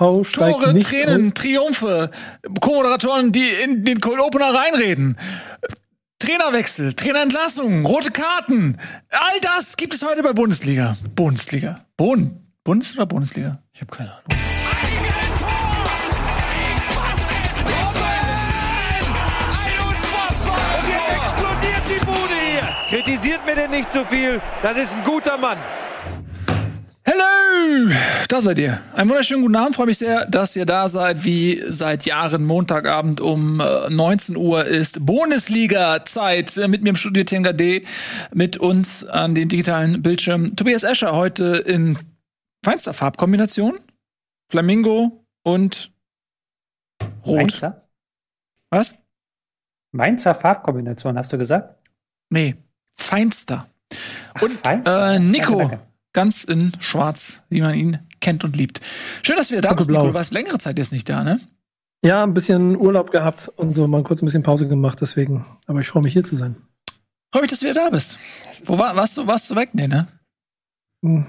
[0.00, 1.34] HSV steigt Tore, nicht Tränen, auf.
[1.34, 2.10] Triumphe,
[2.60, 5.16] Co-Moderatoren, die in den Cold Opener reinreden.
[6.18, 8.78] Trainerwechsel, Trainerentlassungen, rote Karten.
[9.10, 10.96] All das gibt es heute bei Bundesliga.
[11.14, 11.84] Bundesliga.
[11.96, 12.32] Bund.
[12.64, 13.62] Bundes- oder Bundesliga?
[13.72, 14.24] Ich habe keine Ahnung.
[20.44, 22.68] Und jetzt explodiert die Bude hier.
[22.88, 24.40] Kritisiert mir denn nicht so viel.
[24.62, 25.58] Das ist ein guter Mann.
[27.12, 27.92] Hello!
[28.28, 28.80] Da seid ihr.
[28.94, 29.74] Einen wunderschönen guten Abend.
[29.74, 31.24] Freue mich sehr, dass ihr da seid.
[31.24, 36.56] Wie seit Jahren Montagabend um äh, 19 Uhr ist Bundesliga-Zeit.
[36.56, 37.84] Äh, Mit mir im Studio TNGD,
[38.32, 40.54] mit uns an den digitalen Bildschirmen.
[40.54, 41.98] Tobias Escher heute in
[42.64, 43.80] feinster Farbkombination.
[44.48, 45.90] Flamingo und
[47.26, 47.38] Rot.
[47.38, 47.88] Mainzer?
[48.70, 48.94] Was?
[49.90, 51.74] Mainzer Farbkombination, hast du gesagt?
[52.28, 52.54] Nee,
[52.94, 53.66] feinster.
[54.34, 55.14] Ach, Und feinster.
[55.14, 55.89] äh, Nico, Danke, danke.
[56.12, 58.80] Ganz in schwarz, wie man ihn kennt und liebt.
[59.22, 59.88] Schön, dass du wieder da bist.
[59.90, 60.06] Nico.
[60.08, 61.40] Du warst längere Zeit jetzt nicht da, ne?
[62.04, 65.44] Ja, ein bisschen Urlaub gehabt und so mal kurz ein bisschen Pause gemacht, deswegen.
[65.66, 66.56] Aber ich freue mich hier zu sein.
[67.32, 68.18] Freue mich, dass du wieder da bist.
[68.64, 69.70] Wo war, warst du, warst du weg?
[69.74, 70.08] Nee, ne?
[71.04, 71.26] Hm,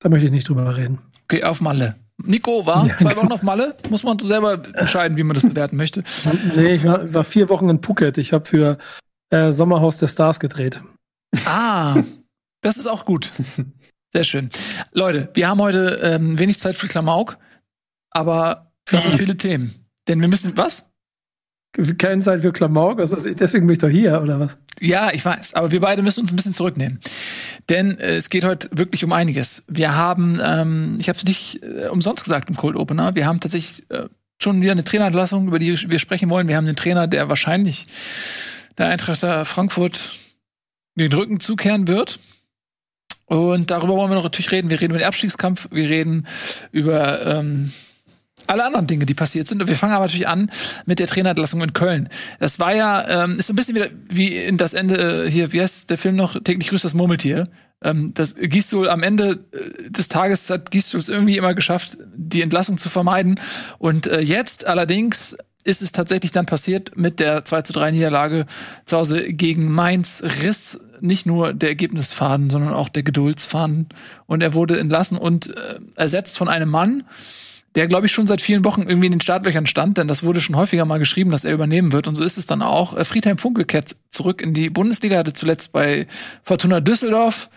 [0.00, 0.98] Da möchte ich nicht drüber reden.
[1.24, 1.96] Okay, auf Malle.
[2.22, 3.22] Nico war Ja, zwei genau.
[3.22, 3.76] Wochen auf Malle.
[3.90, 6.04] Muss man selber entscheiden, wie man das bewerten möchte.
[6.54, 8.18] Nee, ich war, war vier Wochen in Phuket.
[8.18, 8.78] Ich habe für
[9.30, 10.80] äh, Sommerhaus der Stars gedreht.
[11.46, 12.02] Ah,
[12.62, 13.32] das ist auch gut.
[14.12, 14.48] Sehr schön.
[14.92, 17.38] Leute, wir haben heute ähm, wenig Zeit für Klamauk,
[18.10, 19.74] aber dafür viele Themen.
[20.08, 20.86] Denn wir müssen, was?
[21.98, 24.56] Keine Zeit für Klamauk, also deswegen bin ich doch hier, oder was?
[24.80, 27.00] Ja, ich weiß, aber wir beide müssen uns ein bisschen zurücknehmen.
[27.68, 29.64] Denn äh, es geht heute wirklich um einiges.
[29.68, 33.40] Wir haben, ähm, ich habe es nicht äh, umsonst gesagt im Cold Opener, wir haben
[33.40, 34.08] tatsächlich äh,
[34.40, 36.48] schon wieder eine Trainerentlassung, über die wir sprechen wollen.
[36.48, 37.86] Wir haben einen Trainer, der wahrscheinlich
[38.78, 40.10] der Eintracht Frankfurt
[40.94, 42.18] den Rücken zukehren wird.
[43.26, 44.70] Und darüber wollen wir noch natürlich reden.
[44.70, 46.26] Wir reden über den Abstiegskampf, wir reden
[46.70, 47.72] über ähm,
[48.46, 49.60] alle anderen Dinge, die passiert sind.
[49.60, 50.50] Und wir fangen aber natürlich an
[50.84, 52.08] mit der Trainerentlassung in Köln.
[52.38, 55.52] Das war ja, ähm, ist so ein bisschen wieder wie in das Ende äh, hier,
[55.52, 56.40] wie heißt der Film noch?
[56.42, 57.48] Täglich grüßt das Murmeltier.
[57.82, 62.42] Ähm, das Gisdol am Ende äh, des Tages hat Gisdol es irgendwie immer geschafft, die
[62.42, 63.40] Entlassung zu vermeiden.
[63.78, 68.46] Und äh, jetzt allerdings ist es tatsächlich dann passiert mit der 2 zu 3 Niederlage
[68.84, 73.88] zu Hause gegen Mainz riss nicht nur der Ergebnisfaden, sondern auch der Geduldsfaden.
[74.26, 77.04] Und er wurde entlassen und äh, ersetzt von einem Mann,
[77.76, 80.40] der, glaube ich, schon seit vielen Wochen irgendwie in den Startlöchern stand, denn das wurde
[80.40, 82.06] schon häufiger mal geschrieben, dass er übernehmen wird.
[82.06, 82.96] Und so ist es dann auch.
[82.96, 86.06] Äh, Friedhelm Funkel kehrt zurück in die Bundesliga, hatte zuletzt bei
[86.42, 87.50] Fortuna Düsseldorf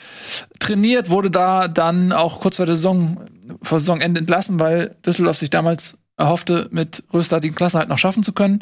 [0.59, 3.29] trainiert, wurde da dann auch kurz vor der Saison,
[3.61, 8.33] vor Saisonende entlassen, weil Düsseldorf sich damals erhoffte, mit Röster den Klassenhalt noch schaffen zu
[8.33, 8.61] können.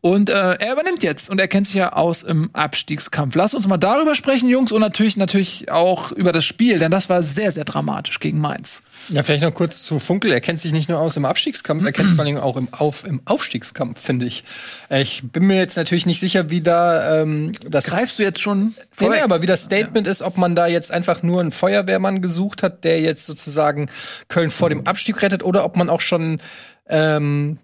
[0.00, 3.34] Und äh, er übernimmt jetzt und er kennt sich ja aus im Abstiegskampf.
[3.34, 7.08] Lass uns mal darüber sprechen, Jungs, und natürlich natürlich auch über das Spiel, denn das
[7.08, 8.82] war sehr, sehr dramatisch gegen Mainz.
[9.08, 10.30] Ja, vielleicht noch kurz zu Funkel.
[10.30, 12.68] Er kennt sich nicht nur aus im Abstiegskampf, er kennt sich vor allem auch im,
[12.72, 14.44] Auf, im Aufstiegskampf, finde ich.
[14.88, 17.84] Ich bin mir jetzt natürlich nicht sicher, wie da ähm, das.
[17.84, 20.92] Greifst du jetzt schon Nee, nee, aber wie das Statement ist, ob man da jetzt
[20.92, 23.88] einfach nur einen Feuerwehrmann gesucht hat, der jetzt sozusagen
[24.28, 26.38] Köln vor dem Abstieg rettet, oder ob man auch schon
[26.88, 27.58] ähm,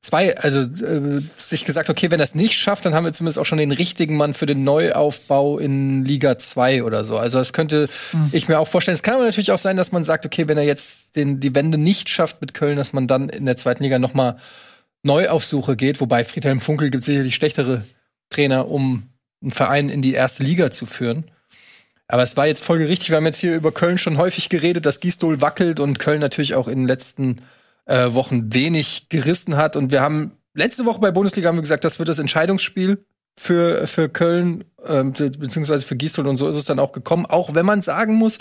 [0.00, 3.38] zwei, also äh, sich gesagt, okay, wenn er es nicht schafft, dann haben wir zumindest
[3.38, 7.18] auch schon den richtigen Mann für den Neuaufbau in Liga 2 oder so.
[7.18, 7.88] Also das könnte
[8.32, 8.94] ich mir auch vorstellen.
[8.94, 11.54] Es kann aber natürlich auch sein, dass man sagt, okay, wenn er jetzt den, die
[11.54, 14.36] Wende nicht schafft mit Köln, dass man dann in der zweiten Liga noch mal
[15.02, 16.00] neu auf Suche geht.
[16.00, 17.84] Wobei Friedhelm Funkel gibt sicherlich schlechtere
[18.30, 19.08] Trainer, um
[19.42, 21.24] einen Verein in die erste Liga zu führen.
[22.08, 23.10] Aber es war jetzt folgerichtig.
[23.10, 26.54] Wir haben jetzt hier über Köln schon häufig geredet, dass Gisdol wackelt und Köln natürlich
[26.54, 27.42] auch in den letzten
[27.88, 29.74] äh, Wochen wenig gerissen hat.
[29.74, 33.04] Und wir haben letzte Woche bei Bundesliga haben wir gesagt, das wird das Entscheidungsspiel
[33.36, 36.26] für, für Köln, ähm, be- beziehungsweise für Gisdol.
[36.26, 37.26] Und so ist es dann auch gekommen.
[37.26, 38.38] Auch wenn man sagen muss,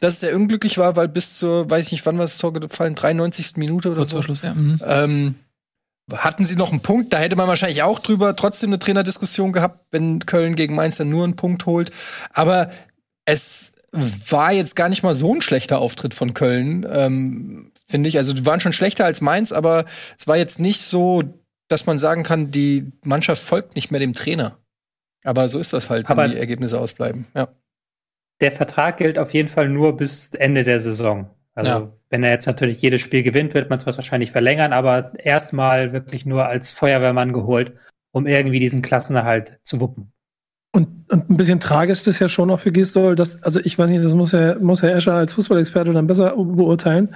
[0.00, 2.52] dass es sehr unglücklich war, weil bis zur, weiß ich nicht, wann war das Tor
[2.52, 3.56] gefallen, 93.
[3.56, 4.22] Minute oder Kurz so.
[4.22, 4.54] Schluss, ja.
[4.54, 4.80] Mhm.
[4.84, 5.34] Ähm,
[6.12, 7.12] hatten sie noch einen Punkt?
[7.12, 11.08] Da hätte man wahrscheinlich auch drüber trotzdem eine Trainerdiskussion gehabt, wenn Köln gegen Mainz dann
[11.08, 11.92] nur einen Punkt holt.
[12.32, 12.70] Aber
[13.24, 18.16] es war jetzt gar nicht mal so ein schlechter Auftritt von Köln, ähm, finde ich.
[18.18, 19.84] Also die waren schon schlechter als Mainz, aber
[20.18, 21.22] es war jetzt nicht so,
[21.68, 24.56] dass man sagen kann, die Mannschaft folgt nicht mehr dem Trainer.
[25.24, 27.26] Aber so ist das halt, wenn Aber- die Ergebnisse ausbleiben.
[27.34, 27.48] Ja.
[28.40, 31.28] Der Vertrag gilt auf jeden Fall nur bis Ende der Saison.
[31.54, 31.92] Also Ja.
[32.08, 36.24] wenn er jetzt natürlich jedes Spiel gewinnt, wird man es wahrscheinlich verlängern, aber erstmal wirklich
[36.24, 37.74] nur als Feuerwehrmann geholt,
[38.12, 40.12] um irgendwie diesen Klassenerhalt zu wuppen.
[40.72, 43.90] Und, und ein bisschen tragisch ist ja schon auch für Gisdol, dass, also ich weiß
[43.90, 47.14] nicht, das muss Herr, muss Herr Escher als Fußballexperte dann besser beurteilen.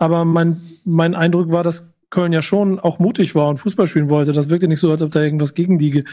[0.00, 4.08] Aber mein, mein Eindruck war, dass Köln ja schon auch mutig war und Fußball spielen
[4.08, 4.32] wollte.
[4.32, 6.04] Das wirkte nicht so, als ob da irgendwas gegen die ge-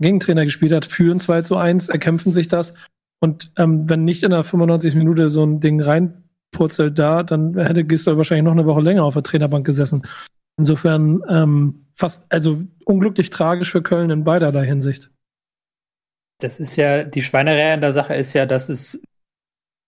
[0.00, 0.86] Gegentrainer gespielt hat.
[0.86, 2.74] Führen 2 zu 1, erkämpfen sich das.
[3.20, 4.94] Und ähm, wenn nicht in der 95.
[4.94, 9.04] Minute so ein Ding rein purzelt da, dann hätte Gistol wahrscheinlich noch eine Woche länger
[9.04, 10.02] auf der Trainerbank gesessen.
[10.58, 15.10] Insofern ähm, fast, also unglücklich tragisch für Köln in beiderlei Hinsicht.
[16.40, 19.02] Das ist ja, die Schweinerei in der Sache ist ja, dass es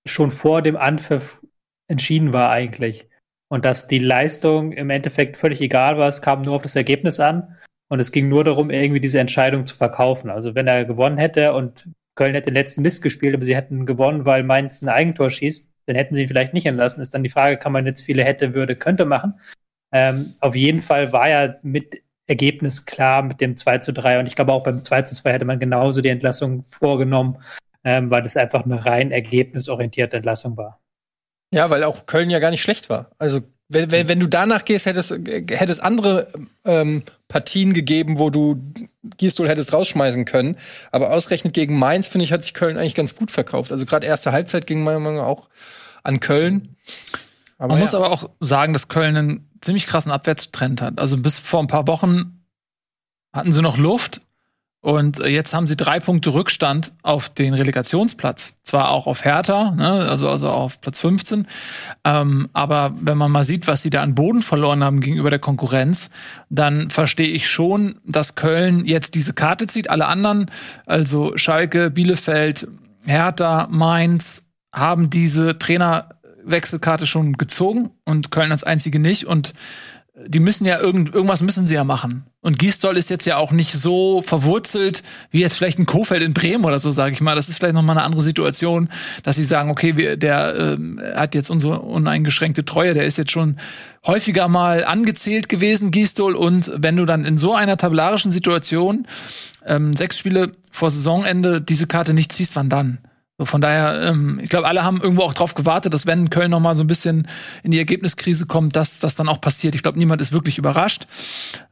[0.07, 1.43] schon vor dem Anpfiff
[1.89, 3.08] entschieden war eigentlich.
[3.49, 7.19] Und dass die Leistung im Endeffekt völlig egal war, es kam nur auf das Ergebnis
[7.19, 7.57] an.
[7.89, 10.29] Und es ging nur darum, irgendwie diese Entscheidung zu verkaufen.
[10.29, 13.87] Also wenn er gewonnen hätte und Köln hätte den letzten Mist gespielt, aber sie hätten
[13.87, 17.01] gewonnen, weil Mainz ein Eigentor schießt, dann hätten sie ihn vielleicht nicht entlassen.
[17.01, 19.41] Ist dann die Frage, kann man jetzt viele hätte, würde, könnte machen.
[19.91, 24.21] Ähm, auf jeden Fall war ja mit Ergebnis klar mit dem 2 zu 3.
[24.21, 27.39] Und ich glaube auch beim 2 zu 2 hätte man genauso die Entlassung vorgenommen,
[27.85, 30.79] ähm, weil das einfach eine rein ergebnisorientierte Entlassung war.
[31.53, 33.11] Ja, weil auch Köln ja gar nicht schlecht war.
[33.19, 35.15] Also wenn, wenn, wenn du danach gehst, hättest
[35.51, 36.29] hättest andere
[36.65, 38.63] ähm, Partien gegeben, wo du
[39.19, 40.57] Gistol hättest rausschmeißen können.
[40.91, 43.71] Aber ausgerechnet gegen Mainz, finde ich, hat sich Köln eigentlich ganz gut verkauft.
[43.71, 45.49] Also gerade erste Halbzeit ging meiner Meinung nach auch
[46.03, 46.77] an Köln.
[47.59, 47.83] Aber Man ja.
[47.83, 50.99] muss aber auch sagen, dass Köln einen ziemlich krassen Abwärtstrend hat.
[50.99, 52.45] Also bis vor ein paar Wochen
[53.35, 54.23] hatten sie noch Luft,
[54.81, 58.55] und äh, jetzt haben sie drei Punkte Rückstand auf den Relegationsplatz.
[58.63, 61.49] Zwar auch auf Hertha, ne, also, also auf Platz 15.
[62.05, 65.41] Ähm, aber wenn man mal sieht, was sie da an Boden verloren haben gegenüber der
[65.41, 66.11] Konkurrenz,
[66.49, 69.91] dann verstehe ich schon, dass Köln jetzt diese Karte zieht.
[69.91, 70.51] Alle anderen,
[70.87, 72.69] also Schalke, Bielefeld,
[73.05, 79.27] Hertha, Mainz, haben diese Trainerwechselkarte schon gezogen und Köln als einzige nicht.
[79.27, 79.55] Und
[80.27, 82.25] die müssen ja irgend, irgendwas müssen sie ja machen.
[82.41, 86.35] Und Gisdol ist jetzt ja auch nicht so verwurzelt wie jetzt vielleicht ein Kofeld in
[86.35, 87.35] Bremen oder so, sage ich mal.
[87.35, 88.89] Das ist vielleicht noch mal eine andere Situation,
[89.23, 93.31] dass sie sagen, okay, wir, der ähm, hat jetzt unsere uneingeschränkte Treue, der ist jetzt
[93.31, 93.57] schon
[94.07, 96.35] häufiger mal angezählt gewesen, Gisdol.
[96.35, 99.07] Und wenn du dann in so einer tabellarischen Situation
[99.67, 102.99] ähm, sechs Spiele vor Saisonende diese Karte nicht ziehst, wann dann?
[103.39, 106.51] So, von daher, ähm, ich glaube, alle haben irgendwo auch drauf gewartet, dass wenn Köln
[106.51, 107.29] noch mal so ein bisschen
[107.63, 109.77] in die Ergebniskrise kommt, dass das dann auch passiert.
[109.77, 111.07] Ich glaube, niemand ist wirklich überrascht.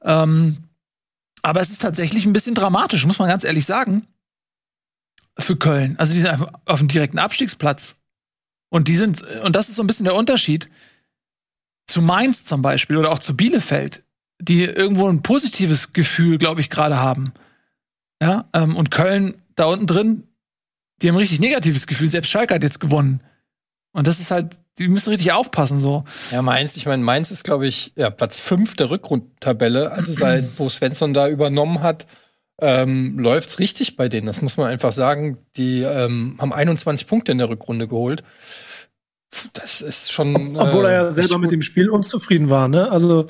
[0.02, 0.58] Ähm,
[1.42, 4.06] aber es ist tatsächlich ein bisschen dramatisch, muss man ganz ehrlich sagen,
[5.38, 5.96] für Köln.
[5.98, 7.96] Also die sind einfach auf dem direkten Abstiegsplatz.
[8.68, 10.68] Und die sind, und das ist so ein bisschen der Unterschied
[11.86, 14.04] zu Mainz zum Beispiel oder auch zu Bielefeld,
[14.40, 17.32] die irgendwo ein positives Gefühl, glaube ich, gerade haben.
[18.22, 20.24] Ja, ähm, und Köln da unten drin
[21.02, 22.10] die haben ein richtig negatives Gefühl.
[22.10, 23.20] Selbst Schalke hat jetzt gewonnen.
[23.93, 26.04] Und das ist halt, die müssen richtig aufpassen so.
[26.31, 29.93] Ja, Mainz, ich meine, Mainz ist, glaube ich, ja, Platz 5 der Rückrundtabelle.
[29.93, 32.06] Also seit wo Svensson da übernommen hat,
[32.60, 34.26] ähm, läuft's richtig bei denen.
[34.26, 35.38] Das muss man einfach sagen.
[35.56, 38.22] Die ähm, haben 21 Punkte in der Rückrunde geholt.
[39.52, 40.56] Das ist schon.
[40.56, 42.90] Obwohl er ja äh, selber mit dem Spiel unzufrieden war, ne?
[42.90, 43.26] Also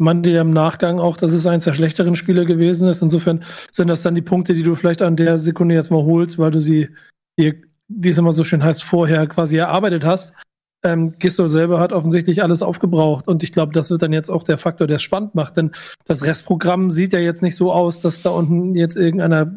[0.00, 3.02] man dir im Nachgang auch, dass es eins der schlechteren Spiele gewesen ist.
[3.02, 6.38] Insofern sind das dann die Punkte, die du vielleicht an der Sekunde jetzt mal holst,
[6.38, 6.88] weil du sie
[7.36, 7.56] hier,
[7.88, 10.34] wie es immer so schön heißt, vorher quasi erarbeitet hast.
[10.82, 14.42] Ähm, Gisso selber hat offensichtlich alles aufgebraucht und ich glaube, das wird dann jetzt auch
[14.42, 15.72] der Faktor, der es spannend macht, denn
[16.06, 19.52] das Restprogramm sieht ja jetzt nicht so aus, dass da unten jetzt irgendeiner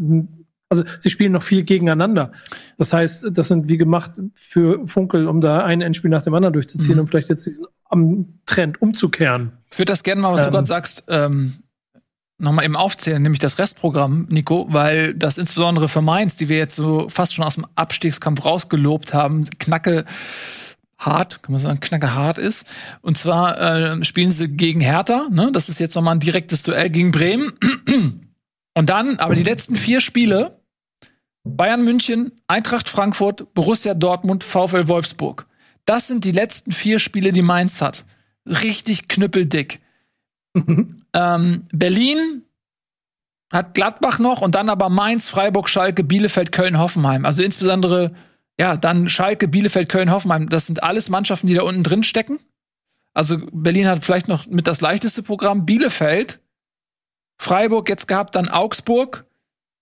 [0.70, 2.32] also sie spielen noch viel gegeneinander.
[2.80, 6.54] Das heißt, das sind wie gemacht für Funkel, um da ein Endspiel nach dem anderen
[6.54, 7.02] durchzuziehen, mhm.
[7.02, 9.52] um vielleicht jetzt diesen am Trend umzukehren.
[9.74, 11.56] Ich würde das gerne mal, was ähm, du gerade sagst, ähm,
[12.38, 16.76] nochmal eben aufzählen, nämlich das Restprogramm, Nico, weil das insbesondere für Mainz, die wir jetzt
[16.76, 20.06] so fast schon aus dem Abstiegskampf rausgelobt haben, knacke
[21.00, 22.68] hart, kann man sagen, knacke hart ist.
[23.02, 25.50] Und zwar äh, spielen sie gegen Hertha, ne?
[25.52, 27.52] Das ist jetzt nochmal ein direktes Duell gegen Bremen.
[28.76, 30.62] Und dann, aber die letzten vier Spiele
[31.44, 35.48] Bayern München, Eintracht Frankfurt, Borussia Dortmund, VfL Wolfsburg.
[35.86, 38.06] Das sind die letzten vier Spiele, die Mainz hat.
[38.46, 39.82] Richtig knüppeldick.
[41.14, 42.44] ähm, Berlin
[43.52, 47.26] hat Gladbach noch und dann aber Mainz, Freiburg, Schalke, Bielefeld, Köln, Hoffenheim.
[47.26, 48.14] Also insbesondere,
[48.60, 50.50] ja, dann Schalke, Bielefeld, Köln, Hoffenheim.
[50.50, 52.40] Das sind alles Mannschaften, die da unten drin stecken.
[53.14, 55.66] Also Berlin hat vielleicht noch mit das leichteste Programm.
[55.66, 56.42] Bielefeld,
[57.40, 59.26] Freiburg jetzt gehabt, dann Augsburg,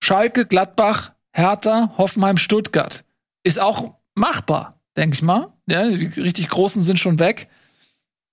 [0.04, 3.06] Schalke, Gladbach, Hertha, Hoffenheim, Stuttgart.
[3.44, 5.54] Ist auch machbar, denke ich mal.
[5.68, 7.48] Ja, die richtig Großen sind schon weg.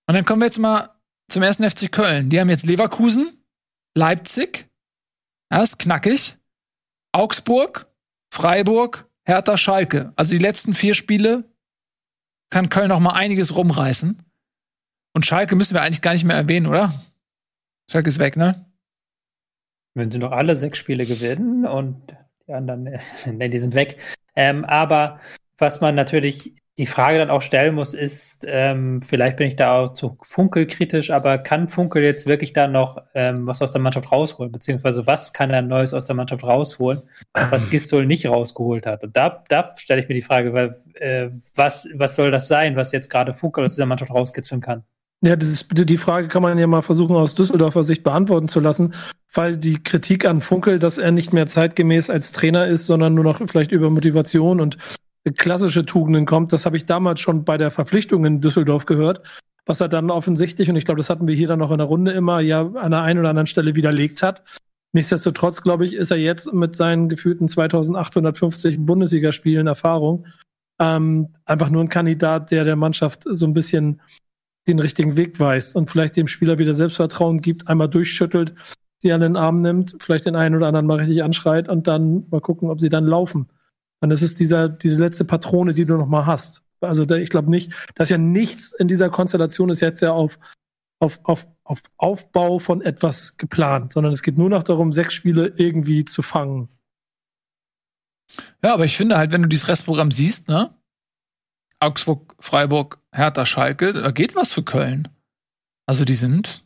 [0.08, 0.88] Und dann kommen wir jetzt mal
[1.30, 2.30] zum ersten FC Köln.
[2.30, 3.44] Die haben jetzt Leverkusen,
[3.94, 4.70] Leipzig,
[5.52, 6.38] ja, ist knackig,
[7.12, 7.92] Augsburg,
[8.32, 10.14] Freiburg, Hertha, Schalke.
[10.16, 11.44] Also die letzten vier Spiele
[12.50, 14.22] kann Köln noch mal einiges rumreißen.
[15.14, 16.94] Und Schalke müssen wir eigentlich gar nicht mehr erwähnen, oder?
[17.90, 18.64] Schalke ist weg, ne?
[19.94, 22.84] Wenn sie noch alle sechs Spiele gewinnen und die anderen,
[23.26, 23.98] ne, die sind weg.
[24.34, 25.20] Ähm, aber
[25.58, 29.76] was man natürlich die Frage dann auch stellen muss, ist, ähm, vielleicht bin ich da
[29.76, 33.80] auch zu Funkel kritisch, aber kann Funkel jetzt wirklich da noch ähm, was aus der
[33.80, 34.52] Mannschaft rausholen?
[34.52, 37.02] Beziehungsweise was kann er Neues aus der Mannschaft rausholen,
[37.50, 39.02] was Gistol nicht rausgeholt hat?
[39.02, 42.76] Und da, da stelle ich mir die Frage, weil, äh, was, was soll das sein,
[42.76, 44.84] was jetzt gerade Funkel aus dieser Mannschaft rauskitzeln kann?
[45.20, 48.60] Ja, das ist, die Frage kann man ja mal versuchen, aus Düsseldorfer Sicht beantworten zu
[48.60, 48.94] lassen,
[49.34, 53.24] weil die Kritik an Funkel, dass er nicht mehr zeitgemäß als Trainer ist, sondern nur
[53.24, 54.78] noch vielleicht über Motivation und
[55.36, 56.52] klassische Tugenden kommt.
[56.52, 59.22] Das habe ich damals schon bei der Verpflichtung in Düsseldorf gehört,
[59.66, 61.86] was er dann offensichtlich, und ich glaube, das hatten wir hier dann noch in der
[61.86, 64.42] Runde immer, ja an der einen oder anderen Stelle widerlegt hat.
[64.92, 70.24] Nichtsdestotrotz, glaube ich, ist er jetzt mit seinen gefühlten 2850 Bundesligaspielen Erfahrung
[70.78, 74.00] ähm, einfach nur ein Kandidat, der der Mannschaft so ein bisschen
[74.66, 78.54] den richtigen Weg weist und vielleicht dem Spieler wieder Selbstvertrauen gibt, einmal durchschüttelt,
[78.98, 82.26] sie an den Arm nimmt, vielleicht den einen oder anderen mal richtig anschreit und dann
[82.30, 83.48] mal gucken, ob sie dann laufen.
[84.00, 86.62] Und es ist dieser, diese letzte Patrone, die du noch mal hast.
[86.80, 90.38] Also da, ich glaube nicht, dass ja nichts in dieser Konstellation ist jetzt ja auf,
[91.00, 95.52] auf, auf, auf Aufbau von etwas geplant, sondern es geht nur noch darum, sechs Spiele
[95.56, 96.68] irgendwie zu fangen.
[98.62, 100.74] Ja, aber ich finde halt, wenn du dieses Restprogramm siehst, ne?
[101.80, 105.08] Augsburg, Freiburg, Hertha, Schalke, da geht was für Köln.
[105.86, 106.64] Also die sind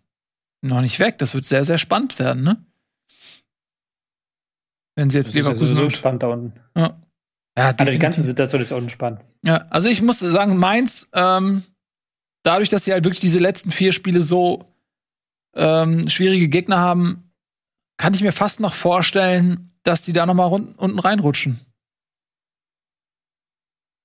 [0.62, 1.18] noch nicht weg.
[1.18, 2.64] Das wird sehr, sehr spannend werden, ne?
[4.96, 5.64] Wenn sie jetzt das Leverkusen.
[5.64, 6.60] Ist ja so spannend da unten.
[6.76, 7.00] Ja.
[7.56, 9.20] Ja, also die ganze Situation ist unspannend.
[9.42, 11.64] Ja, also ich muss sagen, Mainz, ähm,
[12.42, 14.72] dadurch, dass sie halt wirklich diese letzten vier Spiele so
[15.54, 17.30] ähm, schwierige Gegner haben,
[17.98, 21.60] kann ich mir fast noch vorstellen, dass die da noch mal unten reinrutschen.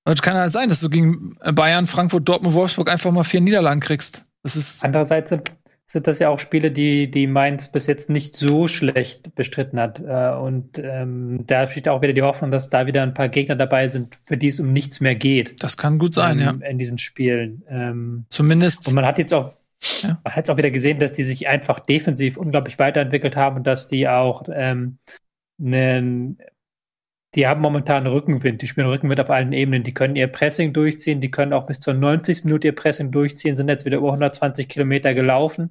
[0.04, 3.80] Das kann halt sein, dass du gegen Bayern, Frankfurt, Dortmund, Wolfsburg einfach mal vier Niederlagen
[3.80, 4.24] kriegst.
[4.42, 5.52] Das ist Andererseits sind
[5.90, 10.00] sind das ja auch Spiele, die, die Mainz bis jetzt nicht so schlecht bestritten hat.
[10.00, 13.56] Äh, und ähm, da besteht auch wieder die Hoffnung, dass da wieder ein paar Gegner
[13.56, 15.62] dabei sind, für die es um nichts mehr geht.
[15.62, 16.68] Das kann gut sein, ähm, ja.
[16.68, 17.62] In diesen Spielen.
[17.70, 18.86] Ähm, Zumindest.
[18.86, 19.50] Und man hat jetzt auch,
[20.02, 20.20] ja.
[20.22, 23.66] man hat jetzt auch wieder gesehen, dass die sich einfach defensiv unglaublich weiterentwickelt haben und
[23.66, 24.98] dass die auch ähm,
[25.58, 26.38] einen
[27.34, 28.62] die haben momentan Rückenwind.
[28.62, 29.82] Die spielen Rückenwind auf allen Ebenen.
[29.82, 31.20] Die können ihr Pressing durchziehen.
[31.20, 32.44] Die können auch bis zur 90.
[32.44, 33.56] Minute ihr Pressing durchziehen.
[33.56, 35.70] Sind jetzt wieder über 120 Kilometer gelaufen.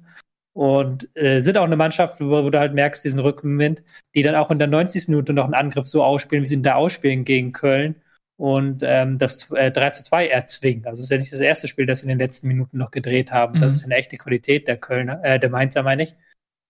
[0.52, 3.82] Und äh, sind auch eine Mannschaft, wo, wo, du halt merkst, diesen Rückenwind,
[4.14, 5.08] die dann auch in der 90.
[5.08, 7.96] Minute noch einen Angriff so ausspielen, wie sie ihn da ausspielen gegen Köln
[8.38, 10.86] und ähm, das äh, 3 zu 2 erzwingen.
[10.86, 12.90] Also es ist ja nicht das erste Spiel, das sie in den letzten Minuten noch
[12.90, 13.58] gedreht haben.
[13.58, 13.62] Mhm.
[13.62, 16.14] Das ist eine echte Qualität der Kölner, äh, der Mainzer meine ich.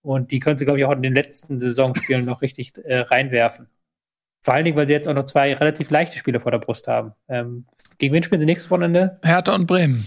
[0.02, 3.68] Und die können sie, glaube ich, auch in den letzten Saisonspielen noch richtig äh, reinwerfen.
[4.40, 6.88] Vor allen Dingen, weil sie jetzt auch noch zwei relativ leichte Spiele vor der Brust
[6.88, 7.12] haben.
[7.28, 7.66] Ähm,
[7.98, 9.18] gegen wen spielen sie nächstes Wochenende?
[9.24, 10.06] Hertha und Bremen.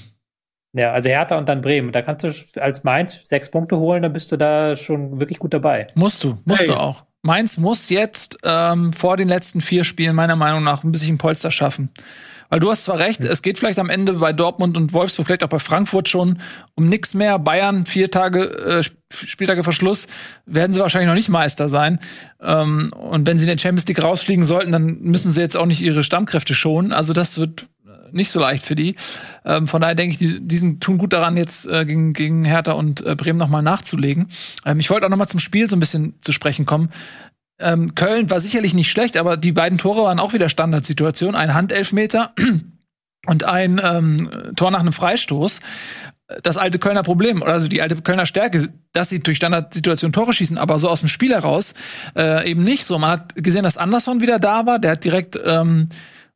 [0.73, 1.91] Ja, also Hertha und dann Bremen.
[1.91, 5.53] Da kannst du als Mainz sechs Punkte holen, dann bist du da schon wirklich gut
[5.53, 5.87] dabei.
[5.95, 6.67] Musst du, musst hey.
[6.69, 7.03] du auch.
[7.23, 11.51] Mainz muss jetzt ähm, vor den letzten vier Spielen meiner Meinung nach ein bisschen Polster
[11.51, 11.89] schaffen.
[12.51, 15.43] Weil du hast zwar recht, es geht vielleicht am Ende bei Dortmund und Wolfsburg, vielleicht
[15.45, 16.39] auch bei Frankfurt schon
[16.75, 17.39] um nichts mehr.
[17.39, 20.07] Bayern, vier Tage, äh, Spieltage Verschluss,
[20.45, 21.99] werden sie wahrscheinlich noch nicht Meister sein.
[22.41, 25.65] Ähm, und wenn sie in der Champions League rausfliegen sollten, dann müssen sie jetzt auch
[25.65, 26.91] nicht ihre Stammkräfte schonen.
[26.91, 27.67] Also das wird
[28.13, 28.95] nicht so leicht für die.
[29.45, 32.73] Ähm, von daher denke ich, die, die tun gut daran, jetzt äh, gegen, gegen Hertha
[32.73, 34.27] und äh, Bremen nochmal nachzulegen.
[34.65, 36.89] Ähm, ich wollte auch nochmal zum Spiel so ein bisschen zu sprechen kommen.
[37.61, 41.35] Ähm, Köln war sicherlich nicht schlecht, aber die beiden Tore waren auch wieder Standardsituation.
[41.35, 42.33] Ein Handelfmeter
[43.25, 45.59] und ein ähm, Tor nach einem Freistoß.
[46.43, 50.31] Das alte Kölner Problem, oder also die alte Kölner Stärke, dass sie durch Standardsituation Tore
[50.31, 51.73] schießen, aber so aus dem Spiel heraus
[52.15, 52.97] äh, eben nicht so.
[52.97, 55.89] Man hat gesehen, dass Anderson wieder da war, der hat direkt ähm,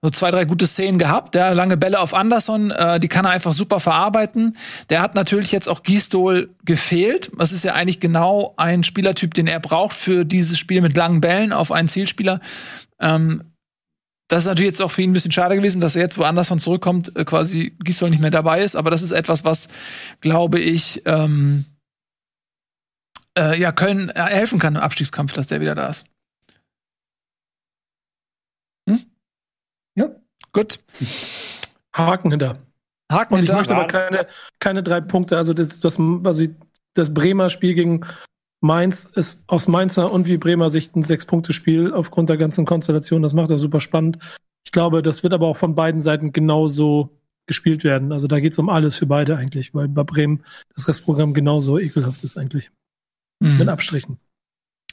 [0.06, 1.34] so zwei, drei gute Szenen gehabt.
[1.34, 4.56] Der lange Bälle auf Anderson, äh, die kann er einfach super verarbeiten.
[4.92, 7.32] Der hat natürlich jetzt auch Gistol gefehlt.
[7.36, 11.22] Das ist ja eigentlich genau ein Spielertyp, den er braucht für dieses Spiel mit langen
[11.22, 12.40] Bällen auf einen Zielspieler.
[13.00, 13.52] Ähm,
[14.28, 16.24] das ist natürlich jetzt auch für ihn ein bisschen schade gewesen, dass er jetzt wo
[16.24, 18.76] Anderson zurückkommt, äh, quasi Gistol nicht mehr dabei ist.
[18.76, 19.70] Aber das ist etwas, was,
[20.22, 21.66] glaube ich, ähm,
[23.36, 26.06] äh, ja, Köln helfen kann im Abstiegskampf, dass der wieder da ist.
[29.96, 30.10] Ja.
[30.56, 30.80] Gut.
[31.94, 32.60] Haken hinter.
[33.12, 33.58] Haken Und ich hinter.
[33.58, 34.26] möchte aber keine,
[34.60, 35.36] keine drei Punkte.
[35.36, 36.48] Also das, das, also
[36.94, 38.06] das Bremer Spiel gegen
[38.62, 43.22] Mainz ist aus Mainzer und wie Bremer Sicht ein Sechs-Punkte-Spiel aufgrund der ganzen Konstellation.
[43.22, 44.18] Das macht er super spannend.
[44.66, 47.10] Ich glaube, das wird aber auch von beiden Seiten genauso
[47.48, 48.14] gespielt werden.
[48.14, 51.78] Also da geht es um alles für beide eigentlich, weil bei Bremen das Restprogramm genauso
[51.78, 52.72] ekelhaft ist eigentlich.
[53.42, 53.58] Mhm.
[53.58, 54.20] Mit Abstrichen.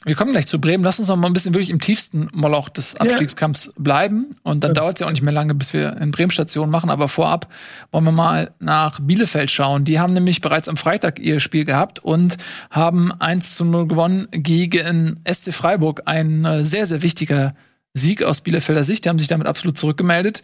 [0.05, 0.83] Wir kommen gleich zu Bremen.
[0.83, 4.35] Lass uns noch mal ein bisschen wirklich im tiefsten Moloch des Abstiegskampfs bleiben.
[4.43, 4.73] Und dann ja.
[4.75, 6.89] dauert es ja auch nicht mehr lange, bis wir in Bremen Station machen.
[6.89, 7.47] Aber vorab
[7.91, 9.85] wollen wir mal nach Bielefeld schauen.
[9.85, 12.37] Die haben nämlich bereits am Freitag ihr Spiel gehabt und
[12.69, 16.01] haben 1 zu 0 gewonnen gegen SC Freiburg.
[16.05, 17.55] Ein äh, sehr, sehr wichtiger
[17.93, 19.05] Sieg aus Bielefelder Sicht.
[19.05, 20.43] Die haben sich damit absolut zurückgemeldet.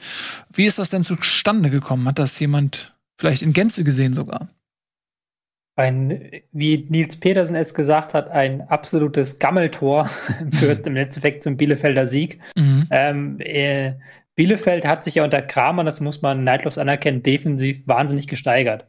[0.53, 2.07] Wie ist das denn zustande gekommen?
[2.07, 4.47] Hat das jemand vielleicht in Gänze gesehen sogar?
[5.79, 10.09] Ein, wie Nils Petersen es gesagt hat, ein absolutes Gammeltor
[10.51, 12.41] führt im Endeffekt zum Bielefelder Sieg.
[12.55, 12.87] Mhm.
[12.91, 13.93] Ähm, äh,
[14.35, 18.87] Bielefeld hat sich ja unter Kramer, das muss man neidlos anerkennen, defensiv wahnsinnig gesteigert.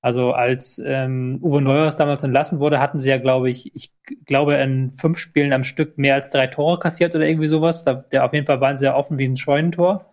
[0.00, 3.92] Also als ähm, Uwe Neuhaus damals entlassen wurde, hatten sie ja, glaube ich, ich
[4.26, 7.84] glaube in fünf Spielen am Stück mehr als drei Tore kassiert oder irgendwie sowas.
[7.84, 10.11] Da, der auf jeden Fall waren sehr offen wie ein Scheunentor.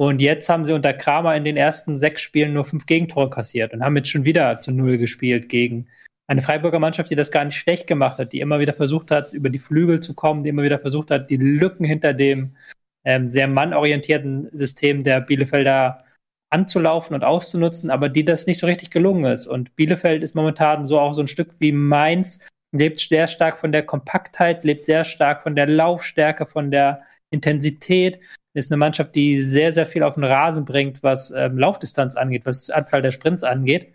[0.00, 3.74] Und jetzt haben sie unter Kramer in den ersten sechs Spielen nur fünf Gegentore kassiert
[3.74, 5.88] und haben jetzt schon wieder zu Null gespielt gegen
[6.26, 9.34] eine Freiburger Mannschaft, die das gar nicht schlecht gemacht hat, die immer wieder versucht hat,
[9.34, 12.56] über die Flügel zu kommen, die immer wieder versucht hat, die Lücken hinter dem
[13.04, 16.02] ähm, sehr mannorientierten System der Bielefelder
[16.48, 19.46] anzulaufen und auszunutzen, aber die das nicht so richtig gelungen ist.
[19.46, 22.38] Und Bielefeld ist momentan so auch so ein Stück wie Mainz,
[22.72, 28.18] lebt sehr stark von der Kompaktheit, lebt sehr stark von der Laufstärke, von der Intensität.
[28.52, 32.46] Ist eine Mannschaft, die sehr, sehr viel auf den Rasen bringt, was ähm, Laufdistanz angeht,
[32.46, 33.94] was Anzahl der Sprints angeht.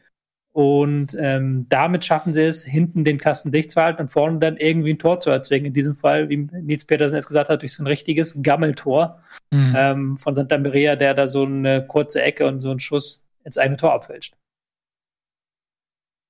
[0.56, 4.56] Und ähm, damit schaffen sie es, hinten den Kasten dicht zu halten und vorne dann
[4.56, 5.66] irgendwie ein Tor zu erzwingen.
[5.66, 9.22] In diesem Fall, wie Nils Petersen jetzt gesagt hat, durch so ein richtiges Gammeltor
[9.52, 9.74] mhm.
[9.76, 13.58] ähm, von Santa Maria, der da so eine kurze Ecke und so einen Schuss ins
[13.58, 14.38] eigene Tor abfälscht.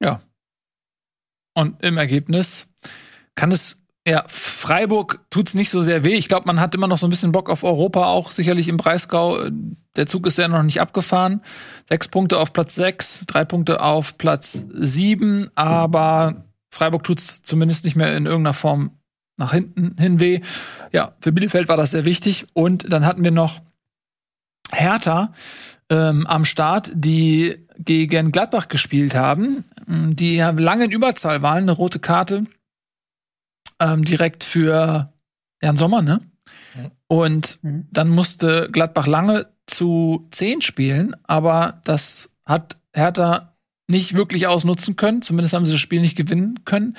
[0.02, 0.24] Ja.
[1.54, 2.74] Und im Ergebnis
[3.36, 6.14] kann es ja, Freiburg tut's nicht so sehr weh.
[6.14, 8.78] Ich glaube, man hat immer noch so ein bisschen Bock auf Europa, auch sicherlich im
[8.78, 9.50] Breisgau.
[9.96, 11.42] Der Zug ist ja noch nicht abgefahren.
[11.90, 17.96] Sechs Punkte auf Platz sechs, drei Punkte auf Platz sieben, aber Freiburg tut's zumindest nicht
[17.96, 18.92] mehr in irgendeiner Form
[19.38, 20.42] nach hinten hin weh.
[20.92, 22.46] Ja, für Bielefeld war das sehr wichtig.
[22.54, 23.62] Und dann hatten wir noch
[24.72, 25.34] Hertha
[25.90, 32.00] ähm, am Start, die gegen Gladbach gespielt haben, die lange in Überzahl waren, eine rote
[32.00, 32.46] Karte
[33.80, 35.14] ähm, direkt für
[35.62, 36.22] Jan Sommer, ne?
[37.08, 37.88] Und mhm.
[37.92, 43.56] dann musste Gladbach lange zu 10 spielen, aber das hat Hertha
[43.88, 45.22] nicht wirklich ausnutzen können.
[45.22, 46.98] Zumindest haben sie das Spiel nicht gewinnen können.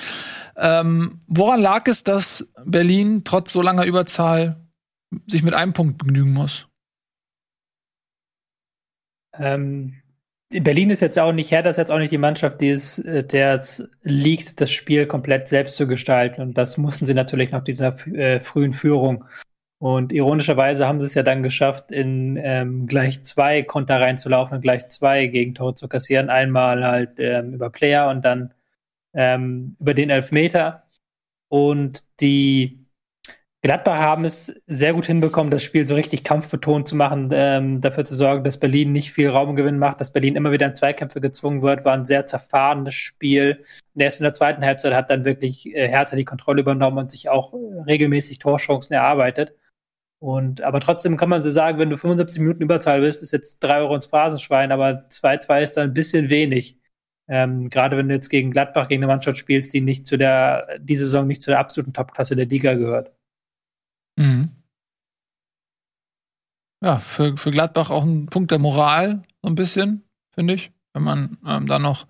[0.57, 4.57] Ähm, woran lag es, dass Berlin trotz so langer Überzahl
[5.27, 6.67] sich mit einem Punkt begnügen muss?
[9.35, 10.01] Ähm,
[10.51, 13.25] Berlin ist jetzt auch nicht, Hertha ist jetzt auch nicht die Mannschaft, die es, äh,
[13.25, 16.41] der es liegt, das Spiel komplett selbst zu gestalten.
[16.41, 19.25] Und das mussten sie natürlich nach dieser äh, frühen Führung.
[19.79, 24.63] Und ironischerweise haben sie es ja dann geschafft, in ähm, gleich zwei Konter reinzulaufen und
[24.63, 26.31] gleich zwei Gegentore zu kassieren.
[26.31, 28.55] Einmal halt ähm, über Player und dann
[29.15, 30.85] ähm, über den Elfmeter.
[31.49, 32.86] Und die
[33.67, 38.05] Gladbach haben es sehr gut hinbekommen, das Spiel so richtig kampfbetont zu machen, ähm, dafür
[38.05, 41.63] zu sorgen, dass Berlin nicht viel Raumgewinn macht, dass Berlin immer wieder in Zweikämpfe gezwungen
[41.63, 43.65] wird, war ein sehr zerfahrenes Spiel.
[43.93, 47.11] Und erst in der zweiten Halbzeit hat dann wirklich äh, Hertha die Kontrolle übernommen und
[47.11, 49.53] sich auch äh, regelmäßig Torchancen erarbeitet.
[50.21, 53.59] Und, aber trotzdem kann man so sagen, wenn du 75 Minuten Überzahl bist, ist jetzt
[53.59, 56.79] drei Euro ins Phrasenschwein, aber 2-2 ist dann ein bisschen wenig.
[57.29, 60.79] Ähm, gerade wenn du jetzt gegen Gladbach gegen eine Mannschaft spielst, die nicht zu der,
[60.79, 63.16] die Saison nicht zu der absoluten Topklasse der Liga gehört.
[64.17, 64.51] Mhm.
[66.83, 70.73] Ja, für, für Gladbach auch ein Punkt der Moral, so ein bisschen, finde ich.
[70.93, 72.07] Wenn man ähm, da noch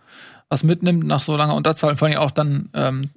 [0.48, 3.10] was mitnimmt nach so langer Unterzahl, vor allem auch dann ähm,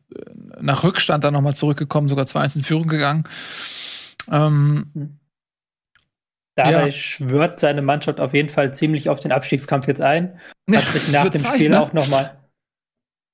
[0.60, 3.23] nach Rückstand dann nochmal zurückgekommen, sogar 2-1 in Führung gegangen.
[4.32, 5.19] Ähm,
[6.56, 6.91] Dabei ja.
[6.91, 10.39] schwört seine Mannschaft auf jeden Fall ziemlich auf den Abstiegskampf jetzt ein.
[10.73, 11.82] Hat sich nach dem Zeit, Spiel ne?
[11.82, 12.38] auch nochmal.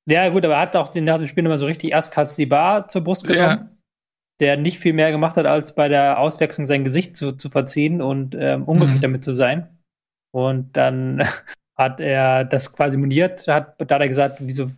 [0.08, 2.88] Ja, gut, aber er hat auch den, nach dem Spiel nochmal so richtig erst Kassibar
[2.88, 3.70] zur Brust genommen.
[3.70, 3.75] Ja
[4.40, 8.02] der nicht viel mehr gemacht hat, als bei der Auswechslung sein Gesicht zu, zu verziehen
[8.02, 9.02] und ähm, unglücklich mhm.
[9.02, 9.70] damit zu sein.
[10.32, 11.24] Und dann
[11.78, 14.72] hat er das quasi moniert, hat, da hat er gesagt, wieso,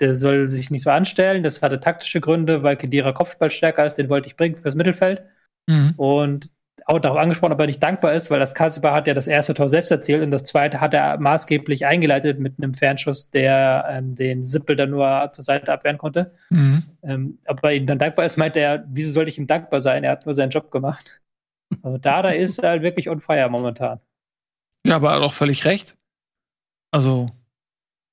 [0.00, 1.42] der soll sich nicht so anstellen.
[1.42, 5.22] Das hatte taktische Gründe, weil Kedira Kopfball stärker ist, den wollte ich bringen fürs Mittelfeld.
[5.66, 5.94] Mhm.
[5.96, 6.50] Und
[6.88, 9.52] auch darauf angesprochen, ob er nicht dankbar ist, weil das Kassibar hat ja das erste
[9.52, 14.14] Tor selbst erzielt und das zweite hat er maßgeblich eingeleitet mit einem Fernschuss, der ähm,
[14.14, 16.32] den Sippel dann nur zur Seite abwehren konnte.
[16.48, 16.84] Mhm.
[17.02, 20.02] Ähm, ob er ihm dann dankbar ist, meint er, wieso sollte ich ihm dankbar sein?
[20.02, 21.20] Er hat nur seinen Job gemacht.
[21.82, 24.00] Also da, da ist er halt wirklich on fire momentan.
[24.86, 25.94] Ja, aber er hat auch völlig recht.
[26.90, 27.30] Also,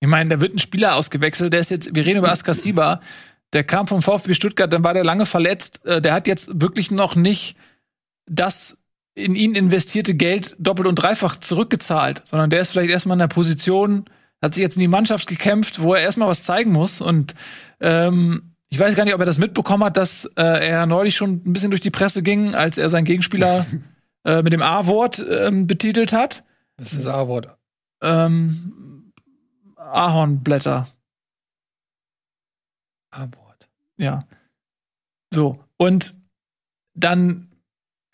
[0.01, 2.99] ich meine, da wird ein Spieler ausgewechselt, der ist jetzt, wir reden über Askasiba,
[3.53, 6.91] der kam vom VfB Stuttgart, dann war der lange verletzt, äh, der hat jetzt wirklich
[6.91, 7.55] noch nicht
[8.25, 8.77] das
[9.15, 13.27] in ihn investierte Geld doppelt und dreifach zurückgezahlt, sondern der ist vielleicht erstmal in der
[13.27, 14.05] Position,
[14.41, 16.99] hat sich jetzt in die Mannschaft gekämpft, wo er erstmal was zeigen muss.
[16.99, 17.33] Und
[17.79, 21.41] ähm, ich weiß gar nicht, ob er das mitbekommen hat, dass äh, er neulich schon
[21.45, 23.65] ein bisschen durch die Presse ging, als er seinen Gegenspieler
[24.25, 26.43] äh, mit dem A-Wort ähm, betitelt hat.
[26.77, 27.57] Was ist das A-Wort?
[28.01, 29.13] Ähm,
[29.77, 30.87] Ahornblätter.
[33.11, 33.69] A-Wort.
[33.97, 34.27] Ja.
[35.33, 35.63] So.
[35.77, 36.15] Und
[36.95, 37.44] dann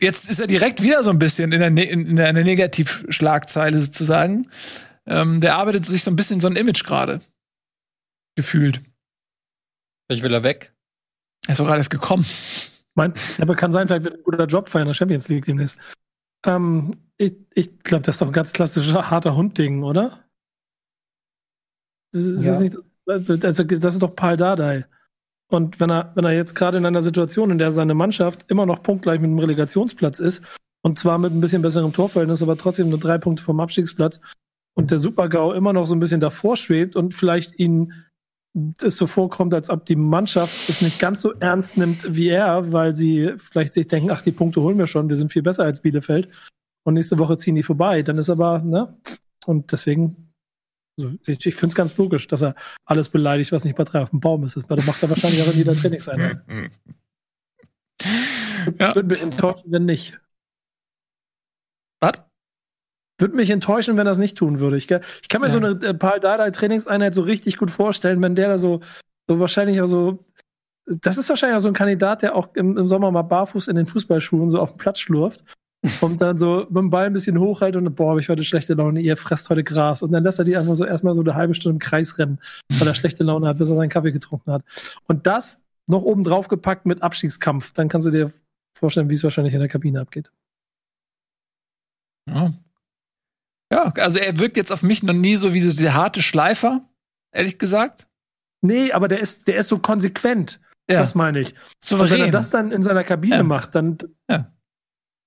[0.02, 4.50] jetzt ist er direkt wieder so ein bisschen in der, ne in der Negativschlagzeile sozusagen.
[5.06, 7.20] Ähm, der arbeitet sich so ein bisschen so ein Image gerade.
[8.36, 8.82] Gefühlt.
[10.08, 10.74] Ich will er weg.
[11.46, 12.24] Er ist doch alles gekommen.
[12.94, 15.78] Mein, aber kann sein, vielleicht wird ein guter Job feiern in der Champions League demnächst.
[16.44, 20.24] Ähm, ich ich glaube, das ist doch ein ganz klassischer harter Hund-Ding, oder?
[22.12, 22.52] Das ist, Ja.
[22.52, 24.84] das nicht, also, das ist doch Paul Dardai.
[25.52, 28.66] Und wenn er, wenn er jetzt gerade in einer Situation, in der seine Mannschaft immer
[28.66, 30.44] noch punktgleich mit dem Relegationsplatz ist,
[30.82, 34.20] und zwar mit ein bisschen besserem Torverhältnis, aber trotzdem nur drei Punkte vom Abstiegsplatz,
[34.74, 37.92] und der Super-GAU immer noch so ein bisschen davor schwebt und vielleicht ihn
[38.82, 42.72] es so vorkommt, als ob die Mannschaft es nicht ganz so ernst nimmt wie er,
[42.72, 45.64] weil sie vielleicht sich denken, ach, die Punkte holen wir schon, wir sind viel besser
[45.64, 46.28] als Bielefeld.
[46.84, 48.02] Und nächste Woche ziehen die vorbei.
[48.02, 48.98] Dann ist aber, ne?
[49.46, 50.31] Und deswegen,
[50.98, 54.02] also ich, ich finde es ganz logisch, dass er alles beleidigt, was nicht bei drei
[54.02, 54.56] auf dem Baum ist.
[54.56, 56.40] Das macht er wahrscheinlich auch in jeder Trainingseinheit.
[58.78, 58.94] Ja.
[58.94, 60.20] Würde mich enttäuschen, wenn nicht.
[62.00, 62.12] Was?
[63.18, 64.76] Würde mich enttäuschen, wenn er es nicht tun würde.
[64.76, 65.52] Ich, kann- ich kann mir Ja.
[65.52, 68.80] so eine äh, Paul Dardai Trainingseinheit so richtig gut vorstellen, wenn der da so,
[69.28, 70.24] so wahrscheinlich auch so,
[70.86, 73.76] das ist wahrscheinlich auch so ein Kandidat, der auch im, im Sommer mal barfuß in
[73.76, 75.44] den Fußballschuhen so auf dem Platz schlurft
[76.00, 78.74] und dann so mit dem Ball ein bisschen hochhält und boah, hab ich heute schlechte
[78.74, 80.02] Laune, ihr fresst heute Gras.
[80.02, 82.38] Und dann lässt er die einfach so erstmal so eine halbe Stunde im Kreis rennen,
[82.78, 84.62] weil er schlechte Laune hat, bis er seinen Kaffee getrunken hat.
[85.08, 87.72] Und das noch oben drauf gepackt mit Abstiegskampf.
[87.72, 88.32] Dann kannst du dir
[88.78, 90.30] vorstellen, wie es wahrscheinlich in der Kabine abgeht.
[92.30, 92.52] Ja.
[93.72, 96.88] ja, also er wirkt jetzt auf mich noch nie so wie so der harte Schleifer,
[97.34, 98.06] ehrlich gesagt.
[98.64, 100.60] Nee, aber der ist, der ist so konsequent.
[100.88, 101.54] Ja, Das meine ich.
[101.54, 102.12] Und souverän.
[102.12, 103.42] wenn er das dann in seiner Kabine Ja.
[103.42, 103.98] macht, dann
[104.30, 104.52] Ja.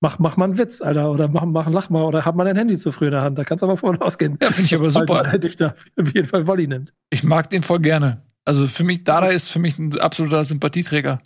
[0.00, 1.10] Mach, mach mal einen Witz, Alter.
[1.10, 3.38] Oder mach, mach Lach mal oder hab mal dein Handy zu früh in der Hand.
[3.38, 4.38] Da kannst du aber vorne ausgehen.
[4.42, 5.22] ja, finde ich aber super.
[5.22, 6.92] Dardai dich da auf jeden Fall Volley nimmt.
[7.10, 8.22] Ich mag den voll gerne.
[8.44, 11.20] Also für mich, Dada ist für mich ein absoluter Sympathieträger.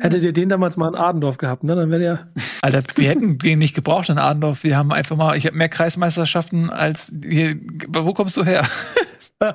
[0.00, 1.74] Hättet ihr den damals mal in Adendorf gehabt, ne?
[1.74, 2.32] Dann wäre der.
[2.62, 4.62] Alter, wir hätten den nicht gebraucht in Adendorf.
[4.62, 7.56] Wir haben einfach mal, ich habe mehr Kreismeisterschaften als hier.
[7.88, 8.64] Wo kommst du her?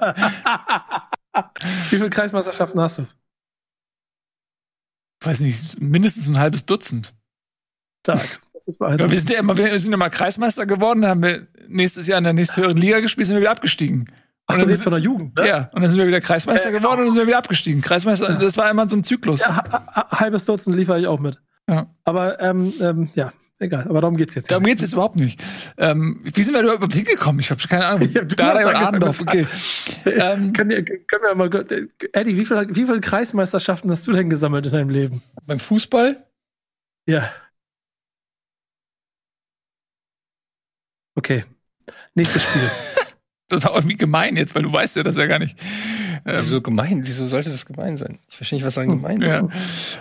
[1.89, 3.07] Wie viele Kreismeisterschaften hast du?
[5.23, 7.15] Weiß nicht, mindestens ein halbes Dutzend.
[8.03, 8.39] Tag.
[8.79, 12.17] Ja, wir, sind ja immer, wir sind ja mal Kreismeister geworden, haben wir nächstes Jahr
[12.19, 14.05] in der nächsthöheren Liga gespielt, sind wir wieder abgestiegen.
[14.47, 15.47] Ach, Und dann sind, von der Jugend, ne?
[15.47, 17.81] ja, und dann sind wir wieder Kreismeister Ja, geworden und dann sind wir wieder abgestiegen.
[17.81, 19.41] Kreismeister, das war immer so ein Zyklus.
[19.41, 21.41] Ja, ha- ha- halbes Dutzend liefere ich auch mit.
[21.69, 21.87] Ja.
[22.05, 23.85] Aber ähm, ähm, ja, egal.
[23.89, 24.49] Aber darum geht's jetzt.
[24.51, 25.41] Darum geht's jetzt überhaupt nicht.
[25.77, 27.39] Ähm, wie sind wir überhaupt hingekommen?
[27.39, 28.09] Ich habe keine Ahnung.
[28.13, 29.45] Ja, Dada und Adendorf, okay.
[30.05, 31.65] ähm, können, wir, können wir mal,
[32.13, 35.21] Eddie, wie viele, wie viele Kreismeisterschaften hast du denn gesammelt in deinem Leben?
[35.45, 36.25] Beim Fußball?
[37.07, 37.29] Ja.
[41.15, 41.43] Okay.
[42.15, 42.69] Nächstes Spiel.
[43.49, 45.57] das war irgendwie gemein jetzt, weil du weißt ja das ja gar nicht.
[46.25, 47.01] Ähm, Wieso gemein?
[47.05, 48.19] Wieso sollte das gemein sein?
[48.29, 49.27] Ich verstehe nicht, was daran gemein ist.
[49.27, 49.47] Ja.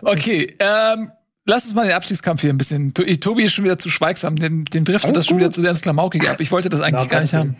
[0.02, 1.10] Okay, ähm,
[1.46, 2.94] lass uns mal den Abstiegskampf hier ein bisschen.
[2.94, 5.40] To- Tobi ist schon wieder zu schweigsam, dem, dem driftet Alles das schon gut.
[5.42, 6.40] wieder zu ganz klamaukig ab.
[6.40, 7.56] Ich wollte das eigentlich Ja, gar nicht haben.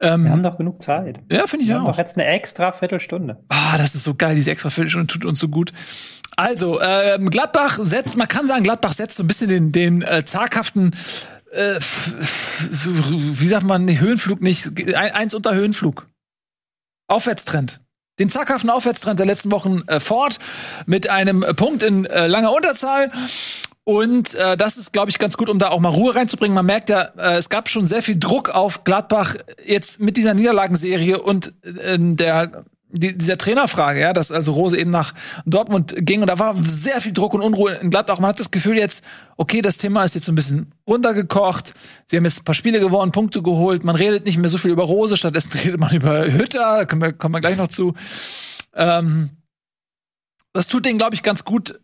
[0.00, 1.18] Ähm, Wir haben doch genug Zeit.
[1.30, 1.90] ja, finde ich Wir haben auch.
[1.92, 3.36] doch jetzt eine extra Viertelstunde.
[3.48, 5.72] Ah, das ist so geil, diese extra Viertelstunde tut uns so gut.
[6.36, 10.24] Also, ähm, Gladbach setzt, man kann sagen, Gladbach setzt so ein bisschen den, den äh,
[10.24, 10.92] zaghaften,
[11.52, 11.80] äh,
[12.72, 16.08] so, wie sagt man, Höhenflug nicht, ein, eins unter Höhenflug.
[17.08, 17.80] Aufwärtstrend.
[18.18, 20.38] Den zaghaften Aufwärtstrend der letzten Wochen äh, fort
[20.86, 23.12] mit einem Punkt in äh, langer Unterzahl.
[23.84, 26.54] Und äh, das ist, glaube ich, ganz gut, um da auch mal Ruhe reinzubringen.
[26.54, 30.34] Man merkt ja, äh, es gab schon sehr viel Druck auf Gladbach jetzt mit dieser
[30.34, 36.22] Niederlagenserie und äh, der die, dieser Trainerfrage, ja, dass also Rose eben nach Dortmund ging
[36.22, 38.18] und da war sehr viel Druck und Unruhe in Gladbach.
[38.18, 39.04] Man hat das Gefühl jetzt,
[39.36, 41.74] okay, das Thema ist jetzt so ein bisschen runtergekocht.
[42.06, 43.84] Sie haben jetzt ein paar Spiele gewonnen, Punkte geholt.
[43.84, 46.78] Man redet nicht mehr so viel über Rose, stattdessen redet man über Hütter.
[46.78, 47.94] Da kommen wir, kommen wir gleich noch zu.
[48.74, 49.30] Ähm,
[50.52, 51.78] das tut denen, glaube ich, ganz gut,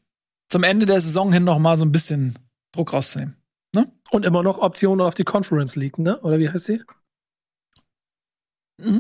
[0.49, 2.38] zum Ende der Saison hin noch mal so ein bisschen
[2.73, 3.37] Druck rauszunehmen.
[4.11, 6.19] Und immer noch Optionen auf die Conference League, ne?
[6.21, 6.83] Oder wie heißt sie?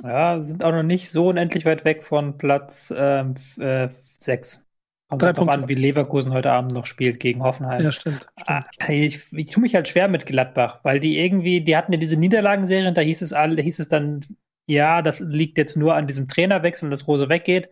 [0.02, 3.88] Ja, sind auch noch nicht so unendlich weit weg von Platz ähm, f- äh,
[4.20, 4.62] 6.
[5.08, 7.84] Kommt Drei halt drauf an, wie Leverkusen heute Abend noch spielt gegen Hoffenheim.
[7.84, 8.26] Ja, stimmt.
[8.46, 8.90] Ah, stimmt.
[8.90, 12.16] Ich, ich tue mich halt schwer mit Gladbach, weil die irgendwie, die hatten ja diese
[12.16, 14.20] Niederlagenserie und da hieß es alle, hieß es dann,
[14.66, 17.68] ja, das liegt jetzt nur an diesem Trainerwechsel und dass Rose weggeht.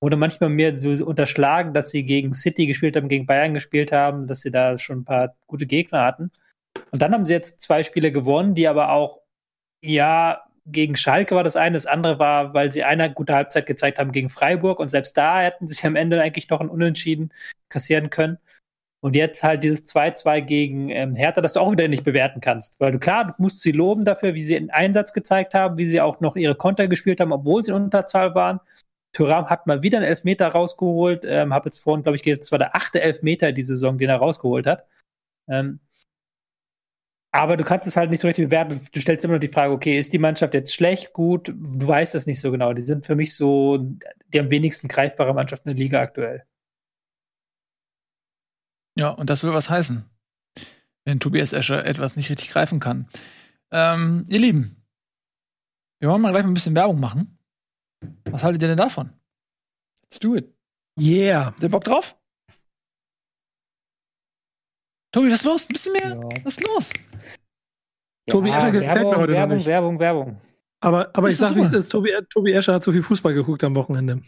[0.00, 4.26] Wurde manchmal mir so unterschlagen, dass sie gegen City gespielt haben, gegen Bayern gespielt haben,
[4.26, 6.30] dass sie da schon ein paar gute Gegner hatten.
[6.92, 9.20] Und dann haben sie jetzt zwei Spiele gewonnen, die aber auch,
[9.82, 13.98] ja, gegen Schalke war das eine, das andere war, weil sie eine gute Halbzeit gezeigt
[13.98, 17.32] haben gegen Freiburg und selbst da hätten sich am Ende eigentlich noch ein Unentschieden
[17.68, 18.38] kassieren können.
[19.00, 22.80] Und jetzt halt dieses 2-2 gegen ähm, Hertha, das du auch wieder nicht bewerten kannst.
[22.80, 25.84] Weil du klar, du musst sie loben dafür, wie sie einen Einsatz gezeigt haben, wie
[25.84, 28.60] sie auch noch ihre Konter gespielt haben, obwohl sie in Unterzahl waren.
[29.12, 31.22] Thuram hat mal wieder einen Elfmeter rausgeholt.
[31.26, 34.08] Ähm, habe jetzt vorhin, glaube ich, gelesen, das war der achte Elfmeter die Saison, den
[34.08, 34.86] er rausgeholt hat.
[35.48, 35.80] Ähm,
[37.34, 38.80] aber du kannst es halt nicht so richtig bewerten.
[38.92, 41.48] Du stellst immer noch die Frage, okay, ist die Mannschaft jetzt schlecht, gut?
[41.48, 42.72] Du weißt das nicht so genau.
[42.74, 43.78] Die sind für mich so
[44.28, 46.46] die am wenigsten greifbare Mannschaft in der Liga aktuell.
[48.96, 50.04] Ja, und das will was heißen,
[51.04, 53.08] wenn Tobias Escher etwas nicht richtig greifen kann.
[53.72, 54.76] Ähm, ihr Lieben,
[55.98, 57.36] wir wollen mal gleich mal ein bisschen Werbung machen.
[58.30, 59.12] Was haltet ihr denn davon?
[60.04, 60.54] Let's do it.
[61.00, 61.46] Yeah.
[61.46, 62.16] Habt ihr Bock drauf?
[65.10, 65.64] Tobi, was ist los?
[65.64, 66.10] Ein bisschen mehr?
[66.10, 66.44] Ja.
[66.44, 66.90] Was ist los?
[68.28, 69.66] Tobi Escher gefällt mir Werbung, heute noch Werbung, nicht.
[69.66, 70.40] Werbung, Werbung.
[70.80, 71.88] Aber, aber Das ich sag, wie es ist.
[71.88, 74.20] Tobi, Tobi Escher hat so viel Fußball geguckt am Wochenende.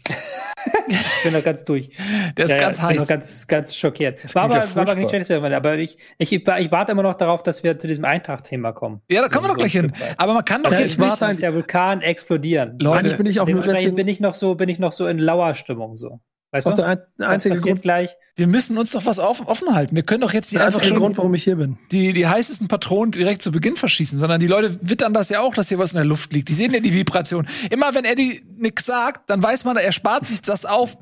[0.89, 1.89] Ich bin da ganz durch.
[2.37, 3.07] Der ist Ja, ja, ganz ich bin noch heiß.
[3.07, 4.19] ganz, ganz schockiert.
[4.23, 7.15] Das War aber, ja war aber nicht schlechtes aber ich, ich, ich warte immer noch
[7.15, 9.01] darauf, dass wir zu diesem Eintracht-Thema kommen.
[9.09, 9.91] Ja, da kommen wir doch gleich ein hin.
[9.99, 10.15] Weit.
[10.17, 11.09] Aber man kann doch Ja, jetzt ich nicht.
[11.09, 12.77] warte Muss der Vulkan explodieren.
[12.79, 15.07] Leute, Eigentlich bin ich auch nur deswegen bin ich noch so, bin ich noch so
[15.07, 16.19] in Lauerstimmung so.
[16.51, 17.07] Das Weißt ist auch du?
[17.19, 18.15] der einzige Grund, gleich.
[18.37, 19.95] Wir müssen uns doch was auf, offen halten.
[19.95, 21.77] Wir können doch jetzt nicht der einfach schon Grund, warum ich hier bin.
[21.91, 25.53] die, die heißesten Patronen direkt zu Beginn verschießen, sondern die Leute wittern das ja auch,
[25.53, 26.47] dass hier was in der Luft liegt.
[26.47, 27.47] Die sehen ja die Vibration.
[27.69, 30.97] Immer wenn Eddie nix sagt, dann weiß man, er spart sich das auf,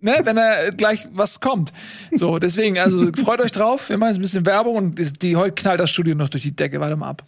[0.00, 1.72] ne, wenn er gleich was kommt.
[2.12, 3.90] So, deswegen, also freut euch drauf.
[3.90, 6.44] Wir machen jetzt ein bisschen Werbung und die, die heute knallt das Studio noch durch
[6.44, 6.80] die Decke.
[6.80, 7.24] Warte mal ab.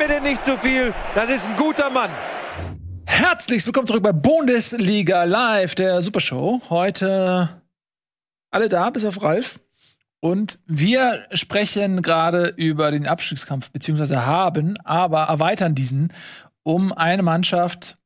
[0.00, 0.94] Mir denn nicht zu viel.
[1.14, 2.08] Das ist ein guter Mann.
[3.04, 6.62] Herzlich willkommen zurück bei Bundesliga Live, der Supershow.
[6.70, 7.60] Heute
[8.50, 9.60] alle da, bis auf Ralf.
[10.20, 16.14] Und wir sprechen gerade über den Abstiegskampf, beziehungsweise haben, aber erweitern diesen
[16.62, 17.98] um eine Mannschaft,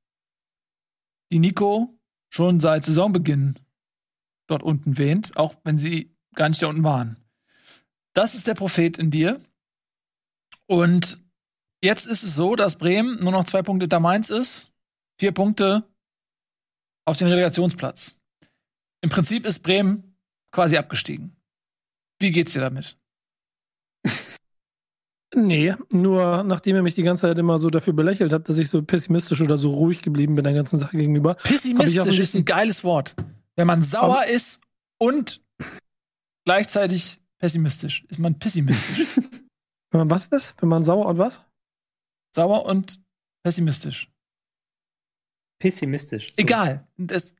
[1.31, 1.97] die Nico
[2.29, 3.61] schon seit Saisonbeginn
[4.49, 7.19] dort unten wähnt, auch wenn sie gar nicht da unten waren.
[8.15, 9.41] Das ist der Prophet in dir.
[10.67, 11.24] Und
[11.85, 14.73] jetzt ist es so, dass Bremen nur noch zwei Punkte hinter Mainz ist
[15.21, 15.85] vier Punkte
[17.07, 18.17] auf den Relegationsplatz.
[19.03, 20.17] Im Prinzip ist Bremen
[20.51, 21.37] quasi abgestiegen.
[22.19, 22.97] Wie geht's dir damit?
[25.37, 28.71] Nee, nur nachdem ihr mich die ganze Zeit immer so dafür belächelt habt, dass ich
[28.71, 31.35] so pessimistisch oder so ruhig geblieben bin der ganzen Sache gegenüber.
[31.35, 33.17] Pessimistisch offensichtlich- ist ein geiles Wort.
[33.57, 34.61] Wenn man sauer ist
[34.99, 35.43] und
[36.45, 39.07] gleichzeitig pessimistisch, ist man pessimistisch.
[39.91, 40.61] Wenn man was ist?
[40.61, 41.43] Wenn man sauer und was?
[42.35, 43.01] Sauer und
[43.43, 44.11] pessimistisch.
[45.61, 46.29] Pessimistisch.
[46.29, 46.43] So.
[46.43, 46.87] Egal.
[46.97, 47.35] Das,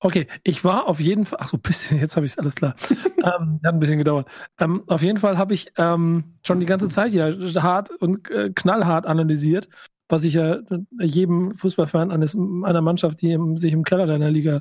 [0.00, 2.76] Okay, ich war auf jeden Fall, ach so, bisschen, jetzt habe ich es alles klar.
[3.18, 4.28] ähm, hat ein bisschen gedauert.
[4.60, 8.50] Ähm, auf jeden Fall habe ich ähm, schon die ganze Zeit ja hart und äh,
[8.54, 9.68] knallhart analysiert,
[10.08, 10.60] was ich ja
[11.00, 14.60] jedem Fußballfan eines, einer Mannschaft, die im, sich im Keller deiner Liga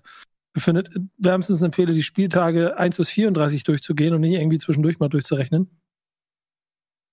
[0.54, 5.70] befindet, wärmstens empfehle, die Spieltage 1 bis 34 durchzugehen und nicht irgendwie zwischendurch mal durchzurechnen.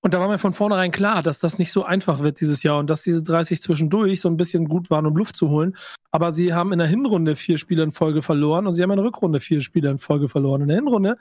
[0.04, 2.78] Und da war mir von vornherein klar, dass das nicht so einfach wird dieses Jahr
[2.78, 5.74] und dass diese 30 zwischendurch so ein bisschen gut waren, um Luft zu holen.
[6.10, 8.98] Aber sie haben in der Hinrunde vier Spiele in Folge verloren und sie haben in
[8.98, 10.60] der Rückrunde vier Spiele in Folge verloren.
[10.60, 11.16] In der Hinrunde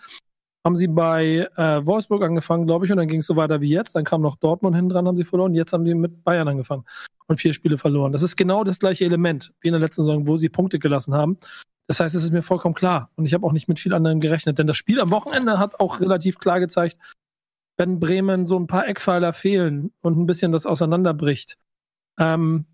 [0.65, 3.69] haben sie bei äh, Wolfsburg angefangen, glaube ich, und dann ging es so weiter wie
[3.69, 3.96] jetzt.
[3.96, 5.56] Dann kam noch Dortmund hinten dran, haben sie verloren.
[5.56, 6.84] Jetzt haben sie mit Bayern angefangen
[7.28, 8.12] und vier Spiele verloren.
[8.12, 11.13] Das ist genau das gleiche Element wie in der letzten Saison, wo sie Punkte gelassen
[11.13, 11.38] haben.
[11.88, 13.12] Das heißt, es ist mir vollkommen klar.
[13.15, 15.80] Und ich habe auch nicht mit viel anderem gerechnet, denn das Spiel am Wochenende hat
[15.80, 16.98] auch relativ klar gezeigt,
[17.78, 21.58] wenn Bremen so ein paar Eckpfeiler fehlen und ein bisschen das auseinanderbricht,
[22.20, 22.66] ähm,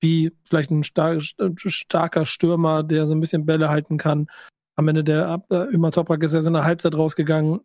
[0.00, 4.26] wie vielleicht ein star starker Stürmer, der so ein bisschen Bälle halten kann.
[4.76, 7.60] Am Ende der äh, Ömer Toprak ist erst in der Halbzeit rausgegangen.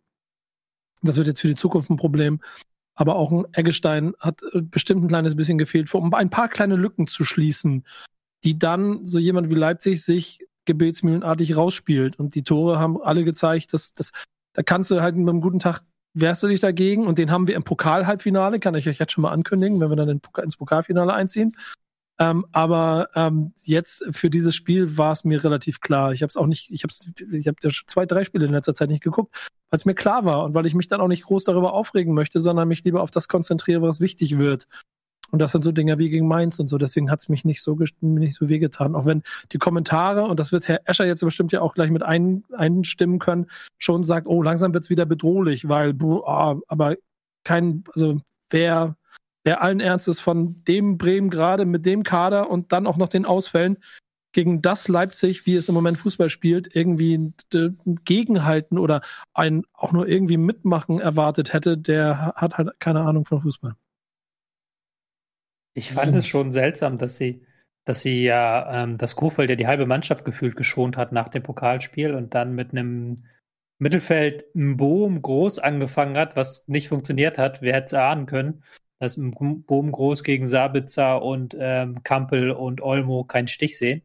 [1.02, 2.40] Das wird jetzt für die Zukunft ein Problem.
[2.94, 6.76] Aber auch ein Eggestein hat äh, bestimmt ein kleines bisschen gefehlt, um ein paar kleine
[6.76, 7.84] Lücken zu schließen,
[8.44, 12.18] die dann so jemand wie Leipzig sich gebetsmühlenartig rausspielt.
[12.18, 14.12] Und die Tore haben alle gezeigt, dass, dass
[14.54, 15.82] da kannst du halt mit einem guten Tag
[16.14, 19.22] wehrst du dich dagegen und den haben wir im Pokal-Halbfinale, kann ich euch jetzt schon
[19.22, 21.56] mal ankündigen, wenn wir dann ins Pokalfinale einziehen.
[22.18, 26.12] Ähm, aber ähm, jetzt für dieses Spiel war es mir relativ klar.
[26.12, 26.92] Ich habe es auch nicht, ich habe
[27.36, 29.34] ich hab zwei, drei Spiele in letzter Zeit nicht geguckt,
[29.70, 32.14] weil es mir klar war und weil ich mich dann auch nicht groß darüber aufregen
[32.14, 34.68] möchte, sondern mich lieber auf das konzentriere, was wichtig wird.
[35.32, 36.76] Und das sind so Dinge wie gegen Mainz und so.
[36.76, 38.94] Deswegen hat es mich nicht so nicht so wehgetan.
[38.94, 42.02] Auch wenn die Kommentare, und das wird Herr Escher jetzt bestimmt ja auch gleich mit
[42.02, 43.46] ein, einstimmen können,
[43.78, 46.96] schon sagt, oh, langsam wird's wieder bedrohlich, weil, oh, aber
[47.44, 48.96] kein, also wer,
[49.42, 53.24] wer allen Ernstes von dem Bremen gerade mit dem Kader und dann auch noch den
[53.24, 53.78] Ausfällen
[54.32, 57.32] gegen das Leipzig, wie es im Moment Fußball spielt, irgendwie
[58.04, 59.00] gegenhalten oder
[59.32, 63.76] ein auch nur irgendwie mitmachen erwartet hätte, der hat halt keine Ahnung von Fußball.
[65.74, 67.46] Ich fand es schon seltsam, dass sie,
[67.84, 71.42] dass sie ja, ähm, dass Kofeld ja die halbe Mannschaft gefühlt geschont hat nach dem
[71.42, 73.24] Pokalspiel und dann mit einem
[73.78, 77.62] Mittelfeld Boom groß angefangen hat, was nicht funktioniert hat.
[77.62, 78.62] Wer hätte es ahnen können,
[79.00, 84.02] dass im Boom groß gegen Sabitzer und ähm, Kampel und Olmo keinen Stich sehen.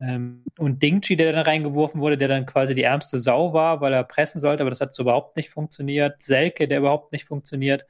[0.00, 3.92] Ähm, und Dingchi, der dann reingeworfen wurde, der dann quasi die ärmste Sau war, weil
[3.92, 6.22] er pressen sollte, aber das hat so überhaupt nicht funktioniert.
[6.22, 7.86] Selke, der überhaupt nicht funktioniert.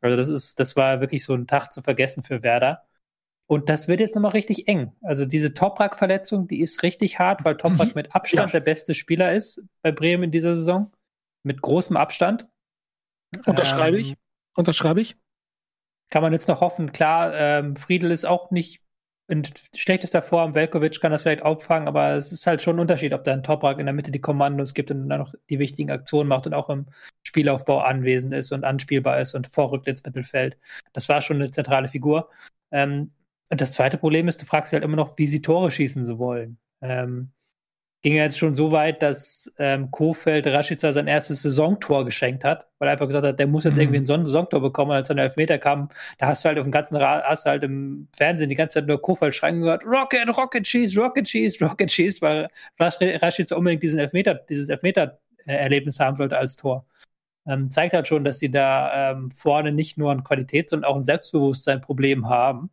[0.00, 2.84] Also das ist, das war wirklich so ein Tag zu vergessen für Werder.
[3.46, 4.92] Und das wird jetzt nochmal richtig eng.
[5.00, 8.52] Also diese Toprak-Verletzung, die ist richtig hart, weil Toprak mit Abstand ja.
[8.52, 10.92] der beste Spieler ist bei Bremen in dieser Saison.
[11.42, 12.46] Mit großem Abstand.
[13.46, 14.14] Unterschreibe ähm, ich.
[14.54, 15.16] Unterschreibe ich.
[16.10, 16.92] Kann man jetzt noch hoffen.
[16.92, 18.82] Klar, ähm, Friedel ist auch nicht
[19.28, 20.54] in schlechtester Form.
[20.54, 23.42] Velkovic kann das vielleicht auffangen, aber es ist halt schon ein Unterschied, ob da ein
[23.42, 26.54] Toprak in der Mitte die Kommandos gibt und dann noch die wichtigen Aktionen macht und
[26.54, 26.86] auch im
[27.22, 30.56] Spielaufbau anwesend ist und anspielbar ist und vorrückt ins Mittelfeld.
[30.94, 32.30] Das war schon eine zentrale Figur.
[32.72, 33.12] Ähm,
[33.50, 36.06] und das zweite Problem ist, du fragst dich halt immer noch, wie sie Tore schießen
[36.06, 36.58] so wollen.
[36.80, 37.32] Ähm,
[38.02, 42.68] ging ja jetzt schon so weit, dass ähm, Kofeld Rashica sein erstes Saisontor geschenkt hat,
[42.78, 43.80] weil er einfach gesagt hat, der muss jetzt mhm.
[43.82, 44.92] irgendwie ein Saisontor bekommen.
[44.92, 47.50] Und als dann Elfmeter kam, da hast du halt auf dem ganzen Ra hast du
[47.50, 51.64] halt im Fernsehen die ganze Zeit nur Kofeld schreien gehört, Rocket, Rocket Cheese, Rocket Cheese,
[51.64, 56.86] Rocket Cheese, weil Rashica unbedingt diesen Elfmeter, dieses Elfmeter-Erlebnis haben sollte als Tor.
[57.46, 60.96] Ähm, zeigt halt schon, dass sie da ähm, vorne nicht nur ein Qualitäts- sondern auch
[60.96, 62.70] ein Selbstbewusstsein-Problem haben.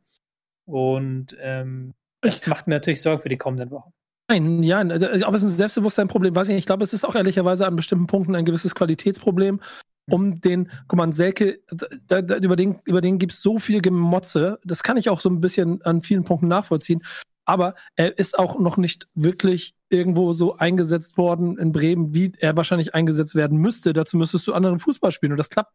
[0.66, 3.95] Und ähm, das macht mir natürlich Sorgen für die kommenden Wochen.
[4.28, 6.64] Nein, ja, also, also ob es ein Selbstbewusstseinproblem, weiß ich nicht.
[6.64, 9.62] Ich glaube, es ist auch ehrlicherweise an bestimmten Punkten ein gewisses Qualitätsproblem.
[10.08, 11.60] Um den, guck mal, Selke,
[12.08, 14.60] da, da, über den, über den gibt's so viel Gemotze.
[14.64, 17.04] Das kann ich auch so ein bisschen an vielen Punkten nachvollziehen.
[17.46, 22.58] Aber er ist auch noch nicht wirklich irgendwo so eingesetzt worden in Bremen, wie er
[22.58, 23.94] wahrscheinlich eingesetzt werden müsste.
[23.94, 25.72] Dazu müsstest du anderen Fußball spielen und das klappt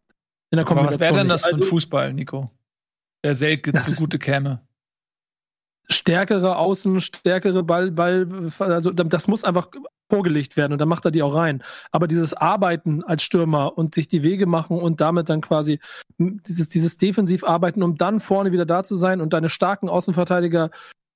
[0.50, 1.00] in der Kombination.
[1.00, 2.50] Aber was wäre denn das für ein also Fußball, Nico?
[3.24, 4.62] Der Selke zugute käme
[5.90, 9.68] stärkere Außen, stärkere Ball, Ball, also das muss einfach
[10.10, 11.62] vorgelegt werden und dann macht er die auch rein.
[11.92, 15.78] Aber dieses Arbeiten als Stürmer und sich die Wege machen und damit dann quasi
[16.18, 20.70] dieses, dieses Defensivarbeiten, um dann vorne wieder da zu sein und deine starken Außenverteidiger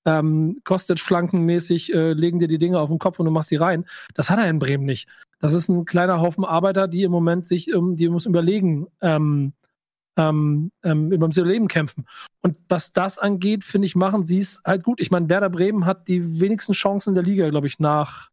[0.06, 3.56] ähm, Kostic flankenmäßig äh, legen dir die Dinge auf den Kopf und du machst sie
[3.56, 3.86] rein.
[4.14, 5.08] Das hat er in Bremen nicht.
[5.40, 9.52] Das ist ein kleiner Haufen Arbeiter, die im Moment sich, um, die muss überlegen, ähm,
[10.16, 12.06] ähm, ähm, Leben kämpfen.
[12.42, 15.00] Und was das angeht, finde ich, machen sie es halt gut.
[15.00, 18.30] Ich meine, Werder Bremen hat die wenigsten Chancen in der Liga, glaube ich, nach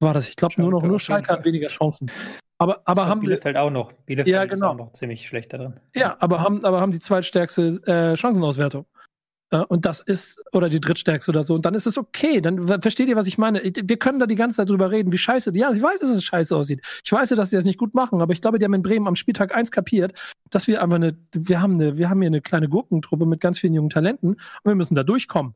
[0.00, 0.28] war das?
[0.28, 2.10] Ich glaube nur noch nur Schalke hat weniger Chancen.
[2.58, 3.92] Aber aber haben Bielefeld auch noch.
[3.92, 4.54] Bielefeld ja, genau.
[4.54, 5.80] ist auch noch ziemlich schlecht darin.
[5.94, 8.86] Ja, aber haben aber haben die zweitstärkste äh, Chancenauswertung.
[9.68, 11.54] Und das ist, oder die drittstärkste oder so.
[11.54, 12.40] Und dann ist es okay.
[12.40, 13.62] Dann versteht ihr, was ich meine?
[13.62, 15.52] Wir können da die ganze Zeit drüber reden, wie scheiße.
[15.54, 16.80] Ja, ich weiß, dass es scheiße aussieht.
[17.04, 19.06] Ich weiß, dass sie das nicht gut machen, aber ich glaube, die haben in Bremen
[19.06, 20.18] am Spieltag eins kapiert,
[20.50, 23.58] dass wir einfach eine, wir haben eine, wir haben hier eine kleine Gurkentruppe mit ganz
[23.60, 25.54] vielen jungen Talenten und wir müssen da durchkommen.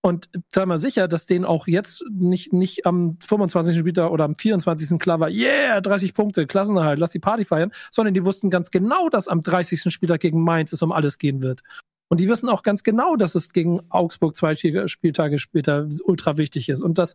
[0.00, 3.78] Und sei mal sicher, dass denen auch jetzt nicht, nicht am 25.
[3.78, 4.98] Spieltag oder am 24.
[4.98, 9.08] klar war, yeah, 30 Punkte, Klassenerhalt, lass die Party feiern, sondern die wussten ganz genau,
[9.08, 9.92] dass am 30.
[9.92, 11.62] Spieltag gegen Mainz es um alles gehen wird.
[12.08, 16.68] Und die wissen auch ganz genau, dass es gegen Augsburg zwei Spieltage später ultra wichtig
[16.68, 16.82] ist.
[16.82, 17.14] Und dass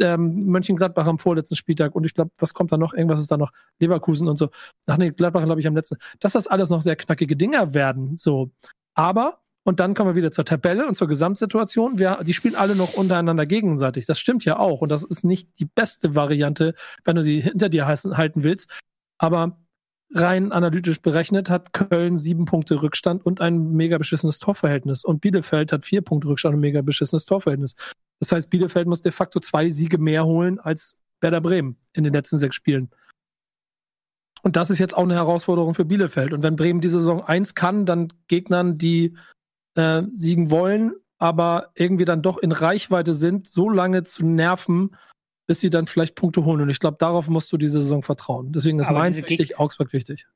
[0.00, 2.94] ähm, Mönchengladbach am vorletzten Spieltag und ich glaube, was kommt da noch?
[2.94, 4.48] Irgendwas ist da noch Leverkusen und so.
[4.86, 5.98] Ach nee, Gladbach glaube ich am letzten.
[6.20, 8.16] Dass das alles noch sehr knackige Dinger werden.
[8.16, 8.50] So.
[8.94, 11.98] Aber und dann kommen wir wieder zur Tabelle und zur Gesamtsituation.
[11.98, 14.06] Wir, die spielen alle noch untereinander gegenseitig.
[14.06, 14.80] Das stimmt ja auch.
[14.80, 16.74] Und das ist nicht die beste Variante,
[17.04, 18.70] wenn du sie hinter dir halten willst.
[19.18, 19.58] Aber
[20.12, 25.04] rein analytisch berechnet hat Köln sieben Punkte Rückstand und ein mega beschissenes Torverhältnis.
[25.04, 27.76] Und Bielefeld hat vier Punkte Rückstand und mega beschissenes Torverhältnis.
[28.18, 32.12] Das heißt, Bielefeld muss de facto zwei Siege mehr holen als Werder Bremen in den
[32.12, 32.90] letzten sechs Spielen.
[34.42, 36.32] Und das ist jetzt auch eine Herausforderung für Bielefeld.
[36.32, 39.16] Und wenn Bremen diese Saison eins kann, dann Gegnern, die
[39.74, 44.96] äh, siegen wollen, aber irgendwie dann doch in Reichweite sind, so lange zu nerven,
[45.50, 46.60] bis sie dann vielleicht Punkte holen.
[46.60, 48.52] Und ich glaube, darauf musst du diese Saison vertrauen.
[48.52, 50.28] Deswegen ist aber Mainz wichtig, Augsburg wichtig.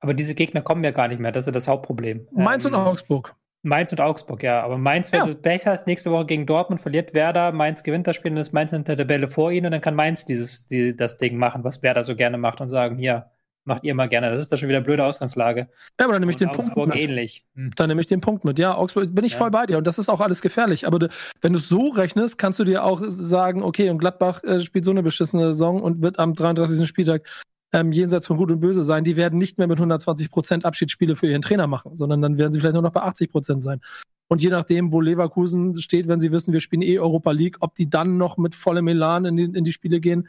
[0.00, 1.30] Aber diese Gegner kommen ja gar nicht mehr.
[1.30, 2.26] Das ist ja das Hauptproblem.
[2.32, 3.34] Mainz ähm, und Augsburg.
[3.60, 4.62] Mainz und Augsburg, ja.
[4.62, 5.26] Aber Mainz, wenn ja.
[5.26, 8.54] du Pech hast, nächste Woche gegen Dortmund verliert Werder, Mainz gewinnt das Spiel, dann ist
[8.54, 11.64] Mainz in der Tabelle vor ihnen und dann kann Mainz dieses, die, das Ding machen,
[11.64, 13.26] was Werder so gerne macht und sagen, hier,
[13.64, 14.30] macht ihr mal gerne.
[14.30, 15.68] Das ist da schon wieder eine blöde Ausgangslage.
[15.98, 17.02] Ja, aber dann nehme ich den Augsburg Punkt mit.
[17.02, 17.44] ähnlich.
[17.54, 17.70] Hm.
[17.76, 18.58] Dann nehme ich den Punkt mit.
[18.58, 19.38] Ja, Augsburg bin ich ja.
[19.38, 20.86] voll bei dir und das ist auch alles gefährlich.
[20.86, 21.08] Aber
[21.40, 24.84] wenn du es so rechnest, kannst du dir auch sagen, okay, und Gladbach äh, spielt
[24.84, 26.86] so eine beschissene Saison und wird am 33.
[26.86, 27.28] Spieltag
[27.72, 29.04] ähm, jenseits von Gut und Böse sein.
[29.04, 32.52] Die werden nicht mehr mit 120 Prozent Abschiedsspiele für ihren Trainer machen, sondern dann werden
[32.52, 33.80] sie vielleicht nur noch bei 80 Prozent sein.
[34.28, 37.74] Und je nachdem, wo Leverkusen steht, wenn sie wissen, wir spielen eh Europa League, ob
[37.74, 40.28] die dann noch mit vollem Elan in die, in die Spiele gehen,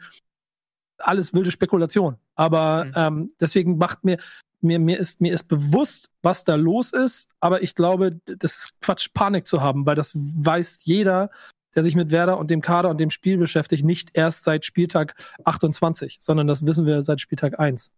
[0.98, 2.16] alles wilde Spekulation.
[2.34, 2.92] Aber mhm.
[2.96, 4.18] ähm, deswegen macht mir,
[4.60, 8.80] mir, mir ist, mir ist bewusst, was da los ist, aber ich glaube, das ist
[8.80, 11.30] Quatsch, Panik zu haben, weil das weiß jeder,
[11.74, 15.14] der sich mit Werder und dem Kader und dem Spiel beschäftigt, nicht erst seit Spieltag
[15.44, 17.90] 28, sondern das wissen wir seit Spieltag 1.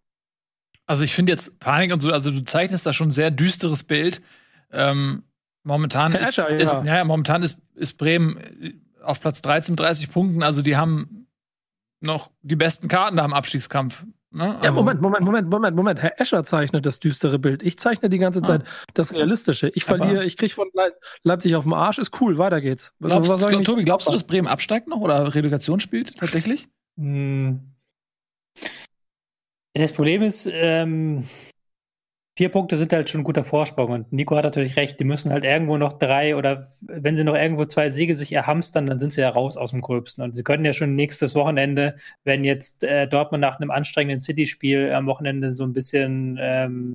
[0.86, 3.82] Also ich finde jetzt Panik und so, also du zeichnest da schon ein sehr düsteres
[3.82, 4.22] Bild.
[4.72, 5.24] Ähm,
[5.64, 6.56] momentan Herr ist, Escher, ja.
[6.58, 10.42] ist, ja, momentan ist, ist Bremen auf Platz 13 mit 30 Punkten.
[10.42, 11.25] Also die haben
[12.00, 14.04] noch die besten Karten da im Abstiegskampf.
[14.30, 14.44] Ne?
[14.44, 16.02] Ja, Also- Moment, Moment, Moment, Moment, Moment.
[16.02, 17.62] Herr Escher zeichnet das düstere Bild.
[17.62, 18.44] Ich zeichne die ganze Ah.
[18.44, 19.68] Zeit das Realistische.
[19.74, 20.92] Ich Aber- verliere, ich krieg von Le
[21.22, 22.94] Leipzig auf den Arsch, ist cool, weiter geht's.
[22.98, 25.80] Was- Glaubst, was soll ich glaub, Tobi, glaubst du, dass Bremen absteigt noch oder Relegation
[25.80, 26.68] spielt tatsächlich?
[26.98, 27.60] Hm.
[29.74, 31.26] Das Problem ist, ähm,
[32.36, 35.32] vier Punkte sind halt schon ein guter Vorsprung und Nico hat natürlich recht, die müssen
[35.32, 39.12] halt irgendwo noch drei oder wenn sie noch irgendwo zwei Siege sich erhamstern, dann sind
[39.12, 42.84] sie ja raus aus dem Gröbsten und sie können ja schon nächstes Wochenende, wenn jetzt
[42.84, 46.94] äh, Dortmund nach einem anstrengenden City-Spiel am Wochenende so ein bisschen ähm,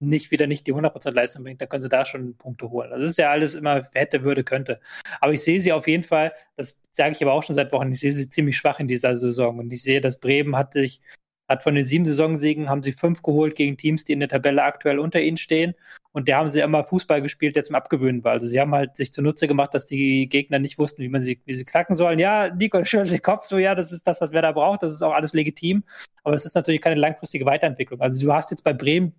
[0.00, 2.92] nicht wieder nicht die 100% Leistung bringt, dann können sie da schon Punkte holen.
[2.92, 4.80] Also das ist ja alles immer hätte, würde, könnte.
[5.20, 7.92] Aber ich sehe sie auf jeden Fall, das sage ich aber auch schon seit Wochen,
[7.92, 11.00] ich sehe sie ziemlich schwach in dieser Saison und ich sehe, dass Bremen hat sich
[11.48, 14.62] hat von den sieben Saisonsiegen haben sie fünf geholt gegen Teams, die in der Tabelle
[14.62, 15.74] aktuell unter ihnen stehen.
[16.12, 18.32] Und da haben sie immer Fußball gespielt, der zum Abgewöhnen war.
[18.32, 21.40] Also sie haben halt sich zunutze gemacht, dass die Gegner nicht wussten, wie man sie,
[21.44, 22.18] wie sie knacken sollen.
[22.18, 24.82] Ja, Nico schüttelt den Kopf so, ja, das ist das, was wer da braucht.
[24.82, 25.82] Das ist auch alles legitim.
[26.22, 28.00] Aber es ist natürlich keine langfristige Weiterentwicklung.
[28.00, 29.12] Also du hast jetzt bei Bremen,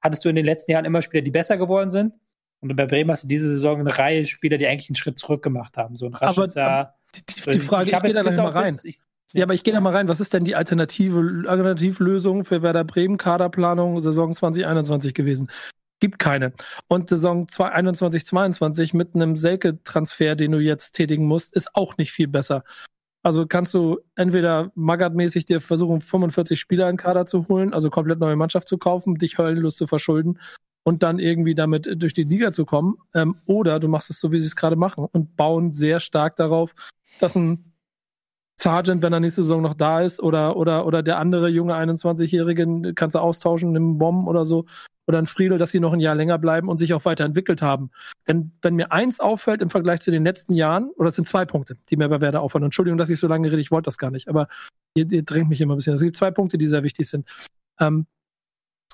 [0.00, 2.14] hattest du in den letzten Jahren immer Spieler, die besser geworden sind.
[2.62, 5.42] Und bei Bremen hast du diese Saison eine Reihe Spieler, die eigentlich einen Schritt zurück
[5.42, 5.94] gemacht haben.
[5.96, 6.94] So ein Aber- Rashica.
[7.14, 8.74] Die, die, die Frage, ich, hab gehe da gleich mal rein.
[8.74, 8.98] das- ich,
[9.32, 10.08] Ja, aber ich gehe da mal rein.
[10.08, 15.50] Was ist denn die alternative Alternativlösung für Werder Bremen Kaderplanung Saison 2021 gewesen?
[16.00, 16.52] Gibt keine.
[16.88, 22.10] Und Saison 2021, 22 mit einem Selke-Transfer, den du jetzt tätigen musst, ist auch nicht
[22.10, 22.64] viel besser.
[23.22, 28.18] Also kannst du entweder Magath-mäßig dir versuchen, 45 Spieler in Kader zu holen, also komplett
[28.18, 30.38] neue Mannschaft zu kaufen, dich höllenlos zu verschulden
[30.84, 32.96] und dann irgendwie damit durch die Liga zu kommen.
[33.14, 36.36] Ähm, oder du machst es so, wie sie es gerade machen und bauen sehr stark
[36.36, 36.74] darauf,
[37.20, 37.69] dass ein
[38.60, 42.94] Sargent, wenn er nächste Saison noch da ist, oder, oder, oder der andere junge 21-Jährige,
[42.94, 44.66] kannst du austauschen, einen Bomben oder so,
[45.06, 47.90] oder ein Friedel, dass sie noch ein Jahr länger bleiben und sich auch weiterentwickelt haben.
[48.28, 51.44] Denn wenn mir eins auffällt im Vergleich zu den letzten Jahren, oder es sind zwei
[51.46, 52.64] Punkte, die mir bei Werder auffallen.
[52.64, 54.46] Entschuldigung, dass ich so lange rede, ich wollte das gar nicht, aber
[54.94, 55.94] ihr, ihr drängt mich immer ein bisschen.
[55.94, 57.26] Es gibt zwei Punkte, die sehr wichtig sind.
[57.80, 58.06] Ähm,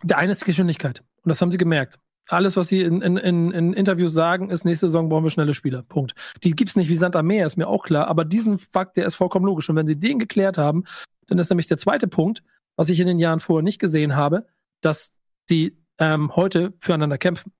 [0.02, 1.00] der eine ist die Geschwindigkeit.
[1.22, 1.98] Und das haben sie gemerkt.
[2.28, 5.54] Alles, was sie in, in, in, in Interviews sagen, ist, nächste Saison brauchen wir schnelle
[5.54, 5.82] Spieler.
[5.82, 6.14] Punkt.
[6.42, 8.08] Die gibt's nicht wie Sand am Meer, ist mir auch klar.
[8.08, 9.68] Aber diesen Fakt, der ist vollkommen logisch.
[9.68, 10.84] Und wenn sie den geklärt haben,
[11.28, 12.42] dann ist nämlich der zweite Punkt,
[12.76, 14.46] was ich in den Jahren vorher nicht gesehen habe,
[14.80, 15.14] dass
[15.50, 17.52] die ähm, heute füreinander kämpfen.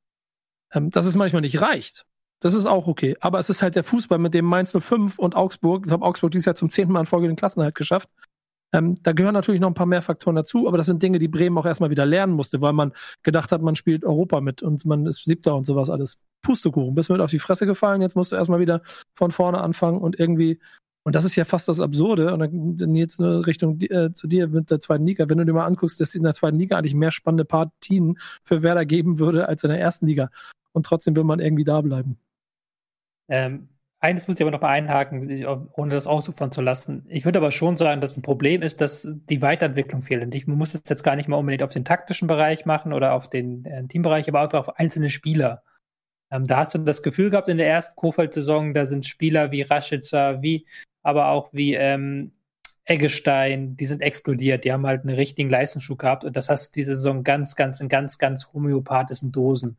[0.72, 2.04] Ähm, dass es manchmal nicht reicht.
[2.40, 3.16] Das ist auch okay.
[3.20, 6.32] Aber es ist halt der Fußball, mit dem Mainz 05 und Augsburg, ich habe Augsburg
[6.32, 8.08] dieses Jahr zum zehnten Mal in Folge den Klassenerhalt geschafft.
[8.72, 11.28] Ähm, da gehören natürlich noch ein paar mehr Faktoren dazu, aber das sind Dinge, die
[11.28, 12.92] Bremen auch erstmal wieder lernen musste, weil man
[13.22, 16.18] gedacht hat, man spielt Europa mit und man ist Siebter und sowas alles.
[16.42, 18.82] Pustekuchen, bist mit auf die Fresse gefallen, jetzt musst du erstmal wieder
[19.14, 20.60] von vorne anfangen und irgendwie,
[21.04, 24.48] und das ist ja fast das Absurde, und dann jetzt nur Richtung äh, zu dir
[24.48, 26.94] mit der zweiten Liga, wenn du dir mal anguckst, dass in der zweiten Liga eigentlich
[26.94, 30.30] mehr spannende Partien für Werder geben würde als in der ersten Liga.
[30.72, 32.18] Und trotzdem will man irgendwie da bleiben.
[33.28, 33.68] Ähm,
[33.99, 37.05] eines muss ich aber noch mal einhaken, ohne das ausufern zu lassen.
[37.09, 40.22] Ich würde aber schon sagen, dass ein Problem ist, dass die Weiterentwicklung fehlt.
[40.22, 43.14] Und ich muss es jetzt gar nicht mal unbedingt auf den taktischen Bereich machen oder
[43.14, 45.62] auf den äh, Teambereich, aber einfach auf einzelne Spieler.
[46.30, 49.62] Ähm, da hast du das Gefühl gehabt in der ersten Kofeld-Saison, da sind Spieler wie
[49.62, 50.66] Rashica, wie,
[51.03, 52.32] aber auch wie ähm,
[52.84, 56.80] Eggestein, die sind explodiert, die haben halt einen richtigen Leistungsschub gehabt und das hast du
[56.80, 59.76] diese Saison ganz, ganz in ganz, ganz homöopathischen Dosen.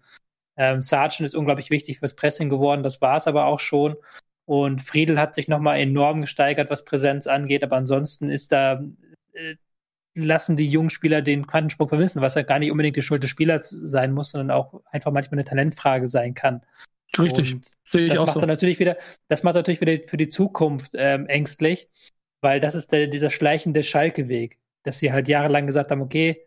[0.57, 3.95] Ähm, Sargent ist unglaublich wichtig fürs Pressing geworden, das war es aber auch schon.
[4.45, 8.81] Und Friedel hat sich nochmal enorm gesteigert, was Präsenz angeht, aber ansonsten ist da,
[9.33, 9.55] äh,
[10.15, 13.29] lassen die jungen Spieler den Quantensprung vermissen, was ja gar nicht unbedingt die Schuld des
[13.29, 16.61] Spielers sein muss, sondern auch einfach manchmal eine Talentfrage sein kann.
[17.19, 18.45] Richtig, sehe ich das auch macht so.
[18.45, 18.97] natürlich wieder,
[19.27, 21.89] das macht natürlich wieder für die Zukunft ähm, ängstlich,
[22.41, 26.45] weil das ist der, dieser schleichende Schalke-Weg, dass sie halt jahrelang gesagt haben, okay,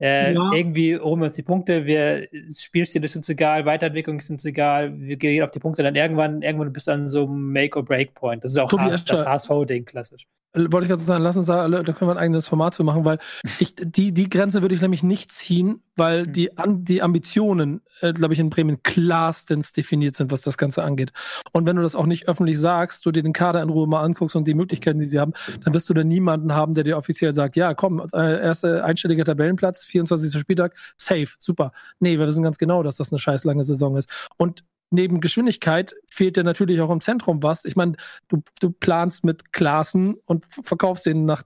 [0.00, 0.52] äh, Ja.
[0.52, 4.44] irgendwie holen wir uns die Punkte, wir, das Spielstil ist uns egal, Weiterentwicklung ist uns
[4.44, 8.44] egal, wir gehen auf die Punkte, dann irgendwann, irgendwann bist du an so einem Make-or-Break-Point.
[8.44, 10.26] Das ist auch Tobi HS, das HSV-Ding, klassisch.
[10.56, 12.82] Wollte ich jetzt sagen, lass uns da, alle- da können wir ein eigenes Format zu
[12.82, 13.18] machen, weil
[13.58, 16.32] ich, die, die Grenze würde ich nämlich nicht ziehen, weil Hm.
[16.32, 20.82] die, an, die Ambitionen, äh, glaube ich, in Bremen klarstens definiert sind, was das Ganze
[20.82, 21.12] angeht.
[21.52, 24.02] Und wenn du das auch nicht öffentlich sagst, du dir den Kader in Ruhe mal
[24.02, 25.32] anguckst und die Möglichkeiten, die sie haben,
[25.64, 29.24] dann wirst du da niemanden haben, der dir offiziell sagt, ja, komm, äh, erste einstelliger
[29.24, 30.38] Tabellenplatz, 24.
[30.40, 31.72] Spieltag, safe, super.
[32.00, 34.08] Nee, wir wissen ganz genau, dass das eine scheiß lange Saison ist.
[34.36, 37.64] Und neben Geschwindigkeit fehlt dir natürlich auch im Zentrum was.
[37.64, 37.94] Ich meine,
[38.28, 41.42] du, du planst mit Klaassen und verkaufst den nach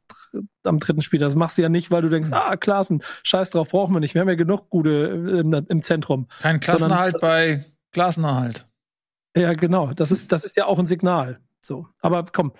[0.64, 1.18] am dritten Spiel.
[1.20, 4.14] Das machst du ja nicht, weil du denkst, ah, Klaassen, scheiß drauf, brauchen wir nicht.
[4.14, 6.28] Wir haben ja genug gute äh, im, im Zentrum.
[6.40, 8.66] Kein Klassenerhalt das- bei Klassenerhalt.
[9.36, 9.92] Ja, genau.
[9.94, 11.40] Das ist, das ist ja auch ein Signal.
[11.62, 11.86] So.
[12.00, 12.52] Aber komm.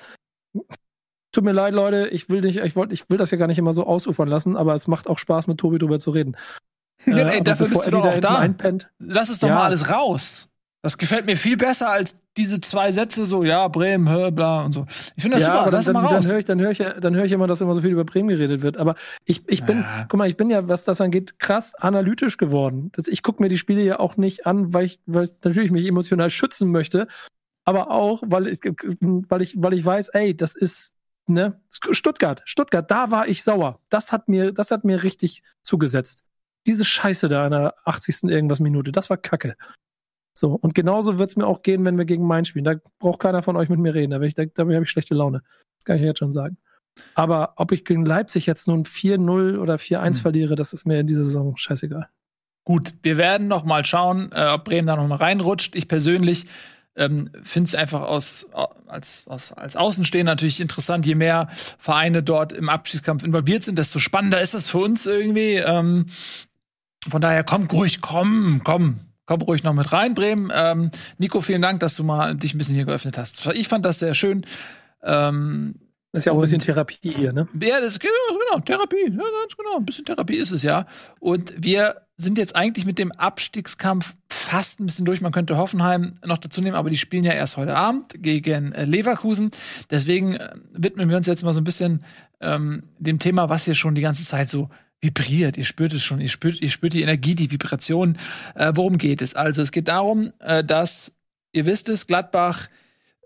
[1.33, 3.59] Tut mir leid, Leute, ich will nicht, ich wollte, ich will das ja gar nicht
[3.59, 6.37] immer so ausufern lassen, aber es macht auch Spaß, mit Tobi drüber zu reden.
[7.07, 8.39] Ja, Äh, ey, dafür bist du doch auch da.
[8.39, 9.55] Einpennt, Lass es doch Ja.
[9.55, 10.49] mal alles raus.
[10.83, 14.73] Das gefällt mir viel besser als diese zwei Sätze so, ja, Bremen, hö, bla und
[14.73, 14.87] so.
[15.15, 16.11] Ich finde das ja, super, aber dann, es mal raus.
[16.13, 18.05] dann höre ich, dann höre ich, dann höre ich immer, dass immer so viel über
[18.05, 18.79] Bremen geredet wird.
[18.79, 18.95] Aber
[19.27, 20.07] ich, ich bin, Ja.
[20.09, 22.91] guck mal, ich bin ja, was das angeht, krass analytisch geworden.
[22.95, 25.71] Das, ich gucke mir die Spiele ja auch nicht an, weil ich, weil ich natürlich
[25.71, 27.09] mich emotional schützen möchte,
[27.67, 30.95] aber auch, weil ich, weil ich, weil ich weiß, ey, das ist,
[31.27, 31.61] ne,
[31.91, 33.81] Stuttgart, Stuttgart, da war ich sauer.
[33.91, 36.25] Das hat mir, das hat mir richtig zugesetzt.
[36.67, 38.25] Diese Scheiße da in der 80.
[38.31, 39.57] irgendwas Minute, das war Kacke.
[40.33, 42.65] So, und genauso wird's mir auch gehen, wenn wir gegen Main spielen.
[42.65, 44.13] Da braucht keiner von euch mit mir reden.
[44.13, 45.43] Da, ich, da, da habe ich schlechte Laune.
[45.79, 46.57] Das kann ich jetzt schon sagen.
[47.15, 50.15] Aber ob ich gegen Leipzig jetzt nun 4-0 oder 4-1 Hm.
[50.15, 52.09] verliere, das ist mir in dieser Saison scheißegal.
[52.65, 55.75] Gut, wir werden noch mal schauen, äh, ob Bremen da noch mal reinrutscht.
[55.75, 56.47] Ich persönlich
[56.97, 58.49] ähm, finde es einfach aus,
[58.87, 61.07] als, aus, als Außenstehender natürlich interessant.
[61.07, 65.55] Je mehr Vereine dort im Abschiedskampf involviert sind, desto spannender ist das für uns irgendwie.
[65.55, 66.07] Ähm,
[67.09, 69.01] von daher komm ruhig, komm, komm.
[69.31, 70.51] Komm ruhig noch mit rein, Bremen.
[70.53, 73.47] Ähm, Nico, vielen Dank, dass du mal dich ein bisschen hier geöffnet hast.
[73.55, 74.45] Ich fand das sehr schön.
[75.05, 75.77] Ähm,
[76.11, 77.47] Das ist ja auch ein bisschen Therapie hier, ne?
[77.63, 79.05] ja, das genau, Therapie.
[79.05, 79.77] Ja, ganz genau.
[79.77, 80.85] Ein bisschen Therapie ist es ja.
[81.21, 85.21] Und wir sind jetzt eigentlich mit dem Abstiegskampf fast ein bisschen durch.
[85.21, 88.85] Man könnte Hoffenheim noch dazu nehmen, aber die spielen ja erst heute Abend gegen äh,
[88.85, 89.53] Leverkusen.
[89.93, 92.03] Deswegen äh, widmen wir uns jetzt mal so ein bisschen
[92.41, 94.71] ähm, dem Thema, was hier schon die ganze Zeit so
[95.01, 95.57] vibriert.
[95.57, 96.21] Ihr spürt es schon.
[96.21, 98.19] Ihr spürt, ihr spürt die Energie, die Vibration.
[98.55, 99.35] Äh, worum geht es?
[99.35, 101.13] Also, es geht darum, äh, dass,
[101.53, 102.69] ihr wisst es, Gladbach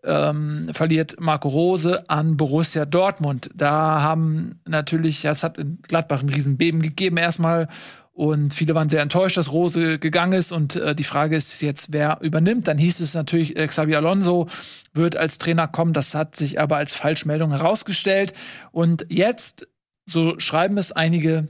[0.05, 3.51] ähm, verliert Marco Rose an Borussia Dortmund.
[3.55, 7.69] Da haben natürlich, es hat in Gladbach ein Riesenbeben gegeben erstmal
[8.15, 11.93] und viele waren sehr enttäuscht, dass Rose gegangen ist und äh, die Frage ist jetzt,
[11.93, 12.69] wer übernimmt.
[12.69, 14.47] Dann hieß es natürlich, äh, Xabi Alonso
[14.93, 15.93] wird als Trainer kommen.
[15.93, 18.33] Das hat sich aber als Falschmeldung herausgestellt.
[18.71, 19.67] Und jetzt,
[20.07, 21.49] so schreiben es einige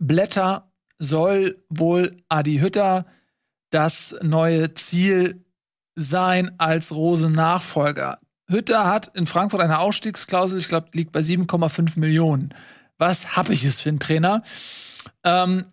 [0.00, 3.06] Blätter, soll wohl Adi Hütter
[3.70, 5.44] das neue Ziel
[5.94, 8.18] sein als Rose-Nachfolger.
[8.48, 12.52] Hütter hat in Frankfurt eine Ausstiegsklausel, ich glaube, liegt bei 7,5 Millionen.
[12.98, 14.42] Was hab ich es für einen Trainer?
[15.24, 15.66] Ähm,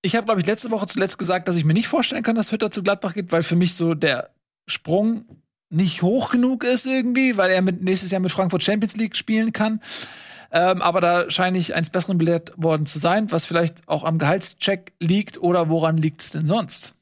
[0.00, 2.50] ich habe, glaube ich, letzte Woche zuletzt gesagt, dass ich mir nicht vorstellen kann, dass
[2.50, 4.30] Hütter zu Gladbach geht, weil für mich so der
[4.66, 5.24] Sprung
[5.70, 9.52] nicht hoch genug ist irgendwie, weil er mit, nächstes Jahr mit Frankfurt Champions League spielen
[9.52, 9.80] kann.
[10.52, 14.18] Ähm, aber da scheine ich eins Besseren belehrt worden zu sein, was vielleicht auch am
[14.18, 16.94] Gehaltscheck liegt oder woran liegt es denn sonst?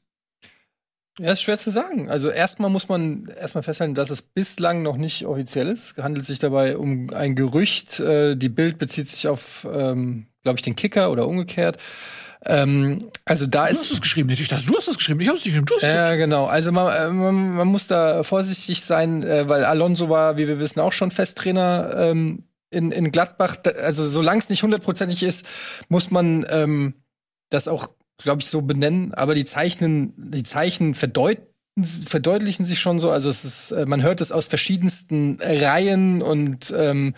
[1.19, 2.09] Ja, ist schwer zu sagen.
[2.09, 5.97] Also erstmal muss man erstmal festhalten, dass es bislang noch nicht offiziell ist.
[5.97, 7.99] Es handelt sich dabei um ein Gerücht.
[7.99, 11.77] Äh, die Bild bezieht sich auf, ähm, glaube ich, den Kicker oder umgekehrt.
[12.45, 15.19] Ähm, also da Du ist hast es geschrieben, nicht ich dachte, du hast es geschrieben.
[15.19, 15.65] Ich habe es nicht geschrieben.
[15.67, 16.45] Du hast es Ja, genau.
[16.45, 20.59] Also man, äh, man, man muss da vorsichtig sein, äh, weil Alonso war, wie wir
[20.59, 23.57] wissen, auch schon Festtrainer ähm, in, in Gladbach.
[23.81, 25.45] Also solange es nicht hundertprozentig ist,
[25.89, 26.95] muss man ähm,
[27.49, 29.13] das auch, glaube ich, so benennen.
[29.13, 31.47] Aber die Zeichnen, die Zeichen verdeuten
[32.05, 33.11] verdeutlichen sich schon so.
[33.11, 37.15] Also es ist, äh, man hört es aus verschiedensten Reihen und ähm,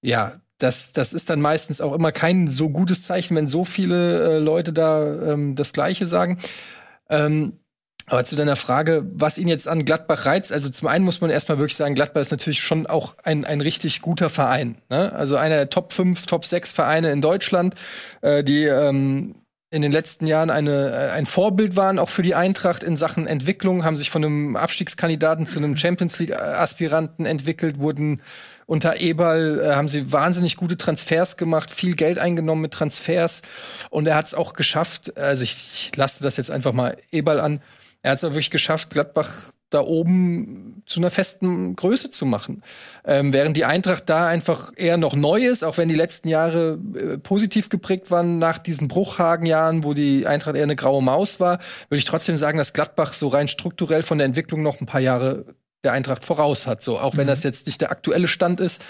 [0.00, 4.36] ja, das, das ist dann meistens auch immer kein so gutes Zeichen, wenn so viele
[4.36, 6.38] äh, Leute da ähm, das Gleiche sagen.
[7.10, 7.58] Ähm,
[8.06, 11.30] aber zu deiner Frage, was ihn jetzt an Gladbach reizt, also zum einen muss man
[11.30, 14.76] erstmal wirklich sagen, Gladbach ist natürlich schon auch ein, ein richtig guter Verein.
[14.90, 15.12] Ne?
[15.12, 17.74] Also einer der Top 5, Top 6 Vereine in Deutschland,
[18.20, 19.36] äh, die ähm,
[19.70, 23.26] in den letzten Jahren eine, äh, ein Vorbild waren, auch für die Eintracht in Sachen
[23.26, 28.20] Entwicklung, haben sich von einem Abstiegskandidaten zu einem Champions League-Aspiranten entwickelt, wurden
[28.66, 33.42] unter Eberl, äh, haben sie wahnsinnig gute Transfers gemacht, viel Geld eingenommen mit Transfers
[33.90, 37.40] und er hat es auch geschafft, also ich, ich lasse das jetzt einfach mal Eberl
[37.40, 37.60] an,
[38.04, 42.62] er hat es wirklich geschafft, Gladbach da oben zu einer festen Größe zu machen.
[43.02, 46.78] Ähm, während die Eintracht da einfach eher noch neu ist, auch wenn die letzten Jahre
[46.94, 51.60] äh, positiv geprägt waren nach diesen Bruchhagen-Jahren, wo die Eintracht eher eine graue Maus war,
[51.88, 55.00] würde ich trotzdem sagen, dass Gladbach so rein strukturell von der Entwicklung noch ein paar
[55.00, 55.46] Jahre
[55.82, 56.82] der Eintracht voraus hat.
[56.82, 58.84] So, auch wenn das jetzt nicht der aktuelle Stand ist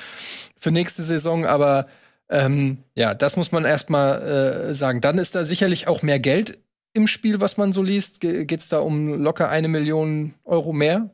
[0.59, 1.87] für nächste Saison, aber
[2.29, 4.23] ähm, ja, das muss man erstmal
[4.71, 5.01] äh, sagen.
[5.01, 6.59] Dann ist da sicherlich auch mehr Geld
[6.95, 8.21] im Spiel, was man so liest.
[8.21, 11.11] Ge geht's da um locker eine Million Euro mehr,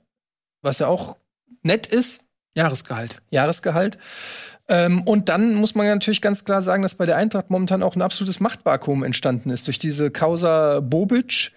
[0.63, 1.17] was ja auch
[1.63, 2.23] nett ist.
[2.55, 3.23] Jahresgehalt.
[3.31, 3.99] Jahresgehalt.
[4.69, 7.97] Ähm, und dann muss man natürlich ganz klar sagen, dass bei der Eintracht momentan auch
[7.97, 11.53] ein absolutes Machtvakuum entstanden ist durch diese Causa Bobic.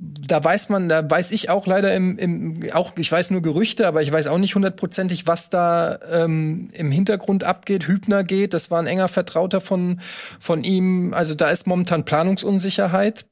[0.00, 3.88] Da weiß man, da weiß ich auch leider im, im auch ich weiß nur Gerüchte,
[3.88, 7.88] aber ich weiß auch nicht hundertprozentig, was da ähm, im Hintergrund abgeht.
[7.88, 10.00] Hübner geht, das war ein enger Vertrauter von
[10.38, 11.14] von ihm.
[11.14, 13.26] Also da ist momentan Planungsunsicherheit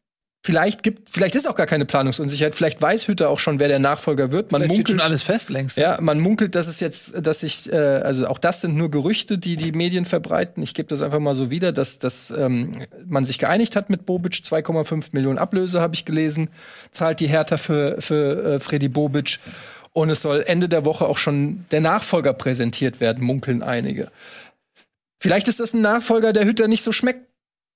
[0.46, 2.54] Vielleicht gibt, vielleicht ist auch gar keine Planungsunsicherheit.
[2.54, 4.52] Vielleicht weiß Hütter auch schon, wer der Nachfolger wird.
[4.52, 5.76] Man Vielleicht steht munkelt schon alles fest längst.
[5.76, 9.38] Ja, man munkelt, dass es jetzt, dass sich, äh, also auch das sind nur Gerüchte,
[9.38, 10.62] die die Medien verbreiten.
[10.62, 12.70] Ich gebe das einfach mal so wieder, dass, dass ähm,
[13.08, 14.34] man sich geeinigt hat mit Bobic.
[14.34, 16.48] 2,5 Millionen Ablöse habe ich gelesen,
[16.92, 19.40] zahlt die Hertha für, für äh, Freddy Bobic.
[19.94, 24.12] Und es soll Ende der Woche auch schon der Nachfolger präsentiert werden, munkeln einige.
[25.18, 27.26] Vielleicht ist das ein Nachfolger, der Hütter nicht so schmeckt.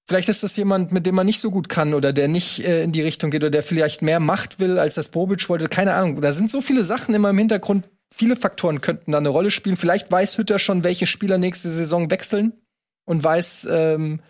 [0.07, 2.83] Vielleicht ist das jemand, mit dem man nicht so gut kann oder der nicht äh,
[2.83, 5.69] in die Richtung geht oder der vielleicht mehr Macht will, als das Bobic wollte.
[5.69, 6.21] Keine Ahnung.
[6.21, 7.89] Da sind so viele Sachen immer im Hintergrund.
[8.13, 9.77] Viele Faktoren könnten da eine Rolle spielen.
[9.77, 12.55] Vielleicht weiß Hütter schon, welche Spieler nächste Saison wechseln
[13.05, 14.21] und weiß, ähm,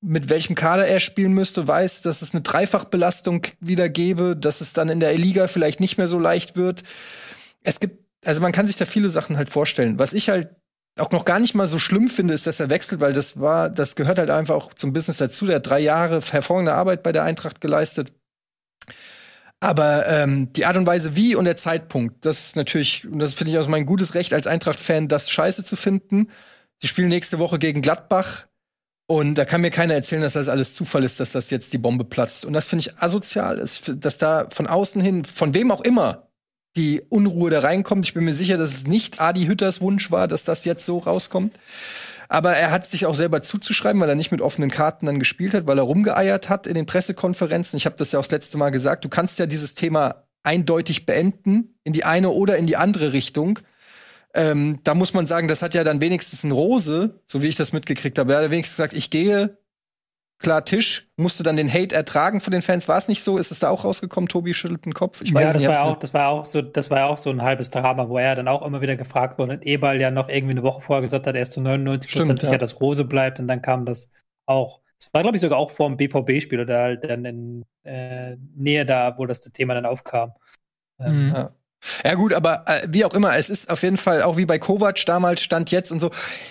[0.00, 4.72] mit welchem Kader er spielen müsste, weiß, dass es eine Dreifachbelastung wieder gäbe, dass es
[4.72, 6.82] dann in der Liga vielleicht nicht mehr so leicht wird.
[7.62, 9.98] Es gibt, also man kann sich da viele Sachen halt vorstellen.
[9.98, 10.48] Was ich halt
[10.98, 13.70] auch noch gar nicht mal so schlimm finde, ist, dass er wechselt, weil das war,
[13.70, 15.46] das gehört halt einfach auch zum Business dazu.
[15.46, 18.12] Der hat drei Jahre hervorragende Arbeit bei der Eintracht geleistet.
[19.60, 23.34] Aber ähm, die Art und Weise wie und der Zeitpunkt, das ist natürlich, und das
[23.34, 26.30] finde ich aus mein gutes Recht als Eintracht-Fan, das scheiße zu finden.
[26.80, 28.46] Sie spielen nächste Woche gegen Gladbach.
[29.06, 31.78] Und da kann mir keiner erzählen, dass das alles Zufall ist, dass das jetzt die
[31.78, 32.44] Bombe platzt.
[32.44, 36.29] Und das finde ich asozial, dass da von außen hin, von wem auch immer,
[36.76, 38.06] die Unruhe da reinkommt.
[38.06, 40.98] Ich bin mir sicher, dass es nicht Adi Hütters Wunsch war, dass das jetzt so
[40.98, 41.54] rauskommt.
[42.28, 45.52] Aber er hat sich auch selber zuzuschreiben, weil er nicht mit offenen Karten dann gespielt
[45.52, 47.76] hat, weil er rumgeeiert hat in den Pressekonferenzen.
[47.76, 49.04] Ich habe das ja auch das letzte Mal gesagt.
[49.04, 53.58] Du kannst ja dieses Thema eindeutig beenden, in die eine oder in die andere Richtung.
[54.32, 57.56] Ähm, da muss man sagen, das hat ja dann wenigstens ein Rose, so wie ich
[57.56, 58.32] das mitgekriegt habe.
[58.32, 59.58] Er hat wenigstens gesagt, ich gehe
[60.40, 62.88] klar Tisch, musste dann den Hate ertragen von den Fans.
[62.88, 63.38] War es nicht so?
[63.38, 64.28] Ist es da auch rausgekommen?
[64.28, 65.20] Tobi schüttelt den Kopf.
[65.22, 67.30] Ich weiß ja, das nicht, war auch, das war auch so, das war auch so
[67.30, 70.28] ein halbes Drama, wo er dann auch immer wieder gefragt wurde und Ebal ja noch
[70.28, 72.58] irgendwie eine Woche vorher gesagt hat, er ist zu 99 Prozent sicher, ja.
[72.58, 74.10] dass Rose bleibt und dann kam das
[74.46, 74.80] auch.
[74.98, 78.84] Das war, glaube ich, sogar auch vor dem BVB-Spiel oder halt dann in äh, Nähe
[78.84, 80.32] da, wo das Thema dann aufkam.
[80.98, 81.34] Ähm, mhm.
[81.34, 81.54] Ja.
[82.04, 84.58] Ja gut, aber äh, wie auch immer, es ist auf jeden Fall auch wie bei
[84.58, 86.10] Kovac damals stand jetzt und so.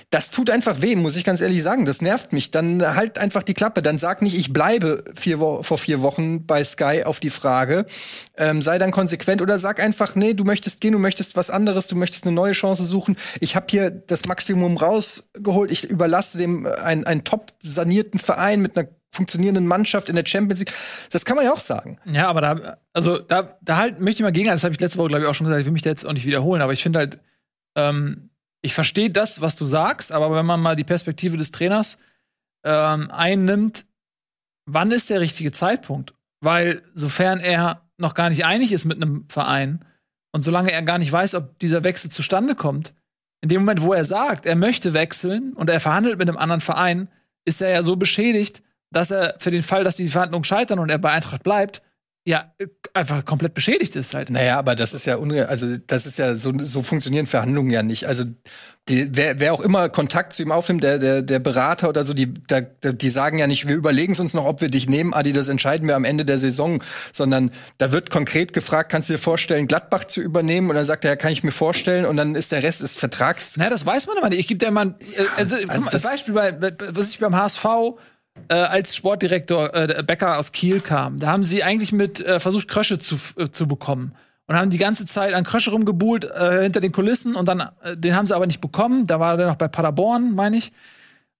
[0.09, 1.85] Das tut einfach weh, muss ich ganz ehrlich sagen.
[1.85, 2.51] Das nervt mich.
[2.51, 3.81] Dann halt einfach die Klappe.
[3.81, 7.85] Dann sag nicht, ich bleibe vier vor vier Wochen bei Sky auf die Frage.
[8.37, 11.87] Ähm, sei dann konsequent oder sag einfach, nee, du möchtest gehen, du möchtest was anderes,
[11.87, 13.15] du möchtest eine neue Chance suchen.
[13.39, 15.71] Ich habe hier das Maximum rausgeholt.
[15.71, 20.59] Ich überlasse dem einen, einen top sanierten Verein mit einer funktionierenden Mannschaft in der Champions
[20.59, 20.73] League.
[21.11, 21.99] Das kann man ja auch sagen.
[22.05, 24.99] Ja, aber da, also da, da halt möchte ich mal gegen, das habe ich letzte
[24.99, 26.73] Woche, glaube ich, auch schon gesagt, ich will mich da jetzt auch nicht wiederholen, aber
[26.73, 27.19] ich finde halt,
[27.75, 28.29] ähm,
[28.61, 31.97] ich verstehe das, was du sagst, aber wenn man mal die Perspektive des Trainers
[32.63, 33.85] ähm, einnimmt,
[34.65, 36.13] wann ist der richtige Zeitpunkt?
[36.41, 39.85] Weil sofern er noch gar nicht einig ist mit einem Verein
[40.31, 42.93] und solange er gar nicht weiß, ob dieser Wechsel zustande kommt,
[43.41, 46.61] in dem Moment, wo er sagt, er möchte wechseln und er verhandelt mit einem anderen
[46.61, 47.07] Verein,
[47.45, 48.61] ist er ja so beschädigt,
[48.91, 51.81] dass er für den Fall, dass die Verhandlungen scheitern und er bei Eintracht bleibt,
[52.25, 52.53] ja,
[52.93, 54.29] einfach komplett beschädigt ist halt.
[54.29, 57.81] Naja, aber das ist ja unreal, also das ist ja so, so funktionieren Verhandlungen ja
[57.81, 58.07] nicht.
[58.07, 58.25] Also
[58.89, 62.13] die, wer, wer auch immer Kontakt zu ihm aufnimmt, der, der, der Berater oder so,
[62.13, 65.13] die, der, die sagen ja nicht, wir überlegen es uns noch, ob wir dich nehmen,
[65.13, 66.83] Adi, das entscheiden wir am Ende der Saison,
[67.13, 70.69] sondern da wird konkret gefragt, kannst du dir vorstellen, Gladbach zu übernehmen?
[70.69, 72.95] Und dann sagt er, ja, kann ich mir vorstellen, und dann ist der Rest des
[72.95, 73.57] Vertrags.
[73.57, 74.39] Naja, das weiß man aber nicht.
[74.39, 77.65] Ich gebe dir mal, äh, also, also das Beispiel, bei, was ich beim HSV
[78.47, 81.19] äh, als Sportdirektor äh, Becker aus Kiel kam.
[81.19, 84.15] Da haben sie eigentlich mit äh, versucht, Krösche zu, äh, zu bekommen.
[84.47, 87.95] Und haben die ganze Zeit an Krösche rumgebuhlt äh, hinter den Kulissen und dann, äh,
[87.95, 89.05] den haben sie aber nicht bekommen.
[89.05, 90.71] Da war der noch bei Paderborn, meine ich.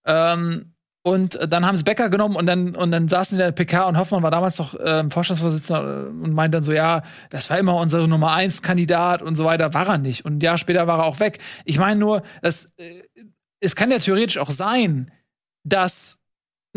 [0.06, 3.48] Ähm, und äh, dann haben sie Becker genommen und dann, und dann saßen die in
[3.48, 7.04] der PK und Hoffmann war damals noch ähm, Vorstandsvorsitzender äh, und meinte dann so, ja,
[7.30, 10.26] das war immer unser Nummer eins Kandidat und so weiter, war er nicht.
[10.26, 11.40] Und ein Jahr später war er auch weg.
[11.66, 13.04] Ich meine nur, das, äh,
[13.62, 15.12] es kann ja theoretisch auch sein,
[15.64, 16.19] dass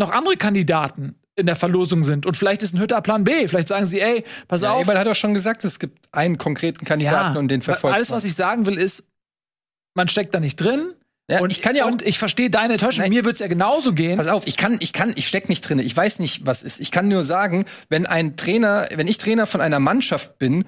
[0.02, 2.26] noch andere Kandidaten in der Verlosung sind.
[2.26, 3.48] Und vielleicht ist ein Hütter Plan B.
[3.48, 4.82] Vielleicht sagen sie, ey, pass ja, auf.
[4.82, 7.94] Eberl hat doch schon gesagt, es gibt einen konkreten Kandidaten ja, und den verfolgt.
[7.94, 9.04] Alles, was ich sagen will, ist,
[9.94, 10.92] man steckt da nicht drin.
[11.30, 13.08] Ja, und ich kann ja auch, und ich verstehe deine Enttäuschung.
[13.08, 14.18] Mir wird's ja genauso gehen.
[14.18, 15.78] Pass auf, ich kann, ich kann, ich steck nicht drin.
[15.78, 16.80] Ich weiß nicht, was ist.
[16.80, 20.64] Ich kann nur sagen, wenn ein Trainer, wenn ich Trainer von einer Mannschaft bin,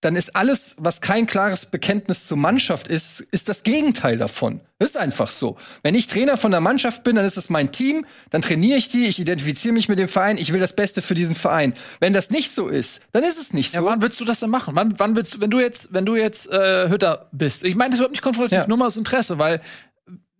[0.00, 4.60] dann ist alles, was kein klares Bekenntnis zur Mannschaft ist, ist das Gegenteil davon.
[4.78, 5.58] Das ist einfach so.
[5.82, 8.88] Wenn ich Trainer von der Mannschaft bin, dann ist es mein Team, dann trainiere ich
[8.88, 11.74] die, ich identifiziere mich mit dem Verein, ich will das Beste für diesen Verein.
[12.00, 13.78] Wenn das nicht so ist, dann ist es nicht so.
[13.78, 14.74] Ja, wann würdest du das denn machen?
[14.74, 17.62] Wann, wann willst du, wenn du jetzt, wenn du jetzt äh, Hütter bist?
[17.62, 18.66] Ich meine, das wird nicht konfrontativ, ja.
[18.66, 19.60] nur mal aus Interesse, weil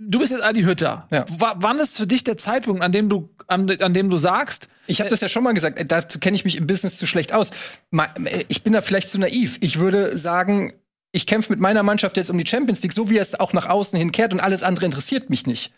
[0.01, 1.07] du bist jetzt Adi Hütter.
[1.11, 1.27] Ja.
[1.29, 4.69] Wann ist für dich der Zeitpunkt, an dem du, an, an dem du sagst?
[4.87, 5.79] Ich habe das ja schon mal gesagt.
[5.79, 7.51] Äh, dazu kenne ich mich im Business zu schlecht aus.
[7.93, 9.59] Äh, ich bin da vielleicht zu naiv.
[9.61, 10.73] Ich würde sagen,
[11.13, 13.67] ich kämpfe mit meiner Mannschaft jetzt um die Champions League, so wie es auch nach
[13.69, 15.73] außen hin kehrt und alles andere interessiert mich nicht.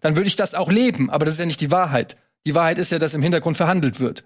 [0.00, 1.10] Dann würde ich das auch leben.
[1.10, 2.16] Aber das ist ja nicht die Wahrheit.
[2.46, 4.24] Die Wahrheit ist ja, dass im Hintergrund verhandelt wird.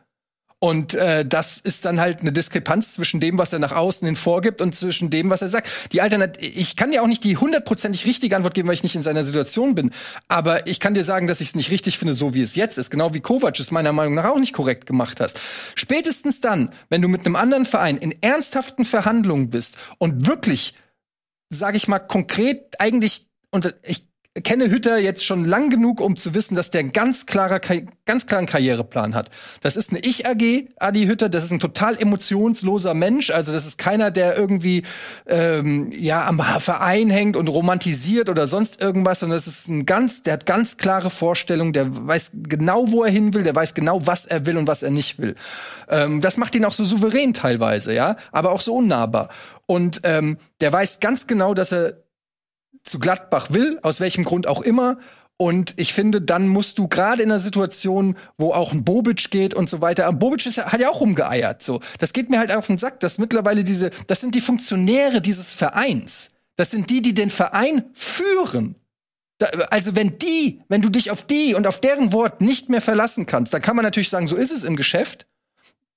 [0.63, 4.15] Und äh, das ist dann halt eine Diskrepanz zwischen dem, was er nach außen hin
[4.15, 5.91] vorgibt und zwischen dem, was er sagt.
[5.93, 8.95] Die Alternat ich kann dir auch nicht die hundertprozentig richtige Antwort geben, weil ich nicht
[8.95, 9.91] in seiner Situation bin.
[10.29, 12.77] Aber ich kann dir sagen, dass ich es nicht richtig finde, so wie es jetzt
[12.77, 12.91] ist.
[12.91, 15.41] Genau wie Kovac es meiner Meinung nach auch nicht korrekt gemacht hast.
[15.77, 20.75] Spätestens dann, wenn du mit einem anderen Verein in ernsthaften Verhandlungen bist und wirklich,
[21.49, 24.10] sage ich mal, konkret eigentlich und ich
[24.45, 27.61] kenne Hütter jetzt schon lang genug, um zu wissen, dass der ein ganz klarer,
[28.07, 29.28] ganz klaren Karriereplan hat.
[29.61, 31.28] Das ist eine Ich-AG, Adi Hütter.
[31.28, 33.31] Das ist ein total emotionsloser Mensch.
[33.31, 34.83] Also das ist keiner, der irgendwie
[35.26, 40.22] ähm, ja am Verein hängt und romantisiert oder sonst irgendwas, sondern das ist ein ganz,
[40.22, 41.72] der hat ganz klare Vorstellungen.
[41.72, 43.43] Der weiß genau, wo er hin will.
[43.43, 45.35] Der weiß genau, was er will und was er nicht will.
[45.89, 49.28] Ähm, das macht ihn auch so souverän teilweise, ja, aber auch so unnahbar.
[49.66, 51.97] Und ähm, der weiß ganz genau, dass er
[52.83, 54.99] zu Gladbach will, aus welchem Grund auch immer.
[55.37, 59.55] Und ich finde, dann musst du gerade in einer Situation, wo auch ein Bobic geht
[59.55, 60.12] und so weiter.
[60.12, 61.62] Bobic ist, hat ja auch rumgeeiert.
[61.62, 65.22] So, das geht mir halt auf den Sack, dass mittlerweile diese, das sind die Funktionäre
[65.22, 66.33] dieses Vereins.
[66.57, 68.74] Das sind die, die den Verein führen.
[69.39, 72.83] Da, also wenn die, wenn du dich auf die und auf deren Wort nicht mehr
[72.83, 75.26] verlassen kannst, dann kann man natürlich sagen, so ist es im Geschäft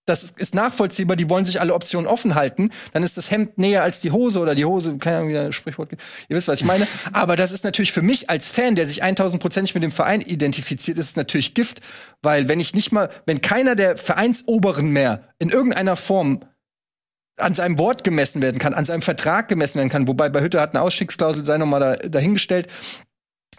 [0.06, 3.84] das ist nachvollziehbar, die wollen sich alle Optionen offen halten, dann ist das Hemd näher
[3.84, 6.00] als die Hose oder die Hose, keine Ahnung, wie das Sprichwort geht.
[6.28, 6.88] Ihr wisst, was ich meine.
[7.14, 10.98] Aber das ist natürlich für mich als Fan, der sich 1000%ig mit dem Verein identifiziert,
[10.98, 11.82] ist es natürlich Gift,
[12.22, 16.42] weil wenn ich nicht mal, wenn keiner der Vereinsoberen mehr in irgendeiner Form
[17.38, 20.62] an seinem Wort gemessen werden kann, an seinem Vertrag gemessen werden kann, wobei bei Hütte
[20.62, 22.68] hat eine Ausstiegsklausel, sei nochmal da, dahingestellt,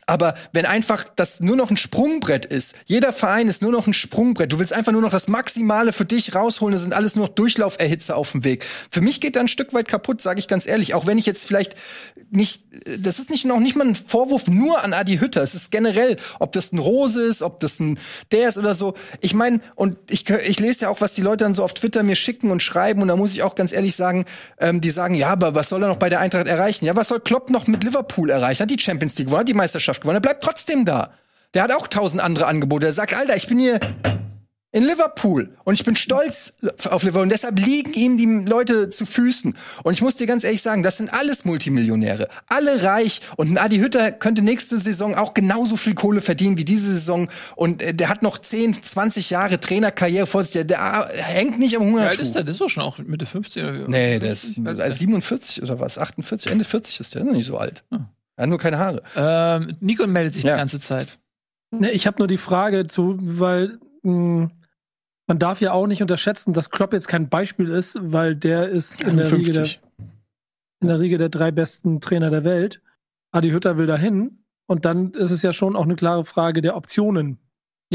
[0.07, 3.95] aber wenn einfach das nur noch ein Sprungbrett ist, jeder Verein ist nur noch ein
[3.95, 7.27] Sprungbrett, du willst einfach nur noch das Maximale für dich rausholen, das sind alles nur
[7.27, 8.65] noch Durchlauferhitzer auf dem Weg.
[8.91, 10.95] Für mich geht da ein Stück weit kaputt, sage ich ganz ehrlich.
[10.95, 11.77] Auch wenn ich jetzt vielleicht
[12.31, 12.65] nicht,
[12.99, 15.43] das ist nicht noch nicht mal ein Vorwurf nur an Adi Hütter.
[15.43, 17.99] Es ist generell, ob das ein Rose ist, ob das ein
[18.33, 18.95] der ist oder so.
[19.21, 22.03] Ich meine, und ich, ich lese ja auch, was die Leute dann so auf Twitter
[22.03, 23.03] mir schicken und schreiben.
[23.03, 24.25] Und da muss ich auch ganz ehrlich sagen,
[24.59, 26.85] ähm, die sagen, ja, aber was soll er noch bei der Eintracht erreichen?
[26.85, 28.63] Ja, was soll Klopp noch mit Liverpool erreichen?
[28.63, 30.17] Hat die Champions League gewonnen, hat die Meisterschaft gewonnen.
[30.17, 31.13] Er bleibt trotzdem da.
[31.55, 32.87] Der hat auch tausend andere Angebote.
[32.87, 33.79] Er sagt, Alter, ich bin hier
[34.75, 36.55] in Liverpool und ich bin stolz
[36.91, 39.57] auf Liverpool und deshalb liegen ihm die Leute zu Füßen.
[39.85, 43.57] Und ich muss dir ganz ehrlich sagen, das sind alles Multimillionäre, alle reich und ein
[43.57, 47.95] Adi Hütter könnte nächste Saison auch genauso viel Kohle verdienen wie diese Saison und äh,
[47.95, 52.03] der hat noch 10, 20 Jahre Trainerkarriere vor sich, der, der hängt nicht am Hunger.
[52.03, 52.43] Wie alt ist der?
[52.43, 55.99] Der ist doch schon auch Mitte 50 oder Nee, der ist, ist 47 oder was,
[55.99, 57.85] 48, Ende 40 ist der, noch nicht so alt.
[57.93, 58.07] Hm.
[58.37, 59.03] Er hat nur keine Haare.
[59.17, 60.55] Ähm, Nico meldet sich Ja.
[60.55, 61.19] die ganze Zeit.
[61.71, 64.51] Ne, ich habe nur die Frage zu, weil mh,
[65.27, 69.03] man darf ja auch nicht unterschätzen, dass Klopp jetzt kein Beispiel ist, weil der ist
[69.03, 69.81] in der, Riege der, 50.
[70.81, 72.83] in der Riege der drei besten Trainer der Welt.
[73.33, 76.77] Adi Hütter will dahin und dann ist es ja schon auch eine klare Frage der
[76.77, 77.39] Optionen.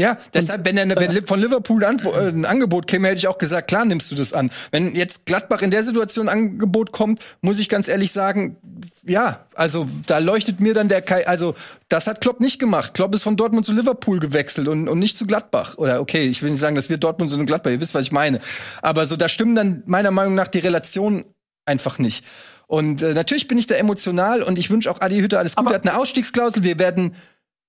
[0.00, 3.36] Ja, deshalb, wenn, der, wenn von Liverpool ein, äh, ein Angebot käme, hätte ich auch
[3.36, 4.50] gesagt, klar nimmst du das an.
[4.70, 8.56] Wenn jetzt Gladbach in der Situation ein Angebot kommt, muss ich ganz ehrlich sagen,
[9.04, 11.54] ja, also da leuchtet mir dann der Kai, also
[11.90, 12.94] das hat Klopp nicht gemacht.
[12.94, 15.76] Klopp ist von Dortmund zu Liverpool gewechselt und, und nicht zu Gladbach.
[15.76, 18.04] Oder okay, ich will nicht sagen, dass wir Dortmund sind und Gladbach, ihr wisst, was
[18.04, 18.40] ich meine.
[18.80, 21.26] Aber so, da stimmen dann meiner Meinung nach die Relationen
[21.66, 22.24] einfach nicht.
[22.66, 25.70] Und äh, natürlich bin ich da emotional und ich wünsche auch Adi Hütte alles Gute.
[25.70, 26.62] Er hat eine Ausstiegsklausel.
[26.62, 27.16] Wir werden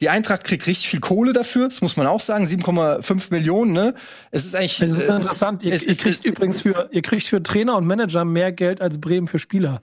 [0.02, 3.94] die Eintracht kriegt richtig viel Kohle dafür, das muss man auch sagen, 7,5 Millionen, ne?
[4.32, 5.64] Es ist eigentlich Das ist äh, interessant.
[5.64, 9.00] Ihr, es ihr kriegt übrigens für, ihr kriegt für Trainer und Manager mehr Geld als
[9.00, 9.82] Bremen für Spieler.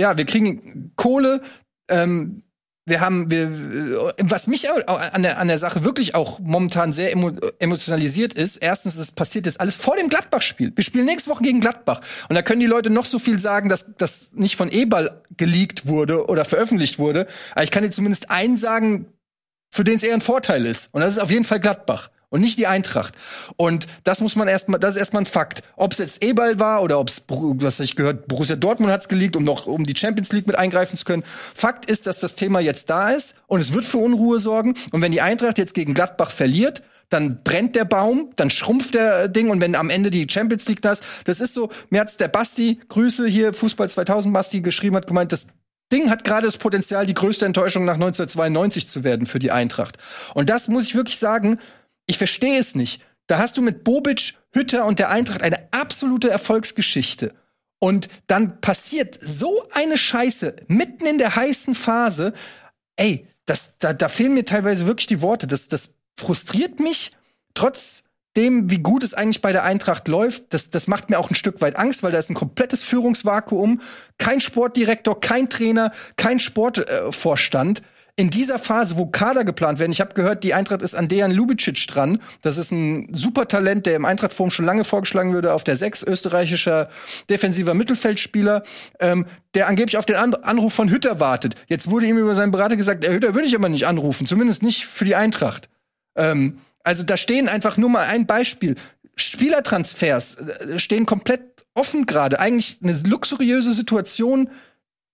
[0.00, 1.42] ja, wir kriegen Kohle,
[1.90, 2.42] ähm,
[2.84, 7.12] wir haben, wir, äh, was mich an der, an der Sache wirklich auch momentan sehr
[7.12, 10.72] emo, emotionalisiert ist, erstens, es passiert jetzt alles vor dem Gladbach-Spiel.
[10.74, 12.00] Wir spielen nächste Woche gegen Gladbach.
[12.28, 15.86] Und da können die Leute noch so viel sagen, dass das nicht von Eberl geleakt
[15.86, 17.26] wurde oder veröffentlicht wurde.
[17.52, 19.06] Aber ich kann dir zumindest einen sagen,
[19.72, 20.90] für den es eher ein Vorteil ist.
[20.92, 22.10] Und das ist auf jeden Fall Gladbach.
[22.28, 23.14] Und nicht die Eintracht.
[23.56, 25.62] Und das muss man erstmal, das ist erstmal ein Fakt.
[25.76, 29.08] Ob es jetzt Eberl war oder ob es, was ich gehört, Borussia Dortmund hat es
[29.08, 31.24] geleakt, um noch um die Champions League mit eingreifen zu können.
[31.26, 34.76] Fakt ist, dass das Thema jetzt da ist und es wird für Unruhe sorgen.
[34.92, 39.28] Und wenn die Eintracht jetzt gegen Gladbach verliert, dann brennt der Baum, dann schrumpft der
[39.28, 42.28] Ding und wenn am Ende die Champions League das, das ist so, mir hat's der
[42.28, 45.48] Basti, Grüße hier, Fußball 2000 Basti geschrieben hat, gemeint, das
[45.92, 49.98] Ding hat gerade das Potenzial, die größte Enttäuschung nach 1992 zu werden für die Eintracht.
[50.34, 51.58] Und das muss ich wirklich sagen,
[52.06, 53.02] ich verstehe es nicht.
[53.26, 57.34] Da hast du mit Bobic, Hütter und der Eintracht eine absolute Erfolgsgeschichte.
[57.78, 62.32] Und dann passiert so eine Scheiße mitten in der heißen Phase.
[62.96, 65.46] Ey, das, da, da fehlen mir teilweise wirklich die Worte.
[65.46, 67.12] Das, das frustriert mich,
[67.54, 68.04] trotz
[68.36, 71.34] dem, wie gut es eigentlich bei der Eintracht läuft, das, das macht mir auch ein
[71.34, 73.80] Stück weit Angst, weil da ist ein komplettes Führungsvakuum,
[74.18, 77.80] kein Sportdirektor, kein Trainer, kein Sportvorstand.
[77.80, 77.82] Äh,
[78.16, 81.32] in dieser Phase, wo Kader geplant werden, ich habe gehört, die Eintracht ist an Dejan
[81.32, 82.18] Lubicic dran.
[82.42, 86.02] Das ist ein super Talent, der im Eintrachtforum schon lange vorgeschlagen würde, auf der sechs
[86.02, 86.90] österreichischer
[87.30, 88.64] defensiver Mittelfeldspieler,
[89.00, 89.24] ähm,
[89.54, 91.54] der angeblich auf den An Anruf von Hütter wartet.
[91.68, 94.62] Jetzt wurde ihm über seinen Berater gesagt, der Hütter würde ich aber nicht anrufen, zumindest
[94.62, 95.70] nicht für die Eintracht.
[96.14, 98.76] Ähm, also da stehen einfach nur mal ein Beispiel.
[99.16, 101.42] Spielertransfers äh, stehen komplett
[101.74, 102.40] offen gerade.
[102.40, 104.50] Eigentlich eine luxuriöse Situation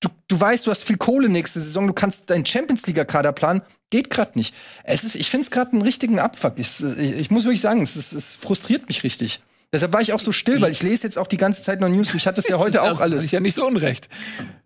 [0.01, 3.33] du, du weißt, du hast viel Kohle nächste Saison, du kannst deinen Champions League Kader
[3.33, 4.55] planen, geht gerade nicht.
[4.85, 6.55] Es ist, ich finde es gerade einen richtigen Abfuck.
[6.57, 9.41] Ich, ich, ich, muss wirklich sagen, es, ist, es frustriert mich richtig.
[9.73, 11.89] Deshalb war ich auch so still, weil ich lese jetzt auch die ganze Zeit noch
[11.89, 12.15] News.
[12.15, 13.25] Ich hatte es ja heute auch alles.
[13.25, 14.09] Ich ja nicht so unrecht.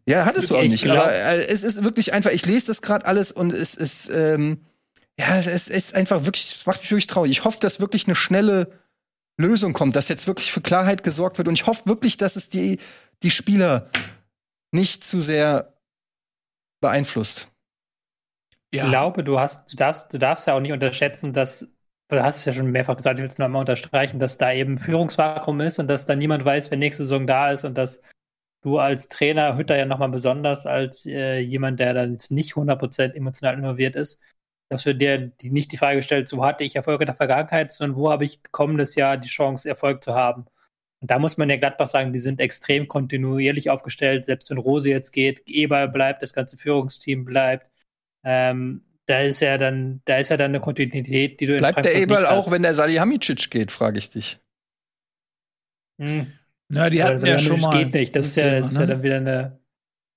[0.07, 0.89] Ja, hattest du auch Ich nicht.
[0.89, 4.61] Aber äh, es ist wirklich einfach, ich lese das gerade alles und es ist, ähm,
[5.19, 7.31] ja, es ist, ist einfach wirklich, es macht mich wirklich traurig.
[7.33, 8.73] Ich hoffe, dass wirklich eine schnelle
[9.39, 12.49] Lösung kommt, dass jetzt wirklich für Klarheit gesorgt wird und ich hoffe wirklich, dass es
[12.49, 12.79] die,
[13.23, 13.91] die Spieler
[14.73, 15.75] nicht zu sehr
[16.81, 17.51] beeinflusst.
[18.71, 21.75] Ich glaube, du hast, du darfst, du darfst ja auch nicht unterschätzen, dass,
[22.09, 24.53] du hast es ja schon mehrfach gesagt, ich will es noch mal unterstreichen, dass da
[24.53, 28.03] eben Führungsvakuum ist und dass da niemand weiß, wer nächste Saison da ist und dass
[28.63, 33.13] du als Trainer, Hütter ja nochmal besonders als äh, jemand, der dann jetzt nicht 100%
[33.13, 34.23] emotional involviert ist,
[34.73, 37.71] dass du dir die, nicht die Frage stellst, wo hatte ich Erfolg in der Vergangenheit,
[37.71, 40.47] sondern wo habe ich kommendes Jahr die Chance, Erfolg zu haben.
[41.01, 44.89] Und da muss man ja Gladbach sagen, die sind extrem kontinuierlich aufgestellt, selbst wenn Rose
[44.89, 47.71] jetzt geht, Eber bleibt, das ganze Führungsteam bleibt.
[48.25, 51.85] Ähm, da ist ja dann, da ist ja dann eine Kontinuität, die du in Bleibt
[51.85, 54.39] der Eberl auch, wenn der Salihamidzic geht, frage ich dich.
[56.01, 56.33] Hm.
[56.71, 57.77] Ja, die hatten ja schon mal.
[57.77, 58.17] geht nicht.
[58.17, 58.87] Das ist ja, Thema, das ist ja ne?
[58.87, 59.62] dann wieder eine.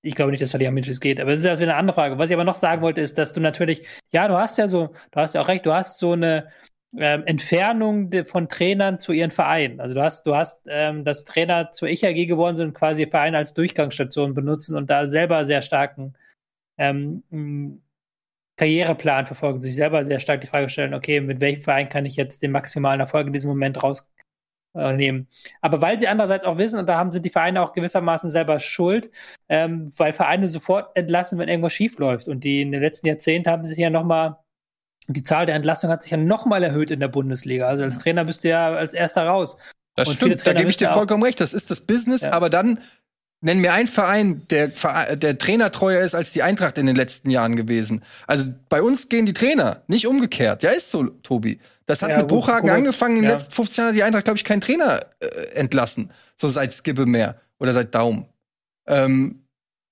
[0.05, 2.17] Ich glaube nicht, dass Salihamidzic geht, aber es ist ja eine andere Frage.
[2.17, 4.93] Was ich aber noch sagen wollte, ist, dass du natürlich, ja, du hast ja so,
[5.11, 6.49] du hast ja auch recht, du hast so eine
[6.97, 9.79] ähm, Entfernung de, von Trainern zu ihren Vereinen.
[9.79, 13.53] Also du hast, du hast, ähm, dass Trainer zur Ich-AG geworden sind, quasi Vereine als
[13.53, 16.15] Durchgangsstation benutzen und da selber sehr starken
[16.77, 17.23] ähm,
[18.57, 22.15] Karriereplan verfolgen, sich selber sehr stark die Frage stellen, okay, mit welchem Verein kann ich
[22.15, 23.83] jetzt den maximalen Erfolg in diesem Moment
[24.75, 25.27] rausnehmen?
[25.61, 28.59] Aber weil sie andererseits auch wissen, und da haben sind die Vereine auch gewissermaßen selber
[28.59, 29.09] schuld,
[29.49, 32.27] ähm, weil Vereine sofort entlassen, wenn irgendwas schief läuft.
[32.27, 34.39] Und die in den letzten Jahrzehnten haben sich ja noch mal
[35.07, 37.67] die Zahl der Entlassungen hat sich ja noch mal erhöht in der Bundesliga.
[37.67, 39.57] Also als Trainer bist du ja als erster raus.
[39.95, 41.39] Das Und stimmt, da gebe ich dir vollkommen recht.
[41.39, 42.31] Das ist das Business, Ja.
[42.31, 42.79] aber dann
[43.45, 44.69] nenn mir einen Verein, der,
[45.15, 48.03] der Trainer treuer ist als die Eintracht in den letzten Jahren gewesen.
[48.25, 50.63] Also bei uns gehen die Trainer, nicht umgekehrt.
[50.63, 51.59] Ja, ist so, Tobi.
[51.85, 53.17] Das hat Ja, mit gut, Buchhagen angefangen.
[53.17, 53.33] In den Ja.
[53.35, 56.11] letzten 15 Jahren hat die Eintracht, glaube ich, keinen Trainer äh, entlassen.
[56.35, 58.25] So seit Skibbe mehr oder seit Daum.
[58.87, 59.44] Ähm,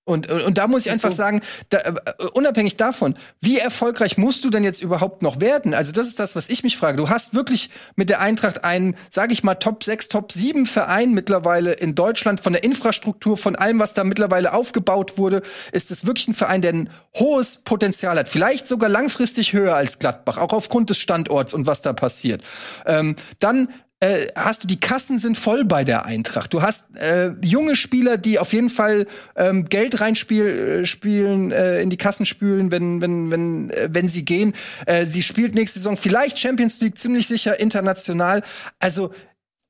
[0.05, 1.17] und, und, und da muss ich einfach so.
[1.17, 1.93] sagen, da, äh,
[2.33, 5.73] unabhängig davon, wie erfolgreich musst du denn jetzt überhaupt noch werden?
[5.73, 6.97] Also das ist das, was ich mich frage.
[6.97, 11.13] Du hast wirklich mit der Eintracht einen, sage ich mal, Top 6, Top 7 Verein
[11.13, 15.41] mittlerweile in Deutschland von der Infrastruktur, von allem, was da mittlerweile aufgebaut wurde,
[15.71, 18.27] ist es wirklich ein Verein, der ein hohes Potenzial hat.
[18.27, 22.43] Vielleicht sogar langfristig höher als Gladbach, auch aufgrund des Standorts und was da passiert.
[22.85, 23.69] Ähm, dann
[24.03, 26.53] äh, hast du die Kassen sind voll bei der Eintracht.
[26.53, 31.89] Du hast äh, junge Spieler, die auf jeden Fall ähm, Geld reinspielen, äh, äh, in
[31.89, 34.53] die Kassen spülen, wenn wenn wenn äh, wenn sie gehen.
[34.85, 38.43] Äh, sie spielt nächste Saison vielleicht Champions League, ziemlich sicher international.
[38.79, 39.11] Also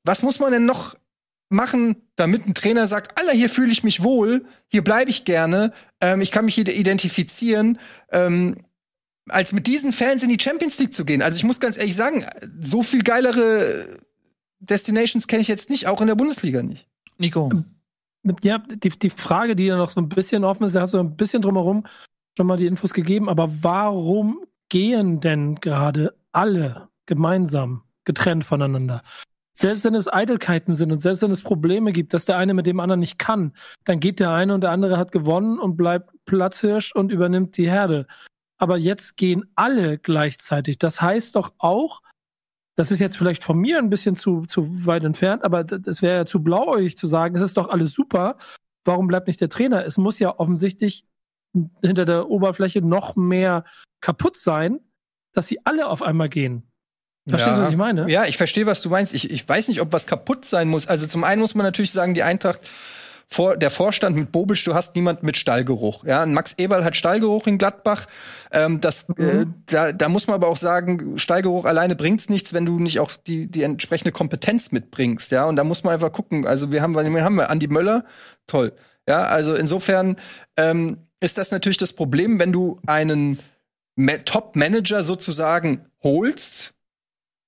[0.02, 0.96] was muss man denn noch
[1.48, 5.72] machen, damit ein Trainer sagt, Alter, hier fühle ich mich wohl, hier bleibe ich gerne,
[6.00, 7.78] ähm, ich kann mich hier identifizieren.
[8.10, 8.56] Ähm,
[9.28, 11.22] als mit diesen Fans in die Champions League zu gehen.
[11.22, 12.26] Also ich muss ganz ehrlich sagen,
[12.60, 14.00] so viel geilere
[14.68, 16.88] Destinations kenne ich jetzt nicht, auch in der Bundesliga nicht.
[17.18, 17.50] Nico.
[18.42, 20.98] Ja, die, die Frage, die ja noch so ein bisschen offen ist, da hast du
[20.98, 21.84] ein bisschen drumherum
[22.36, 29.02] schon mal die Infos gegeben, aber warum gehen denn gerade alle gemeinsam getrennt voneinander?
[29.56, 32.66] Selbst wenn es Eitelkeiten sind und selbst wenn es Probleme gibt, dass der eine mit
[32.66, 33.52] dem anderen nicht kann,
[33.84, 37.70] dann geht der eine und der andere hat gewonnen und bleibt Platzhirsch und übernimmt die
[37.70, 38.06] Herde.
[38.58, 40.78] Aber jetzt gehen alle gleichzeitig.
[40.78, 42.00] Das heißt doch auch,
[42.76, 46.16] das ist jetzt vielleicht von mir ein bisschen zu, zu weit entfernt, aber das wäre
[46.16, 48.36] ja zu blauäugig zu sagen, es ist doch alles super.
[48.84, 49.84] Warum bleibt nicht der Trainer?
[49.84, 51.06] Es muss ja offensichtlich
[51.82, 53.64] hinter der Oberfläche noch mehr
[54.00, 54.80] kaputt sein,
[55.32, 56.64] dass sie alle auf einmal gehen.
[57.26, 58.10] Verstehst du, was ich meine?
[58.10, 59.14] Ja, ich verstehe, was du meinst.
[59.14, 60.86] Ich, ich weiß nicht, ob was kaputt sein muss.
[60.86, 62.60] Also zum einen muss man natürlich sagen, die Eintracht,
[63.34, 66.04] vor, der Vorstand mit Bobic, du hast niemand mit Stallgeruch.
[66.04, 68.06] Ja, Max Eberl hat Stallgeruch in Gladbach.
[68.52, 72.64] Ähm, das, äh, da, da muss man aber auch sagen, Stallgeruch alleine bringt's nichts, wenn
[72.64, 75.32] du nicht auch die, die entsprechende Kompetenz mitbringst.
[75.32, 76.46] Ja, und da muss man einfach gucken.
[76.46, 78.04] Also wir haben, wir haben wir Andi Möller,
[78.46, 78.72] toll.
[79.08, 80.16] Ja, also insofern
[80.56, 83.40] ähm, ist das natürlich das Problem, wenn du einen
[83.96, 86.74] Ma- Top-Manager sozusagen holst,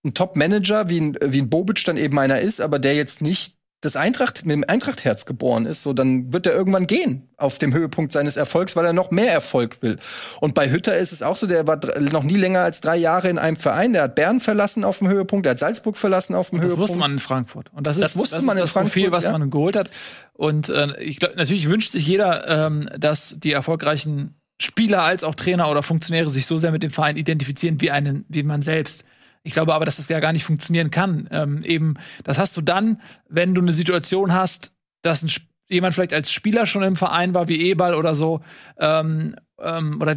[0.04, 3.55] ein Top-Manager, wie ein, wie ein Bobic dann eben einer ist, aber der jetzt nicht
[3.86, 7.72] des Eintracht, mit dem Eintracht-Herz geboren ist, so dann wird er irgendwann gehen auf dem
[7.72, 9.98] Höhepunkt seines Erfolgs, weil er noch mehr Erfolg will.
[10.40, 13.28] Und bei Hütter ist es auch so, der war noch nie länger als drei Jahre
[13.30, 13.92] in einem Verein.
[13.94, 16.88] Der hat Bern verlassen auf dem Höhepunkt, der hat Salzburg verlassen auf dem Das Höhepunkt.
[16.90, 17.70] wusste man in Frankfurt.
[17.72, 19.32] Und das, Das ist, wusste das man ist in das Profil, Frankfurt, was ja.
[19.38, 19.90] man geholt hat.
[20.34, 25.34] Und äh, ich glaube, natürlich wünscht sich jeder, ähm, dass die erfolgreichen Spieler als auch
[25.34, 29.04] Trainer oder Funktionäre sich so sehr mit dem Verein identifizieren wie einen, wie man selbst.
[29.46, 31.28] Ich glaube aber, dass das ja gar nicht funktionieren kann.
[31.30, 31.94] Ähm, eben,
[32.24, 34.72] das hast du dann, wenn du eine Situation hast,
[35.02, 35.30] dass ein,
[35.68, 38.40] jemand vielleicht als Spieler schon im Verein war, wie Ebal oder so,
[38.80, 40.14] ähm, ähm, oder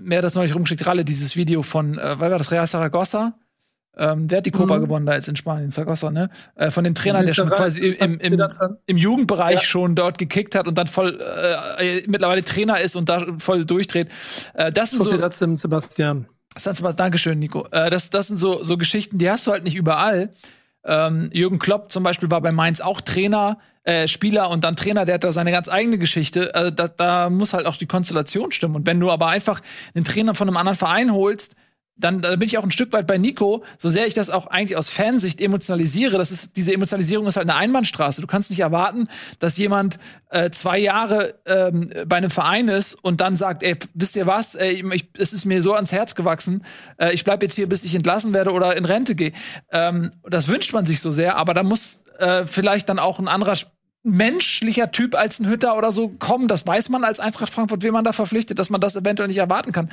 [0.00, 3.34] mehr das neulich rumgeschickt, Ralle, dieses Video von, äh, war das Real Saragossa?
[3.96, 4.82] Ähm, wer hat die Copa Mhm.
[4.82, 5.70] gewonnen da jetzt in Spanien?
[5.70, 6.28] Zaragoza, ne?
[6.56, 8.50] Äh, von dem Trainer, der schon quasi im, im, dann-
[8.86, 9.60] im Jugendbereich Ja.
[9.60, 13.64] schon dort gekickt hat und dann voll äh, äh, mittlerweile Trainer ist und da voll
[13.64, 14.08] durchdreht.
[14.54, 15.10] Äh, das sind so,
[15.56, 16.26] Sebastian.
[16.54, 17.66] Was- Dankeschön, Nico.
[17.70, 20.32] Äh, das, das sind so, so Geschichten, die hast du halt nicht überall.
[20.86, 25.04] Ähm, Jürgen Klopp zum Beispiel war bei Mainz auch Trainer, äh, Spieler und dann Trainer,
[25.06, 26.54] der hat da seine ganz eigene Geschichte.
[26.54, 28.76] Äh, da, da muss halt auch die Konstellation stimmen.
[28.76, 29.60] Und wenn du aber einfach
[29.94, 31.56] einen Trainer von einem anderen Verein holst,
[31.96, 34.48] dann, dann bin ich auch ein Stück weit bei Nico, so sehr ich das auch
[34.48, 36.18] eigentlich aus Fansicht emotionalisiere.
[36.18, 38.20] Das ist, diese Emotionalisierung ist halt eine Einbahnstraße.
[38.20, 39.98] Du kannst nicht erwarten, dass jemand
[40.30, 44.54] äh, zwei Jahre ähm, bei einem Verein ist und dann sagt, ey, wisst ihr was,
[44.56, 46.64] ey, ich, es ist mir so ans Herz gewachsen,
[46.98, 49.32] äh, ich bleib jetzt hier, bis ich entlassen werde oder in Rente gehe.
[49.70, 53.28] Ähm, das wünscht man sich so sehr, aber da muss äh, vielleicht dann auch ein
[53.28, 53.56] anderer
[54.04, 56.46] menschlicher Typ als ein Hütter oder so kommen.
[56.46, 59.38] Das weiß man als Eintracht Frankfurt, wen man da verpflichtet, dass man das eventuell nicht
[59.38, 59.90] erwarten kann.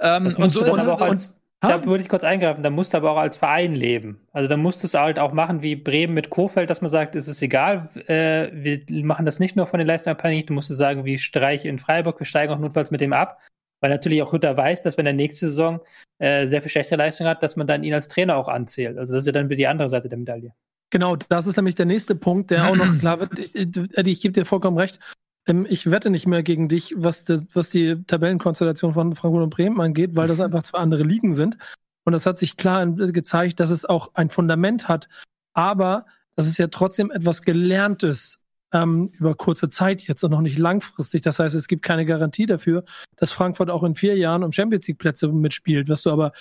[0.00, 0.78] Ähm, und so ist es.
[0.78, 1.68] aber auch als, Ha?
[1.68, 4.20] da würde ich kurz eingreifen, da musst du aber auch als Verein leben.
[4.32, 7.14] Also da musst du es halt auch machen wie Bremen mit Kofeld, dass man sagt,
[7.14, 10.70] es ist egal, äh, wir machen das nicht nur von den Leistungen abhängig, du musst
[10.70, 13.38] du sagen, wie Streich in Freiburg, wir steigen auch notfalls mit dem ab.
[13.80, 15.80] Weil natürlich auch Hütter weiß, dass wenn er nächste Saison
[16.18, 18.96] äh, sehr viel schlechtere Leistung hat, dass man dann ihn als Trainer auch anzählt.
[18.96, 20.52] Also das ist ja dann wieder die andere Seite der Medaille.
[20.92, 23.38] Genau, das ist nämlich der nächste Punkt, der auch noch klar wird.
[23.38, 25.00] Ich, Eddie, ich gebe dir vollkommen recht.
[25.46, 29.50] Ähm, Ich wette nicht mehr gegen dich, was, das, was die Tabellenkonstellation von Frankfurt und
[29.50, 31.56] Bremen angeht, weil das einfach zwei andere Ligen sind.
[32.04, 35.08] Und das hat sich klar gezeigt, dass es auch ein Fundament hat,
[35.54, 36.04] aber
[36.36, 38.38] dass es ja trotzdem etwas Gelerntes
[38.74, 41.22] ähm, über kurze Zeit jetzt und noch nicht langfristig.
[41.22, 42.84] Das heißt, es gibt keine Garantie dafür,
[43.16, 46.32] dass Frankfurt auch in vier Jahren um Champions League Plätze mitspielt, was du aber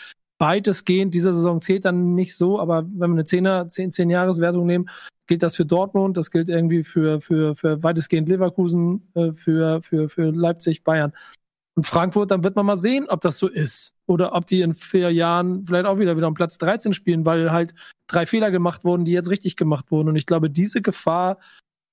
[0.42, 4.66] weitestgehend, diese Saison zählt dann nicht so, aber wenn wir eine 10er, 10, 10 Jahreswertung
[4.66, 4.90] nehmen,
[5.28, 10.10] gilt das für Dortmund, das gilt irgendwie für, für, für weitestgehend Leverkusen, äh, für, für,
[10.10, 11.14] für Leipzig, Bayern.
[11.76, 13.94] Und Frankfurt, dann wird man mal sehen, ob das so ist.
[14.08, 17.52] Oder ob die in vier Jahren vielleicht auch wieder wieder um Platz 13 spielen, weil
[17.52, 17.74] halt
[18.08, 20.10] drei Fehler gemacht wurden, die jetzt richtig gemacht wurden.
[20.10, 21.38] Und ich glaube, diese Gefahr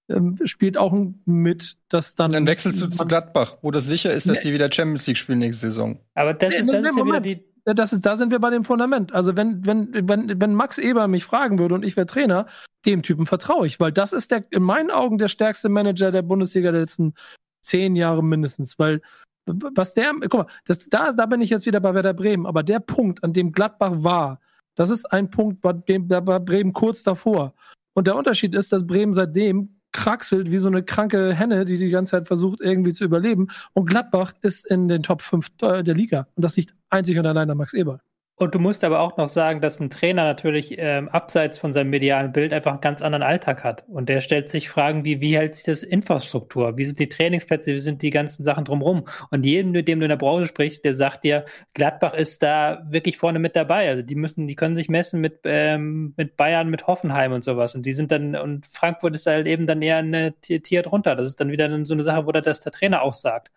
[0.08, 0.96] ähm, spielt auch
[1.26, 2.32] mit, dass dann.
[2.32, 5.38] Dann wechselst du zu Gladbach, wo das sicher ist, dass die wieder Champions League spielen
[5.38, 6.00] nächste Saison.
[6.14, 7.44] Aber das ist, das ist ja wieder die,
[7.74, 9.12] das ist, da sind wir bei dem Fundament.
[9.12, 12.46] Also wenn, wenn, wenn, wenn Max Eber mich fragen würde und ich wäre Trainer,
[12.86, 16.22] dem Typen vertraue ich, weil das ist der, in meinen Augen der stärkste Manager der
[16.22, 17.14] Bundesliga der letzten
[17.60, 19.00] zehn Jahre mindestens, weil
[19.46, 22.62] was der, guck mal, das, da, da bin ich jetzt wieder bei Werder Bremen, aber
[22.62, 24.40] der Punkt, an dem Gladbach war,
[24.74, 27.54] das ist ein Punkt, bei dem, da war Bremen kurz davor.
[27.94, 31.90] Und der Unterschied ist, dass Bremen seitdem kraxelt wie so eine kranke Henne, die die
[31.90, 33.48] ganze Zeit versucht, irgendwie zu überleben.
[33.72, 36.28] Und Gladbach ist in den Top 5 der Liga.
[36.36, 38.00] Und das liegt einzig und allein an Max Eberl.
[38.38, 41.90] Und du musst aber auch noch sagen, dass ein Trainer natürlich ähm, abseits von seinem
[41.90, 43.84] medialen Bild einfach einen ganz anderen Alltag hat.
[43.88, 46.78] Und der stellt sich Fragen wie, wie hält sich das Infrastruktur?
[46.78, 47.74] Wie sind die Trainingsplätze?
[47.74, 49.08] Wie sind die ganzen Sachen drumherum?
[49.32, 52.86] Und jedem, mit dem du in der Branche sprichst, der sagt dir, Gladbach ist da
[52.88, 53.88] wirklich vorne mit dabei.
[53.88, 57.74] Also die müssen, die können sich messen mit, ähm, mit Bayern, mit Hoffenheim und sowas.
[57.74, 61.16] Und die sind dann, und Frankfurt ist halt eben dann eher eine Tier, drunter.
[61.16, 63.50] Das ist dann wieder so eine Sache, wo das der Trainer auch sagt.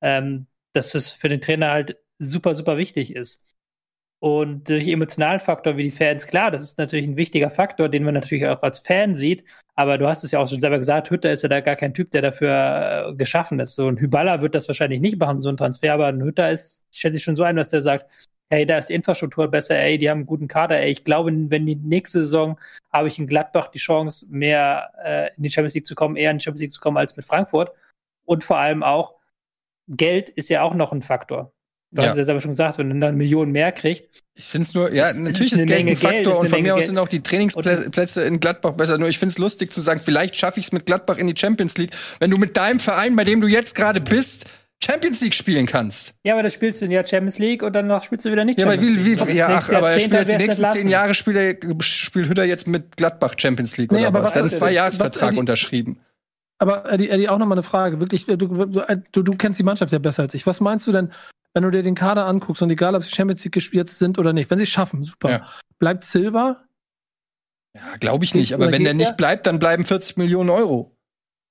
[0.00, 3.44] Ähm, dass das für den Trainer halt super, super wichtig ist.
[4.24, 8.04] Und durch emotionalen Faktor wie die Fans, klar, das ist natürlich ein wichtiger Faktor, den
[8.04, 9.44] man natürlich auch als Fan sieht.
[9.74, 11.92] Aber du hast es ja auch schon selber gesagt, Hütter ist ja da gar kein
[11.92, 13.74] Typ, der dafür äh, geschaffen ist.
[13.74, 16.82] So ein Hyballa wird das wahrscheinlich nicht machen, so ein Transfer, aber ein Hütter ist,
[16.90, 18.10] schätze ich schon so ein, dass der sagt,
[18.48, 21.30] hey, da ist die Infrastruktur besser, ey, die haben einen guten Kader, ey, ich glaube,
[21.30, 22.58] wenn die nächste Saison
[22.94, 26.30] habe ich in Gladbach die Chance, mehr äh, in die Champions League zu kommen, eher
[26.30, 27.72] in die Champions League zu kommen als mit Frankfurt.
[28.24, 29.16] Und vor allem auch,
[29.86, 31.53] Geld ist ja auch noch ein Faktor.
[31.94, 32.08] Du Ja.
[32.08, 34.74] hast es jetzt aber schon gesagt, wenn du dann Millionen mehr kriegst, Ich finde es
[34.74, 36.74] nur, ja, es natürlich ist ist Geld ein Geld, Faktor ist und von Menge mir
[36.74, 36.86] aus Geld.
[36.88, 38.98] sind auch die Trainingsplätze in Gladbach besser.
[38.98, 41.34] Nur ich finde es lustig zu sagen, vielleicht schaffe ich es mit Gladbach in die
[41.38, 44.44] Champions League, wenn du mit deinem Verein, bei dem du jetzt gerade bist,
[44.84, 46.14] Champions League spielen kannst.
[46.24, 48.58] Ja, aber das spielst du in der Champions League und danach spielst du wieder nicht
[48.58, 49.20] Ja, aber Champions wie, League.
[49.22, 52.28] Wie, das ja, ach, aber er spielt jetzt die nächsten zehn Jahre spielt, er, spielt
[52.28, 54.30] Hütter jetzt mit Gladbach Champions League Nee, oder aber was?
[54.30, 56.00] was hat ist- einen Zweijahresvertrag unterschrieben.
[56.58, 58.00] Aber Eddie, Eddie, auch nochmal eine Frage.
[58.00, 60.46] Wirklich, du, du, du kennst die Mannschaft ja besser als ich.
[60.46, 61.10] Was meinst du denn,
[61.54, 64.32] wenn du dir den Kader anguckst und egal, ob sie Champions League gespielt sind oder
[64.32, 65.30] nicht, wenn sie es schaffen, super.
[65.30, 65.48] Ja.
[65.78, 66.64] Bleibt Silva?
[67.74, 68.52] Ja, glaube ich nicht.
[68.52, 70.96] Aber wenn der nicht bleibt, dann bleiben 40 Millionen Euro.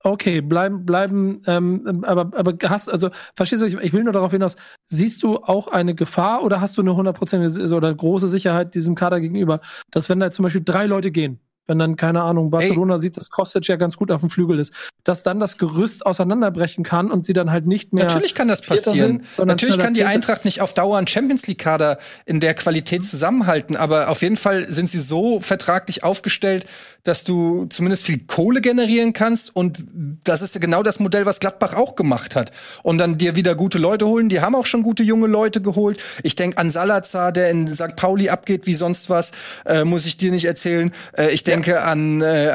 [0.05, 4.31] Okay, bleiben, bleiben, ähm, aber, aber hast, also, verstehst du, ich, ich will nur darauf
[4.31, 8.95] hinaus, siehst du auch eine Gefahr oder hast du eine hundertprozentige oder große Sicherheit diesem
[8.95, 12.95] Kader gegenüber, dass wenn da zum Beispiel drei Leute gehen, wenn dann, keine Ahnung, Barcelona
[12.95, 12.99] Ey.
[12.99, 16.83] sieht, dass Kostic ja ganz gut auf dem Flügel ist, dass dann das Gerüst auseinanderbrechen
[16.83, 18.05] kann und sie dann halt nicht mehr.
[18.05, 19.23] Natürlich kann das passieren.
[19.31, 23.75] Sind, Natürlich kann die Eintracht nicht auf Dauer einen Champions League-Kader in der Qualität zusammenhalten,
[23.75, 26.65] aber auf jeden Fall sind sie so vertraglich aufgestellt,
[27.03, 29.83] dass du zumindest viel Kohle generieren kannst und
[30.23, 32.51] das ist genau das Modell, was Gladbach auch gemacht hat.
[32.81, 34.29] Und dann dir wieder gute Leute holen.
[34.29, 36.01] Die haben auch schon gute junge Leute geholt.
[36.23, 37.95] Ich denke an Salazar, der in St.
[37.97, 39.31] Pauli abgeht wie sonst was,
[39.65, 40.93] äh, muss ich dir nicht erzählen.
[41.17, 42.51] Äh, ich denke an äh,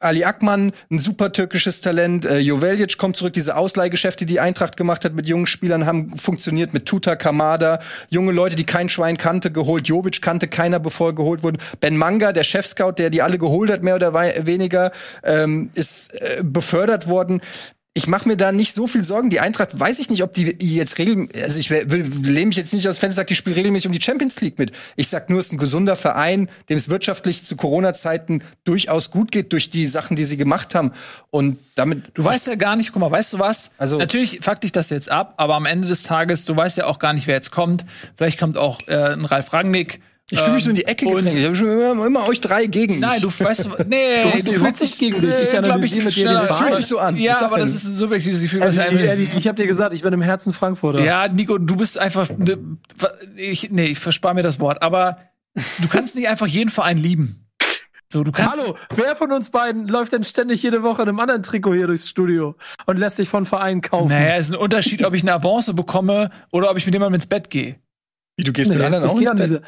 [0.00, 2.24] Ali Akman, ein super türkisches Talent.
[2.24, 3.34] Äh, Joveljic kommt zurück.
[3.34, 7.80] Diese Ausleihgeschäfte, die Eintracht gemacht hat mit jungen Spielern, haben funktioniert mit Tuta Kamada.
[8.08, 9.86] Junge Leute, die kein Schwein kannte, geholt.
[9.86, 11.58] Jovic kannte keiner, bevor er geholt wurde.
[11.80, 14.90] Ben Manga, der Chefscout, der die alle geholt hat, mehr oder weniger,
[15.22, 17.40] ähm, ist äh, befördert worden
[17.92, 19.30] ich mache mir da nicht so viel Sorgen.
[19.30, 22.72] Die Eintracht weiß ich nicht, ob die jetzt regelmäßig, also ich will, lehne mich jetzt
[22.72, 24.70] nicht aus Fenster, sag, die spielen regelmäßig um die Champions League mit.
[24.94, 29.32] Ich sag nur, es ist ein gesunder Verein, dem es wirtschaftlich zu Corona-Zeiten durchaus gut
[29.32, 30.92] geht durch die Sachen, die sie gemacht haben.
[31.30, 32.12] Und damit.
[32.14, 33.72] Du weißt ja gar nicht, guck mal, weißt du was?
[33.76, 36.86] Also natürlich fuck dich das jetzt ab, aber am Ende des Tages, du weißt ja
[36.86, 37.84] auch gar nicht, wer jetzt kommt.
[38.16, 40.00] Vielleicht kommt auch äh, ein Ralf Rangnick
[40.30, 41.34] ich fühle mich so in die Ecke gedrängt.
[41.34, 43.00] Ich habe schon immer, immer, euch drei gegen mich.
[43.00, 45.34] Nein, du weißt, nee, du, du fühlst dich gegen dich.
[45.50, 47.16] Ich analysiere mit dir den fühlt sich so an.
[47.16, 48.62] Ja, aber das ist ein subjektives Gefühl.
[48.62, 51.00] Also, ich, ich, ich habe dir gesagt, ich bin im Herzen Frankfurter.
[51.00, 52.58] Ja, Nico, du bist einfach, ne,
[53.36, 55.18] ich, nee, ich verspare mir das Wort, aber
[55.54, 57.46] du kannst nicht einfach jeden Verein lieben.
[58.12, 61.20] So, du kannst Hallo, wer von uns beiden läuft denn ständig jede Woche in einem
[61.20, 62.56] anderen Trikot hier durchs Studio
[62.86, 64.08] und lässt sich von Vereinen kaufen?
[64.08, 67.14] Naja, es ist ein Unterschied, ob ich eine Avance bekomme oder ob ich mit jemandem
[67.14, 67.76] ins Bett gehe.
[68.36, 69.62] Wie, du gehst nee, mit anderen auch ins Bett?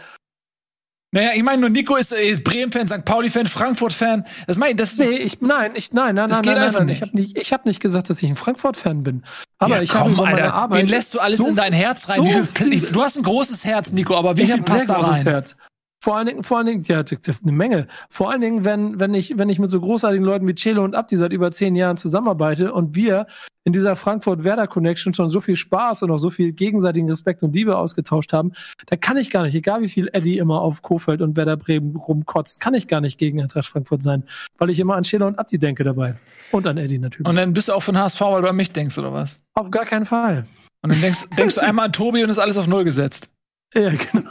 [1.15, 3.05] Naja, ich meine nur Nico ist äh, Bremen-Fan, St.
[3.05, 4.25] Pauli-Fan, Frankfurt-Fan.
[4.47, 6.87] Das meine das Nee, ich nein, ich nein, nein, das nein, geht nein, einfach nein.
[6.87, 6.97] Nicht.
[6.97, 9.23] Ich habe nicht ich habe nicht gesagt, dass ich ein Frankfurt-Fan bin.
[9.59, 12.09] Aber ja, ich habe über meine Arbeit Wen lässt du alles so, in dein Herz
[12.09, 12.17] rein?
[12.17, 15.01] So viel, viel, du hast ein großes Herz, Nico, aber wie ich viel passt da
[15.01, 15.23] rein?
[15.23, 15.55] Herz.
[16.03, 17.87] Vor allen Dingen, vor allen Dingen, ja, eine Menge.
[18.09, 20.97] Vor allen Dingen, wenn, wenn ich, wenn ich mit so großartigen Leuten wie Celo und
[20.97, 23.27] Abdi seit über zehn Jahren zusammenarbeite und wir
[23.63, 27.79] in dieser Frankfurt-Werder-Connection schon so viel Spaß und auch so viel gegenseitigen Respekt und Liebe
[27.79, 28.51] ausgetauscht haben,
[28.87, 31.95] da kann ich gar nicht, egal wie viel Eddie immer auf Kofeld und Werder Bremen
[31.95, 34.25] rumkotzt, kann ich gar nicht gegen Eintracht Frankfurt sein,
[34.59, 36.17] weil ich immer an Celo und Abdi denke dabei.
[36.51, 37.29] Und an Eddie natürlich.
[37.29, 39.41] Und dann bist du auch von HSV, weil du an mich denkst, oder was?
[39.55, 40.49] Auf gar keinen Fall.
[40.83, 43.29] Und dann denkst, denkst du einmal an Tobi und ist alles auf Null gesetzt.
[43.75, 44.31] Ja, genau.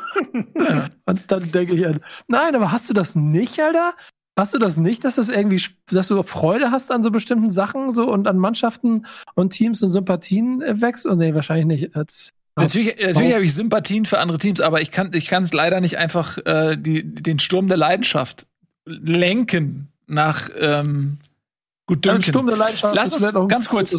[0.55, 0.87] Ja.
[1.05, 3.93] Und dann denke ich an, nein, aber hast du das nicht, Alter?
[4.37, 5.61] Hast du das nicht, dass das irgendwie,
[5.91, 9.91] dass du Freude hast an so bestimmten Sachen so und an Mannschaften und Teams und
[9.91, 11.05] Sympathien äh, wächst?
[11.05, 11.95] Oh, nee, wahrscheinlich nicht.
[11.95, 15.53] Als, natürlich natürlich habe ich Sympathien für andere Teams, aber ich kann ich kann es
[15.53, 18.47] leider nicht einfach äh, die, den Sturm der Leidenschaft
[18.85, 21.17] lenken nach ähm,
[21.91, 22.21] Gut, Dünken.
[22.21, 23.91] Sturm der Leidenschaft Lass uns ganz kurz.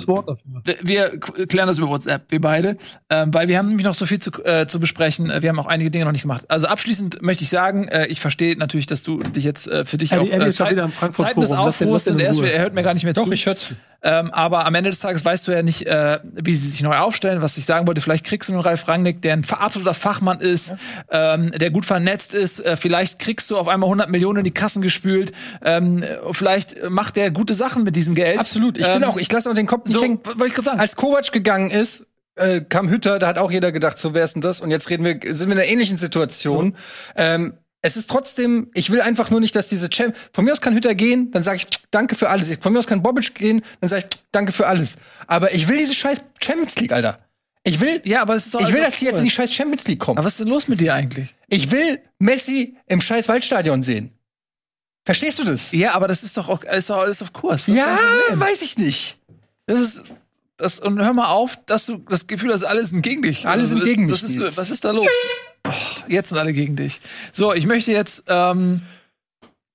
[0.80, 2.78] Wir klären das über WhatsApp, wir beide,
[3.10, 5.30] ähm, weil wir haben nämlich noch so viel zu, äh, zu besprechen.
[5.40, 6.46] Wir haben auch einige Dinge noch nicht gemacht.
[6.48, 9.98] Also abschließend möchte ich sagen, äh, ich verstehe natürlich, dass du dich jetzt äh, für
[9.98, 10.78] dich ja, auch äh, Zeit,
[11.12, 12.18] Zeiten des Aufruhrs sind.
[12.18, 13.28] Er, hört mir gar nicht mehr Doch, zu.
[13.28, 13.74] Doch, ich hör's.
[14.02, 16.96] Ähm, aber am Ende des Tages weißt du ja nicht, äh, wie sie sich neu
[16.96, 17.42] aufstellen.
[17.42, 20.72] Was ich sagen wollte, vielleicht kriegst du einen Ralf Rangnick, der ein absoluter Fachmann ist,
[21.10, 21.34] ja.
[21.34, 22.60] ähm, der gut vernetzt ist.
[22.60, 25.32] Äh, vielleicht kriegst du auf einmal 100 Millionen in die Kassen gespült.
[25.64, 28.38] Ähm, vielleicht macht der gute Sachen mit diesem Geld.
[28.40, 28.78] Absolut.
[28.78, 30.20] Ich bin ähm, auch, ich lasse auch den Kopf nicht so, hängen.
[30.24, 30.80] Wollte ich gerade sagen.
[30.80, 34.34] Als Kovac gegangen ist, äh, kam Hütter, da hat auch jeder gedacht, so wer ist
[34.34, 34.60] denn das?
[34.60, 36.76] Und jetzt reden wir, sind wir in einer ähnlichen Situation.
[37.16, 37.34] Ja.
[37.34, 40.60] Ähm, es ist trotzdem, ich will einfach nur nicht, dass diese Champ von mir aus
[40.60, 42.56] kann Hütter gehen, dann sage ich danke für alles.
[42.60, 44.96] Von mir aus kann Bobic gehen, dann sage ich danke für alles.
[45.26, 47.18] Aber ich will diese scheiß Champions League, Alter.
[47.64, 49.52] Ich will, ja, aber es ist doch ich will, dass die jetzt in die scheiß
[49.52, 50.18] Champions League kommen.
[50.18, 51.34] Aber was ist denn los mit dir eigentlich?
[51.48, 54.12] Ich will Messi im scheiß Waldstadion sehen.
[55.04, 55.72] Verstehst du das?
[55.72, 57.68] Ja, aber das ist doch auch ist doch alles auf Kurs.
[57.68, 57.98] Was ja,
[58.32, 59.18] weiß ich nicht.
[59.66, 60.04] Das ist
[60.56, 63.46] das und hör mal auf, dass du das Gefühl hast, alle sind gegen dich.
[63.46, 64.22] Alle sind gegen mich.
[64.22, 65.08] Ist, was ist da los?
[65.66, 65.72] Oh,
[66.08, 67.00] jetzt sind alle gegen dich.
[67.32, 68.24] So, ich möchte jetzt.
[68.28, 68.82] Ähm,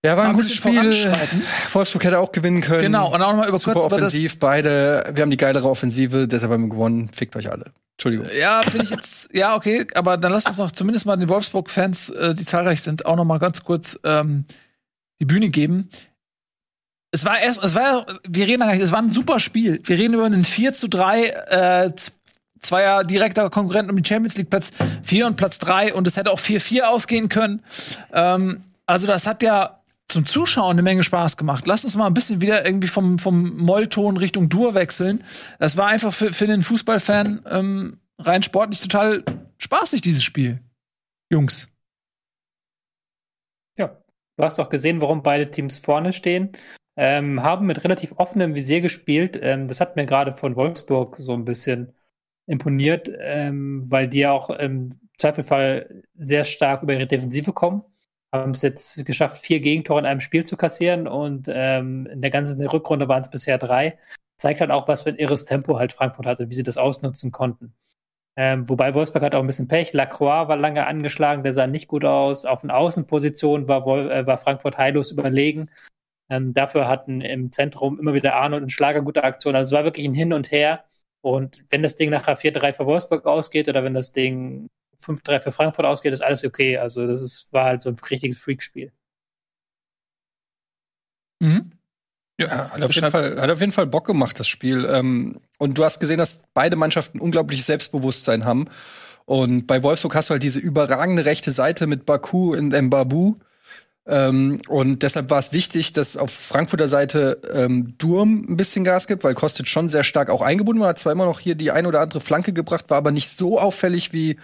[0.05, 0.93] ja, war ein gutes Spiel.
[1.73, 2.83] Wolfsburg hätte auch gewinnen können.
[2.83, 5.11] Genau, und auch nochmal über Super kurz offensiv, über beide.
[5.13, 7.09] Wir haben die geilere Offensive, deshalb haben wir gewonnen.
[7.13, 7.71] Fickt euch alle.
[7.97, 8.27] Entschuldigung.
[8.39, 12.09] Ja, finde ich jetzt, ja, okay, aber dann lasst uns noch zumindest mal den Wolfsburg-Fans,
[12.09, 14.45] äh, die zahlreich sind, auch noch mal ganz kurz ähm,
[15.19, 15.89] die Bühne geben.
[17.09, 19.81] Es war erst, es war, wir reden gar nicht, es war ein super Spiel.
[19.83, 21.91] Wir reden über einen 4 zu 3, äh,
[22.61, 24.71] zweier direkter Konkurrenten um den Champions League Platz
[25.03, 27.63] 4 und Platz 3 und es hätte auch 4-4 ausgehen können.
[28.13, 31.67] Ähm, also das hat ja zum Zuschauen eine Menge Spaß gemacht.
[31.67, 35.23] Lass uns mal ein bisschen wieder irgendwie vom, vom Mollton Richtung Dur wechseln.
[35.59, 39.23] Das war einfach für, für den Fußballfan ähm, rein sportlich total
[39.57, 40.61] spaßig, dieses Spiel.
[41.29, 41.69] Jungs.
[43.77, 43.97] Ja,
[44.37, 46.51] Du hast auch gesehen, warum beide Teams vorne stehen.
[46.95, 49.37] Ähm, haben mit relativ offenem Visier gespielt.
[49.41, 51.93] Ähm, das hat mir gerade von Wolfsburg so ein bisschen
[52.47, 57.83] imponiert, ähm, weil die ja auch im Zweifelfall sehr stark über ihre Defensive kommen.
[58.31, 62.31] Haben es jetzt geschafft, vier Gegentore in einem Spiel zu kassieren und ähm, in der
[62.31, 63.97] ganzen Rückrunde waren es bisher drei.
[64.37, 67.31] Zeigt halt auch, was für ein irres Tempo halt Frankfurt hatte, wie sie das ausnutzen
[67.31, 67.73] konnten.
[68.35, 69.93] Ähm, wobei Wolfsburg hat auch ein bisschen Pech.
[69.93, 72.45] Lacroix war lange angeschlagen, der sah nicht gut aus.
[72.45, 75.71] Auf den Außenpositionen war, äh, war Frankfurt heillos überlegen.
[76.29, 79.55] Ähm, dafür hatten im Zentrum immer wieder Arnold und Schlager gute Aktionen.
[79.55, 80.83] Also es war wirklich ein Hin und Her.
[81.21, 84.69] Und wenn das Ding nachher 4-3 für Wolfsburg ausgeht oder wenn das Ding
[85.01, 86.77] 5-3 für Frankfurt ausgeht, ist alles okay.
[86.77, 88.91] Also das ist, war halt so ein richtiges Freakspiel.
[91.39, 91.71] Mhm.
[92.39, 94.85] Ja, hat auf, jeden Fall, hat auf jeden Fall Bock gemacht, das Spiel.
[94.85, 98.67] Ähm, und du hast gesehen, dass beide Mannschaften unglaubliches Selbstbewusstsein haben.
[99.25, 103.37] Und bei Wolfsburg hast du halt diese überragende rechte Seite mit Baku in Mbabu.
[104.07, 109.07] Ähm, und deshalb war es wichtig, dass auf Frankfurter Seite ähm, Durm ein bisschen Gas
[109.07, 110.89] gibt, weil Kostic schon sehr stark auch eingebunden war.
[110.89, 113.59] Hat zwar immer noch hier die ein oder andere Flanke gebracht, war aber nicht so
[113.59, 114.37] auffällig wie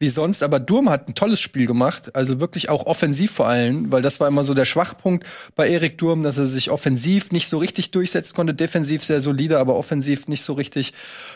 [0.00, 0.42] wie sonst.
[0.42, 4.18] Aber Durm hat ein tolles Spiel gemacht, also wirklich auch offensiv vor allem, weil das
[4.18, 7.92] war immer so der Schwachpunkt bei Erik Durm, dass er sich offensiv nicht so richtig
[7.92, 10.94] durchsetzen konnte, defensiv sehr solide, aber offensiv nicht so richtig.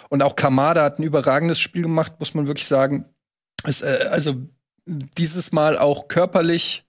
[0.08, 3.04] Und auch Kamada hat ein überragendes Spiel gemacht, muss man wirklich sagen.
[3.64, 4.34] Es, äh, also
[4.86, 6.84] dieses Mal auch körperlich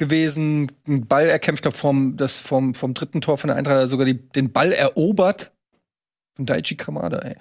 [0.00, 4.06] gewesen, einen Ball erkämpft, glaube, vom, das vom, vom dritten Tor von der Eintracht sogar
[4.06, 5.52] die, den Ball erobert.
[6.34, 7.36] Von Daichi Kamada, ey.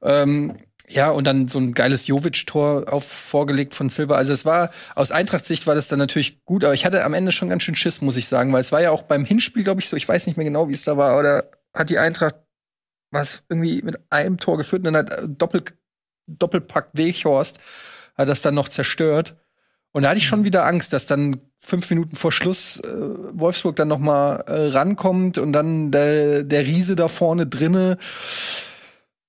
[0.00, 0.54] Ähm,
[0.88, 4.16] ja, und dann so ein geiles Jovic-Tor vorgelegt von Silva.
[4.16, 7.32] Also es war, aus Eintracht-Sicht war das dann natürlich gut, aber ich hatte am Ende
[7.32, 9.80] schon ganz schön Schiss, muss ich sagen, weil es war ja auch beim Hinspiel, glaube
[9.80, 12.36] ich, so, ich weiß nicht mehr genau, wie es da war, oder hat die Eintracht
[13.10, 15.64] was irgendwie mit einem Tor geführt und dann hat Doppel,
[16.26, 17.58] Doppelpack Weghorst
[18.16, 19.36] hat das dann noch zerstört.
[19.94, 20.44] Und da hatte ich schon mhm.
[20.44, 22.92] wieder Angst, dass dann fünf Minuten vor Schluss äh,
[23.32, 27.96] Wolfsburg dann noch mal äh, rankommt und dann der, der Riese da vorne drinne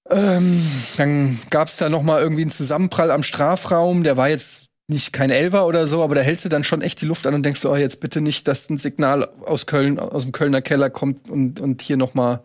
[0.10, 0.62] ähm,
[0.98, 4.04] dann gab's da noch mal irgendwie einen Zusammenprall am Strafraum.
[4.04, 7.02] Der war jetzt nicht kein Elfer oder so, aber da hältst du dann schon echt
[7.02, 10.24] die Luft an und denkst, oh, jetzt bitte nicht, dass ein Signal aus Köln, aus
[10.24, 12.44] dem Kölner Keller kommt und, und hier noch mal,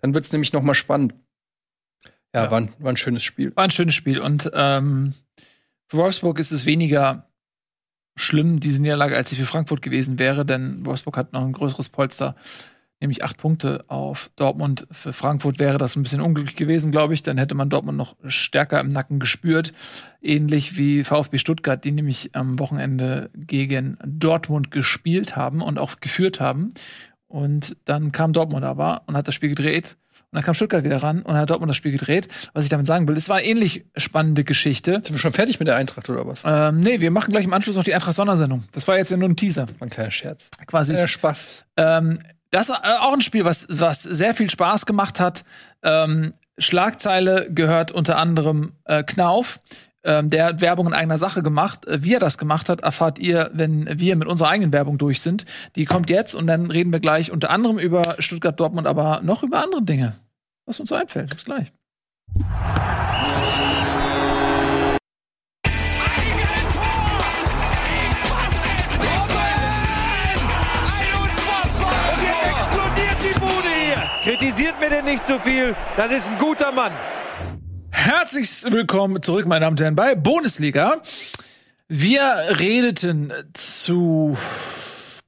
[0.00, 1.14] dann wird's nämlich noch mal spannend.
[2.32, 2.50] Ja, ja.
[2.50, 3.54] War, ein, war ein schönes Spiel.
[3.56, 5.14] War ein schönes Spiel und ähm,
[5.88, 7.28] für Wolfsburg ist es weniger
[8.16, 11.88] schlimm, diese Niederlage, als sie für Frankfurt gewesen wäre, denn Wolfsburg hat noch ein größeres
[11.88, 12.36] Polster
[13.02, 14.86] nämlich acht Punkte auf Dortmund.
[14.90, 17.22] Für Frankfurt wäre das ein bisschen unglücklich gewesen, glaube ich.
[17.22, 19.74] Dann hätte man Dortmund noch stärker im Nacken gespürt.
[20.22, 26.40] Ähnlich wie VfB Stuttgart, die nämlich am Wochenende gegen Dortmund gespielt haben und auch geführt
[26.40, 26.70] haben.
[27.26, 29.96] Und dann kam Dortmund aber und hat das Spiel gedreht.
[30.32, 32.26] Und dann kam Stuttgart wieder ran und hat Dortmund das Spiel gedreht.
[32.54, 34.94] Was ich damit sagen will, es war eine ähnlich spannende Geschichte.
[34.94, 36.42] Sind wir schon fertig mit der Eintracht oder was?
[36.46, 38.64] Ähm, nee, wir machen gleich im Anschluss noch die Eintracht-Sondersendung.
[38.72, 39.66] Das war jetzt ja nur ein Teaser.
[39.80, 40.48] Ein kleiner Scherz.
[40.66, 40.94] Quasi.
[40.94, 41.66] Ja, Spaß.
[41.76, 42.18] Ähm,
[42.50, 45.44] das war äh, auch ein Spiel, was, was sehr viel Spaß gemacht hat.
[45.82, 49.60] Ähm, Schlagzeile gehört unter anderem äh, Knauf.
[50.04, 51.86] Ähm, der hat Werbung in eigener Sache gemacht.
[51.86, 55.20] Äh, wie er das gemacht hat, erfahrt ihr, wenn wir mit unserer eigenen Werbung durch
[55.20, 55.44] sind.
[55.76, 59.42] Die kommt jetzt und dann reden wir gleich unter anderem über Stuttgart Dortmund, aber noch
[59.42, 60.16] über andere Dinge,
[60.66, 61.30] was uns so einfällt.
[61.34, 61.72] Bis gleich.
[74.24, 75.74] Kritisiert mir denn nicht zu viel.
[75.96, 76.92] Das ist ein guter Mann.
[77.92, 81.02] Herzlich willkommen zurück, meine Damen und Herren, bei Bundesliga.
[81.88, 82.22] Wir
[82.58, 84.36] redeten zu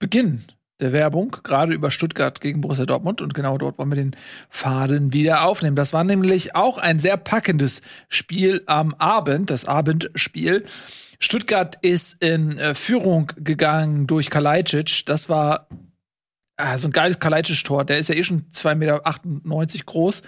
[0.00, 0.44] Beginn
[0.80, 4.16] der Werbung gerade über Stuttgart gegen Borussia Dortmund und genau dort wollen wir den
[4.48, 5.76] Faden wieder aufnehmen.
[5.76, 10.64] Das war nämlich auch ein sehr packendes Spiel am Abend, das Abendspiel.
[11.20, 15.06] Stuttgart ist in äh, Führung gegangen durch Kalajdzic.
[15.06, 15.68] Das war
[16.56, 17.84] ah, so ein geiles Kalajdzic-Tor.
[17.84, 20.22] Der ist ja eh schon 2,98 Meter groß.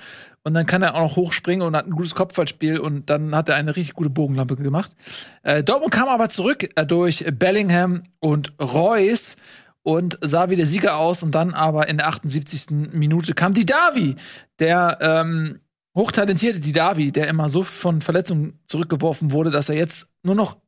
[0.47, 3.49] Und dann kann er auch noch hochspringen und hat ein gutes Kopfballspiel und dann hat
[3.49, 4.95] er eine richtig gute Bogenlampe gemacht.
[5.43, 9.37] Äh, Dortmund kam aber zurück äh, durch Bellingham und Reus
[9.83, 12.71] und sah wie der Sieger aus und dann aber in der 78.
[12.93, 14.15] Minute kam die Davi,
[14.61, 15.59] der ähm,
[15.97, 20.59] hochtalentierte Didavi, der immer so von Verletzungen zurückgeworfen wurde, dass er jetzt nur noch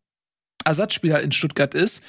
[0.65, 2.03] Ersatzspieler in Stuttgart ist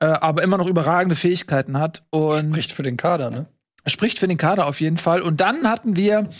[0.00, 2.04] äh, aber immer noch überragende Fähigkeiten hat.
[2.10, 3.46] Und spricht für den Kader, ne?
[3.86, 5.20] Spricht für den Kader auf jeden Fall.
[5.20, 6.30] Und dann hatten wir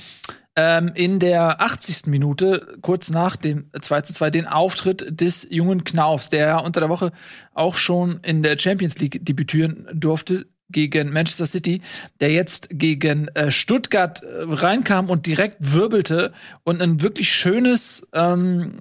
[0.57, 2.07] ähm, in der 80.
[2.07, 6.81] Minute, kurz nach dem 2 zu 2, den Auftritt des jungen Knaufs, der ja unter
[6.81, 7.13] der Woche
[7.53, 11.83] auch schon in der Champions League debütieren durfte gegen Manchester City,
[12.21, 16.33] der jetzt gegen äh, Stuttgart äh, reinkam und direkt wirbelte
[16.63, 18.81] und ein wirklich schönes ähm,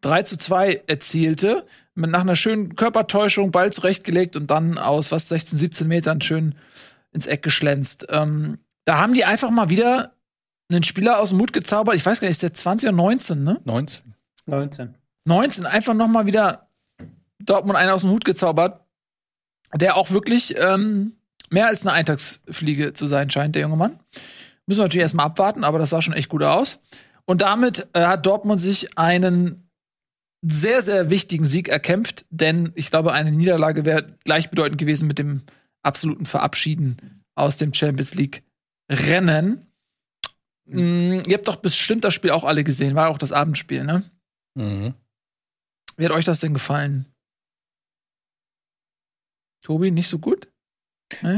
[0.00, 5.58] 3 zu 2 erzielte, nach einer schönen Körpertäuschung, Ball zurechtgelegt und dann aus was 16,
[5.58, 6.54] 17 Metern schön
[7.12, 8.06] ins Eck geschlänzt.
[8.08, 10.12] Ähm, da haben die einfach mal wieder
[10.70, 11.96] einen Spieler aus dem Mut gezaubert.
[11.96, 13.60] Ich weiß gar nicht, ist der 20 oder 19, ne?
[13.64, 14.14] 19.
[14.46, 14.94] 19.
[15.24, 16.68] 19, einfach noch mal wieder
[17.38, 18.80] Dortmund einen aus dem Hut gezaubert,
[19.74, 21.12] der auch wirklich ähm,
[21.50, 24.00] mehr als eine Eintagsfliege zu sein scheint, der junge Mann.
[24.66, 26.80] Müssen wir natürlich erstmal abwarten, aber das sah schon echt gut aus.
[27.24, 29.68] Und damit äh, hat Dortmund sich einen
[30.42, 35.42] sehr, sehr wichtigen Sieg erkämpft, denn ich glaube, eine Niederlage wäre gleichbedeutend gewesen mit dem
[35.82, 38.42] absoluten Verabschieden aus dem Champions League
[38.90, 39.71] Rennen.
[40.64, 44.04] Mm, ihr habt doch bestimmt das Spiel auch alle gesehen, war auch das Abendspiel, ne?
[44.54, 44.94] Mhm.
[45.96, 47.06] Wie hat euch das denn gefallen?
[49.62, 50.48] Tobi, nicht so gut?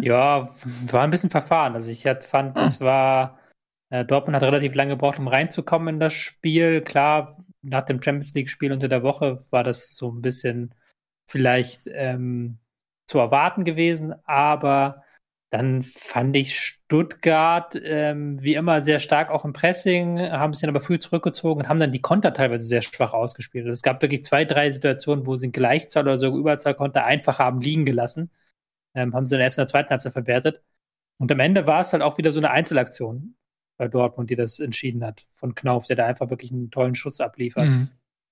[0.02, 0.55] Ja,
[0.86, 1.74] war ein bisschen verfahren.
[1.74, 3.38] Also ich hat, fand, es war,
[3.90, 6.80] äh, Dortmund hat relativ lange gebraucht, um reinzukommen in das Spiel.
[6.80, 10.74] Klar, nach dem Champions League-Spiel unter der Woche war das so ein bisschen
[11.26, 12.59] vielleicht ähm,
[13.06, 15.02] zu erwarten gewesen, aber
[15.55, 20.70] dann fand ich Stuttgart ähm, wie immer sehr stark auch im Pressing, haben sich dann
[20.70, 23.64] aber früh zurückgezogen und haben dann die Konter teilweise sehr schwach ausgespielt.
[23.64, 27.05] Also es gab wirklich zwei, drei Situationen, wo sie in Gleichzahl oder sogar Überzahl Konter
[27.05, 28.32] einfach haben liegen gelassen.
[28.94, 30.60] Ähm, haben sie dann erst in der zweiten Halbzeit verwertet.
[31.18, 33.36] Und am Ende war es halt auch wieder so eine Einzelaktion
[33.76, 37.20] bei Dortmund, die das entschieden hat, von Knauf, der da einfach wirklich einen tollen Schutz
[37.20, 37.68] abliefert.
[37.68, 37.90] Mhm.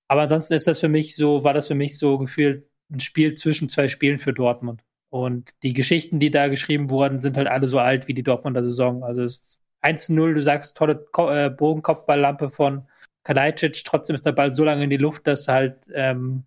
[0.09, 3.33] Aber ansonsten ist das für mich so, war das für mich so gefühlt ein Spiel
[3.35, 4.83] zwischen zwei Spielen für Dortmund.
[5.13, 8.63] Und die Geschichten, die da geschrieben wurden, sind halt alle so alt wie die Dortmunder
[8.63, 9.03] Saison.
[9.03, 12.87] Also es 1-0, du sagst, tolle Ko äh, Bogenkopfballlampe von
[13.23, 16.45] Kalajdzic, trotzdem ist der Ball so lange in die Luft, dass halt ähm,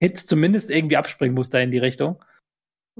[0.00, 2.22] Hitz zumindest irgendwie abspringen muss da in die Richtung.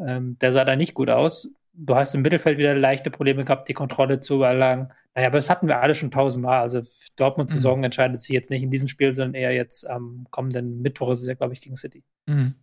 [0.00, 1.48] Ähm, der sah da nicht gut aus.
[1.74, 4.92] Du hast im Mittelfeld wieder leichte Probleme gehabt, die Kontrolle zu erlangen.
[5.14, 6.60] Naja, aber das hatten wir alle schon tausendmal.
[6.60, 6.82] Also
[7.14, 7.84] Dortmunds Saison Mhm.
[7.84, 11.28] entscheidet sich jetzt nicht in diesem Spiel, sondern eher jetzt am kommenden Mittwoch ist es
[11.28, 12.02] ja, glaube ich, gegen City.
[12.26, 12.56] Mhm.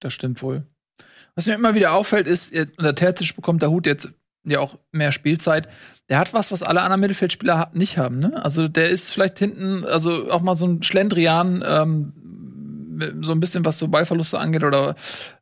[0.00, 0.66] Das stimmt wohl.
[1.36, 4.10] Was mir immer wieder auffällt, ist, unter Terzic bekommt der Hut jetzt
[4.44, 5.68] ja auch mehr Spielzeit.
[6.08, 8.18] Der hat was, was alle anderen Mittelfeldspieler nicht haben.
[8.18, 8.42] Ne?
[8.42, 13.64] Also der ist vielleicht hinten, also auch mal so ein Schlendrian, ähm, so ein bisschen
[13.64, 14.94] was so Ballverluste angeht oder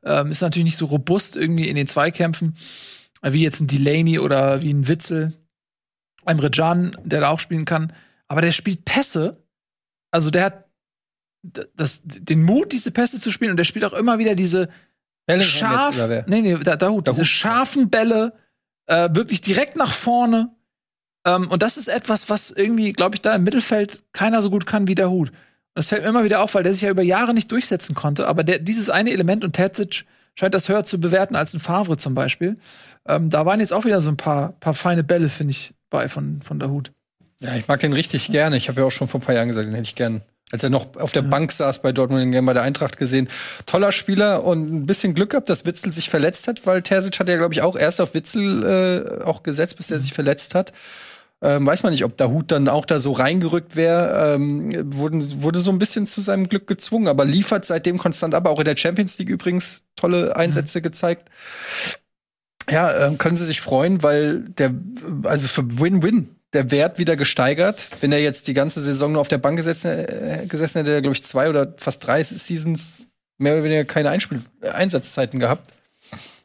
[0.02, 2.56] ähm, ist natürlich nicht so robust irgendwie in den Zweikämpfen,
[3.22, 5.32] wie jetzt ein Delaney oder wie ein Witzel,
[6.26, 7.92] Emre Can, der da auch spielen kann.
[8.26, 9.44] Aber der spielt Pässe.
[10.10, 10.64] Also der hat
[11.42, 14.68] das, den Mut, diese Pässe zu spielen und der spielt auch immer wieder diese
[15.26, 17.26] Bellingham scharf, nee, nee, da, Dahut, diese Dahut.
[17.26, 18.34] scharfen Bälle,
[18.86, 20.51] äh, wirklich direkt nach vorne.
[21.26, 24.66] Ähm, und das ist etwas, was irgendwie, glaube ich, da im Mittelfeld keiner so gut
[24.66, 25.30] kann wie der Hut.
[25.30, 25.36] Und
[25.74, 28.28] das fällt mir immer wieder auf, weil der sich ja über Jahre nicht durchsetzen konnte.
[28.28, 31.96] Aber der, dieses eine Element und Terzic scheint das höher zu bewerten als ein Favre
[31.96, 32.59] zum Beispiel.
[33.06, 36.09] Ähm, da waren jetzt auch wieder so ein paar, paar feine Bälle, finde ich, bei
[36.09, 36.92] von, von der Hut.
[37.40, 38.56] Ja, ich mag den richtig gerne.
[38.56, 40.62] Ich habe ja auch schon vor ein paar Jahren gesagt, den hätte ich gern, als
[40.62, 43.28] er noch auf der Bank saß bei Dortmund, den gern bei der Eintracht gesehen.
[43.66, 47.28] Toller Spieler und ein bisschen Glück gehabt, dass Witzel sich verletzt hat, weil Terzic hat
[47.28, 50.72] ja, glaube ich, auch erst auf Witzel äh, auch gesetzt, bis er sich verletzt hat.
[51.42, 54.34] Ähm, weiß man nicht, ob Dahut dann auch da so reingerückt wäre.
[54.34, 58.46] Ähm, wurde, wurde so ein bisschen zu seinem Glück gezwungen, aber liefert seitdem konstant ab.
[58.46, 61.28] Auch in der Champions League übrigens tolle Einsätze gezeigt.
[62.70, 64.72] Ja, ähm, können Sie sich freuen, weil der,
[65.24, 67.89] also für Win-Win, der Wert wieder gesteigert.
[68.01, 71.02] Wenn er jetzt die ganze Saison nur auf der Bank gesessen, äh, gesessen hätte, er,
[71.02, 73.09] glaube ich, zwei oder fast drei Seasons
[73.39, 75.68] mehr oder weniger keine Einspiel Einsatzzeiten gehabt.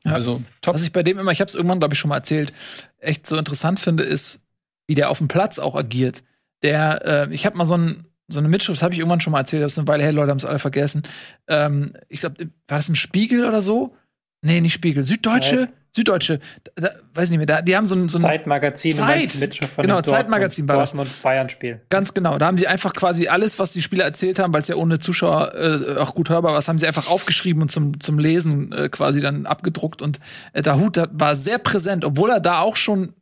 [0.03, 0.13] Ja.
[0.13, 0.75] Also top.
[0.75, 2.53] Was ich bei dem immer, ich habe es irgendwann, glaube ich, schon mal erzählt,
[2.97, 4.41] echt so interessant finde, ist,
[4.87, 6.23] wie der auf dem Platz auch agiert.
[6.63, 9.31] Der, äh, ich habe mal so, ein, so eine Mitschrift, das habe ich irgendwann schon
[9.31, 11.03] mal erzählt, das ist eine Weile her, Leute haben es alle vergessen.
[11.47, 13.95] Ähm, ich glaube, war das im Spiegel oder so?
[14.41, 15.03] Nee, nicht Spiegel.
[15.03, 15.67] Süddeutsche?
[15.67, 15.73] Zeit.
[15.95, 16.39] Süddeutsche.
[16.75, 17.45] Da, weiß ich nicht mehr.
[17.45, 19.35] Da, die haben so ein, so ein Zeitmagazin, Zeit.
[19.39, 20.91] Mitschrift von Genau, Dortmund- Zeitmagazin war das.
[20.91, 21.81] Dortmund-Bayern-Spiel.
[21.89, 22.37] Ganz genau.
[22.37, 24.99] Da haben sie einfach quasi alles, was die Spieler erzählt haben, weil es ja ohne
[24.99, 28.89] Zuschauer äh, auch gut hörbar war, haben sie einfach aufgeschrieben und zum, zum Lesen äh,
[28.89, 30.01] quasi dann abgedruckt.
[30.01, 30.19] Und
[30.53, 33.13] äh, Dahut da war sehr präsent, obwohl er da auch schon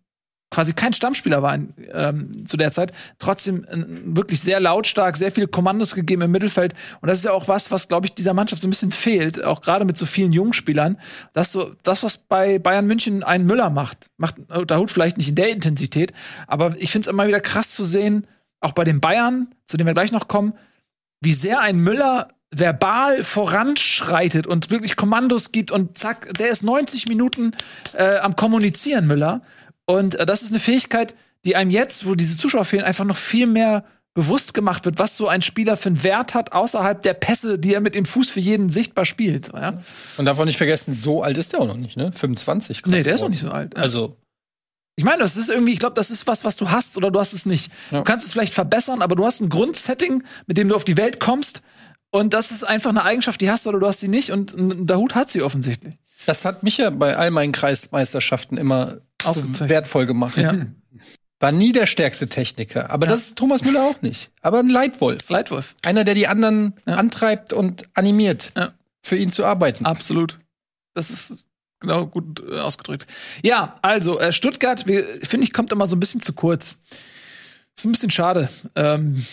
[0.50, 2.94] quasi kein Stammspieler war in, ähm, zu der Zeit.
[3.20, 3.84] Trotzdem äh,
[4.16, 6.74] wirklich sehr lautstark, sehr viele Kommandos gegeben im Mittelfeld.
[7.02, 9.44] Und das ist ja auch was, was, glaube ich, dieser Mannschaft so ein bisschen fehlt,
[9.44, 10.98] auch gerade mit so vielen jungen Spielern.
[11.34, 15.30] Dass so, das, was bei Bayern München einen Müller macht, macht äh, Dahut vielleicht nicht
[15.30, 16.14] in der Intensität,
[16.48, 18.28] aber ich finde es immer wieder krass zu sehen,
[18.60, 20.54] auch bei den Bayern, zu denen wir gleich noch kommen,
[21.22, 27.08] wie sehr ein Müller verbal voranschreitet und wirklich Kommandos gibt und zack, der ist 90
[27.08, 27.52] Minuten
[27.94, 29.42] äh, am Kommunizieren, Müller.
[29.88, 31.16] Und äh, das ist eine Fähigkeit,
[31.46, 35.16] die einem jetzt, wo diese Zuschauer fehlen, einfach noch viel mehr bewusst gemacht wird, was
[35.16, 38.30] so ein Spieler für einen Wert hat, außerhalb der Pässe, die er mit dem Fuß
[38.30, 39.52] für jeden sichtbar spielt.
[39.54, 39.82] Ja?
[40.18, 42.12] Und darf man nicht vergessen, so alt ist der auch noch nicht, ne?
[42.12, 42.82] 25.
[42.88, 43.78] Nee, der ist noch nicht so alt.
[43.78, 44.18] Also
[44.96, 47.20] Ich meine, das ist irgendwie, ich glaube, das ist was, was du hast oder du
[47.20, 47.72] hast es nicht.
[47.92, 48.00] Ja.
[48.00, 50.98] Du kannst es vielleicht verbessern, aber du hast ein Grundsetting, mit dem du auf die
[50.98, 51.62] Welt kommst.
[52.10, 54.32] Und das ist einfach eine Eigenschaft, die hast du oder du hast sie nicht.
[54.32, 55.94] Und ein Dahut hat sie offensichtlich.
[56.26, 60.38] Das hat mich ja bei all meinen Kreismeisterschaften immer so wertvoll gemacht.
[60.38, 60.54] Ja.
[61.40, 62.90] War nie der stärkste Techniker.
[62.90, 64.32] Aber das ist Thomas Müller auch nicht.
[64.42, 65.30] Aber ein Leitwolf.
[65.30, 65.76] Leitwolf.
[65.86, 66.96] Einer, der die anderen Ja.
[66.96, 68.72] antreibt und animiert, Ja.
[69.04, 69.86] für ihn zu arbeiten.
[69.86, 70.40] Absolut.
[70.96, 71.46] Das ist
[71.80, 73.06] genau gut äh, ausgedrückt.
[73.44, 76.80] Ja, also äh, Stuttgart, finde ich, kommt immer so ein bisschen zu kurz.
[77.78, 78.50] Ist ein bisschen schade.
[78.76, 79.24] Ähm,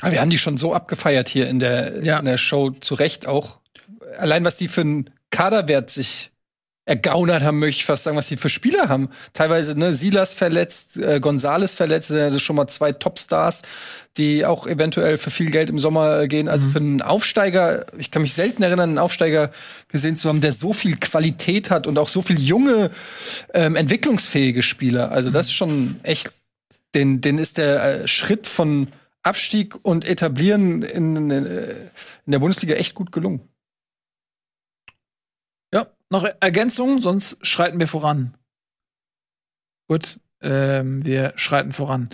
[0.00, 2.18] Aber wir haben die schon so abgefeiert hier in der, Ja.
[2.20, 3.58] in der Show, zu Recht auch.
[4.18, 6.30] Allein, was die für einen Kaderwert sich
[6.84, 9.08] ergaunert haben, möchte ich fast sagen, was die für Spieler haben.
[9.34, 13.62] Teilweise, ne, Silas verletzt, äh, Gonzales verletzt, sind ja schon mal zwei Topstars,
[14.16, 16.48] die auch eventuell für viel Geld im Sommer äh, gehen.
[16.48, 19.52] Also für einen Aufsteiger, ich kann mich selten erinnern, einen Aufsteiger
[19.88, 22.90] gesehen zu haben, der so viel Qualität hat und auch so viel junge,
[23.54, 25.12] ähm, entwicklungsfähige Spieler.
[25.12, 26.32] Also das ist schon echt,
[26.96, 28.88] den, den ist der äh, Schritt von
[29.22, 33.51] Abstieg und Etablieren in, in, in der Bundesliga echt gut gelungen.
[36.12, 38.34] Noch Ergänzungen, sonst schreiten wir voran.
[39.88, 42.10] Gut, ähm, wir schreiten voran.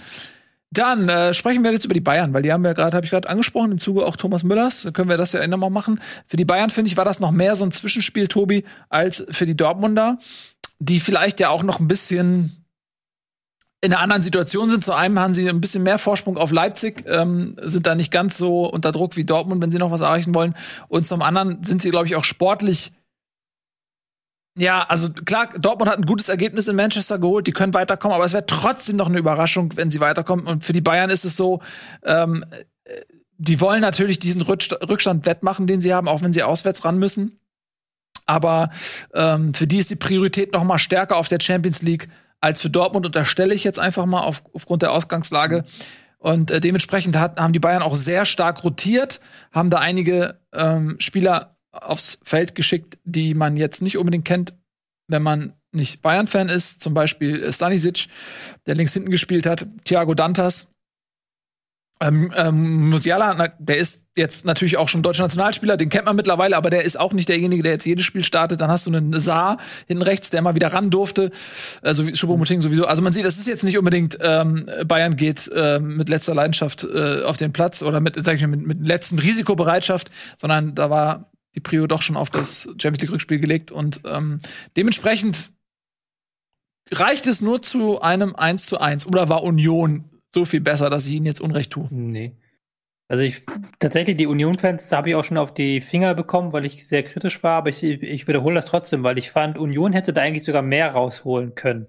[0.70, 3.10] Dann äh, sprechen wir jetzt über die Bayern, weil die haben wir gerade, habe ich
[3.10, 4.82] gerade angesprochen, im Zuge auch Thomas Müllers.
[4.82, 6.00] Dann können wir das ja nochmal machen.
[6.26, 9.46] Für die Bayern, finde ich, war das noch mehr so ein Zwischenspiel, Tobi, als für
[9.46, 10.18] die Dortmunder,
[10.78, 12.66] die vielleicht ja auch noch ein bisschen
[13.80, 14.84] in einer anderen Situation sind.
[14.84, 18.36] Zu einem haben sie ein bisschen mehr Vorsprung auf Leipzig, ähm, sind da nicht ganz
[18.36, 20.54] so unter Druck wie Dortmund, wenn sie noch was erreichen wollen.
[20.88, 22.92] Und zum anderen sind sie, glaube ich, auch sportlich
[24.58, 28.24] ja, also klar, Dortmund hat ein gutes Ergebnis in Manchester geholt, die können weiterkommen, aber
[28.24, 30.46] es wäre trotzdem noch eine Überraschung, wenn sie weiterkommen.
[30.46, 31.62] Und für die Bayern ist es so,
[32.04, 32.44] ähm,
[32.84, 33.02] äh,
[33.38, 36.98] die wollen natürlich diesen Rückst- Rückstand wettmachen, den sie haben, auch wenn sie auswärts ran
[36.98, 37.38] müssen.
[38.26, 38.70] Aber
[39.14, 42.08] ähm, für die ist die Priorität noch mal stärker auf der Champions League
[42.40, 45.64] als für Dortmund, unterstelle ich jetzt einfach mal auf, aufgrund der Ausgangslage.
[46.18, 49.20] Und äh, dementsprechend hat, haben die Bayern auch sehr stark rotiert,
[49.52, 54.54] haben da einige ähm, Spieler aufs Feld geschickt, die man jetzt nicht unbedingt kennt,
[55.08, 56.80] wenn man nicht Bayern-Fan ist.
[56.80, 58.08] Zum Beispiel äh, Stanisic,
[58.66, 60.68] der links hinten gespielt hat, Thiago Dantas.
[62.00, 66.14] Ähm, ähm, Musiala, na, der ist jetzt natürlich auch schon deutscher Nationalspieler, den kennt man
[66.14, 68.60] mittlerweile, aber der ist auch nicht derjenige, der jetzt jedes Spiel startet.
[68.60, 69.58] Dann hast du einen Saar
[69.88, 71.32] hinten rechts, der mal wieder ran durfte,
[71.82, 72.86] also wie Choupo-Moting sowieso.
[72.86, 76.84] Also man sieht, das ist jetzt nicht unbedingt ähm, Bayern geht ähm, mit letzter Leidenschaft
[76.84, 80.90] äh, auf den Platz oder mit, sag ich mal, mit, mit letztem Risikobereitschaft, sondern da
[80.90, 84.38] war die Prio doch schon auf das Champions League Rückspiel gelegt und ähm,
[84.76, 85.52] dementsprechend
[86.90, 91.06] reicht es nur zu einem 1 zu 1 oder war Union so viel besser, dass
[91.06, 91.88] ich ihnen jetzt Unrecht tue?
[91.90, 92.36] Nee.
[93.08, 93.42] Also ich
[93.78, 97.02] tatsächlich die Union-Fans, da habe ich auch schon auf die Finger bekommen, weil ich sehr
[97.02, 100.44] kritisch war, aber ich, ich wiederhole das trotzdem, weil ich fand, Union hätte da eigentlich
[100.44, 101.86] sogar mehr rausholen können.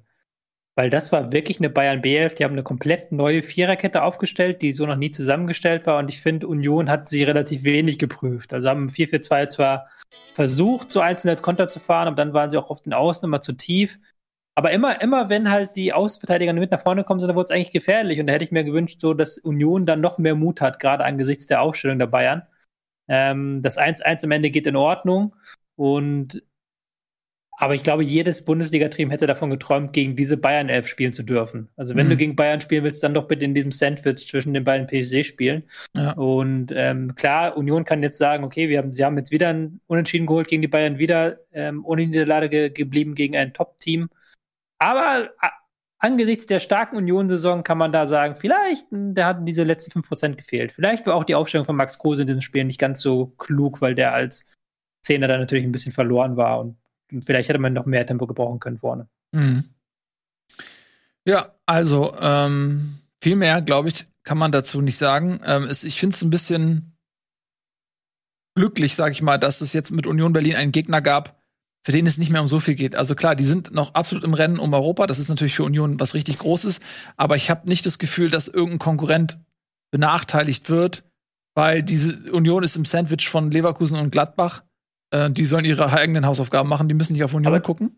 [0.80, 4.72] Weil das war wirklich eine Bayern B11, die haben eine komplett neue Viererkette aufgestellt, die
[4.72, 6.00] so noch nie zusammengestellt war.
[6.00, 8.54] Und ich finde, Union hat sie relativ wenig geprüft.
[8.54, 9.90] Also haben 4-4-2 zwar
[10.36, 13.26] versucht, so einzeln als Konter zu fahren, aber dann waren sie auch auf den Außen
[13.26, 14.00] immer zu tief.
[14.56, 17.52] Aber immer, immer, wenn halt die Außenverteidiger mit nach vorne kommen, sind, dann wurde es
[17.52, 18.22] eigentlich gefährlich.
[18.22, 21.04] Und da hätte ich mir gewünscht, so, dass Union dann noch mehr Mut hat, gerade
[21.04, 22.44] angesichts der Aufstellung der Bayern.
[23.10, 25.36] Ähm, das 1-1 am Ende geht in Ordnung.
[25.76, 26.42] Und
[27.62, 31.68] aber ich glaube, jedes Bundesliga-Team hätte davon geträumt, gegen diese Bayern-Elf spielen zu dürfen.
[31.76, 32.12] Also wenn Mhm.
[32.12, 35.26] du gegen Bayern spielen willst, dann doch bitte in diesem Sandwich zwischen den beiden PSG
[35.26, 35.64] spielen.
[35.94, 36.14] Ja.
[36.14, 39.82] Und ähm, klar, Union kann jetzt sagen, okay, wir haben, sie haben jetzt wieder ein
[39.88, 44.08] Unentschieden geholt gegen die Bayern, wieder ähm, ohne Niederlage ge geblieben gegen ein Top-Team.
[44.78, 45.32] Aber
[45.98, 50.36] angesichts der starken Union-Saison kann man da sagen, vielleicht, mh, der hat diese letzten 5%
[50.38, 50.72] gefehlt.
[50.72, 53.82] Vielleicht war auch die Aufstellung von Max Kruse in diesem Spiel nicht ganz so klug,
[53.82, 54.48] weil der als
[55.06, 56.78] Zehner dann natürlich ein bisschen verloren war und
[57.24, 59.08] vielleicht hätte man noch mehr Tempo gebrauchen können vorne.
[59.32, 59.66] Mhm.
[61.26, 65.42] Ja, also ähm, viel mehr, glaube ich, kann man dazu nicht sagen.
[65.44, 66.98] Ähm, es, ich finde es ein bisschen
[68.56, 71.42] glücklich, sage ich mal, dass es jetzt mit Union Berlin einen Gegner gab,
[71.86, 72.96] für den es nicht mehr um so viel geht.
[72.96, 75.08] Also klar, die sind noch absolut im Rennen um Europa.
[75.08, 76.80] Das ist natürlich für Union was richtig Großes.
[77.16, 79.40] Aber ich habe nicht das Gefühl, dass irgendein Konkurrent
[79.92, 81.04] benachteiligt wird,
[81.56, 84.64] weil diese Union ist im Sandwich von Leverkusen und Gladbach.
[85.12, 86.88] Äh, die sollen ihre eigenen Hausaufgaben machen.
[86.88, 87.98] Die müssen nicht auf Union Aber gucken.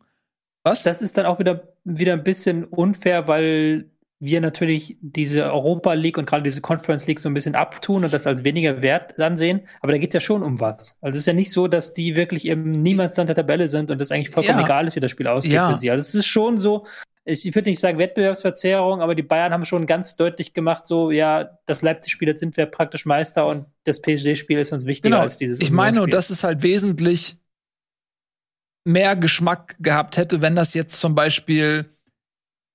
[0.64, 0.84] Was?
[0.84, 3.90] Das ist dann auch wieder, wieder ein bisschen unfair, weil
[4.24, 8.14] wir natürlich diese Europa League und gerade diese Conference League so ein bisschen abtun und
[8.14, 9.62] das als weniger wert ansehen.
[9.80, 11.00] Aber da geht es ja schon um was.
[11.02, 14.00] Also es ist ja nicht so, dass die wirklich im Niemandsland der Tabelle sind und
[14.00, 14.66] das eigentlich vollkommen Ja.
[14.66, 15.72] egal ist, wie das Spiel ausgeht Ja.
[15.72, 15.90] für sie.
[15.90, 16.86] Also es ist schon so,
[17.24, 21.60] ich würde nicht sagen Wettbewerbsverzerrung, aber die Bayern haben schon ganz deutlich gemacht, so, ja,
[21.66, 25.24] das Leipzig-Spiel, jetzt sind wir praktisch Meister und das PSG-Spiel ist uns wichtiger Genau.
[25.24, 26.12] als dieses Ich meine, Union-Spiel.
[26.12, 27.38] dass es halt wesentlich
[28.86, 31.86] mehr Geschmack gehabt hätte, wenn das jetzt zum Beispiel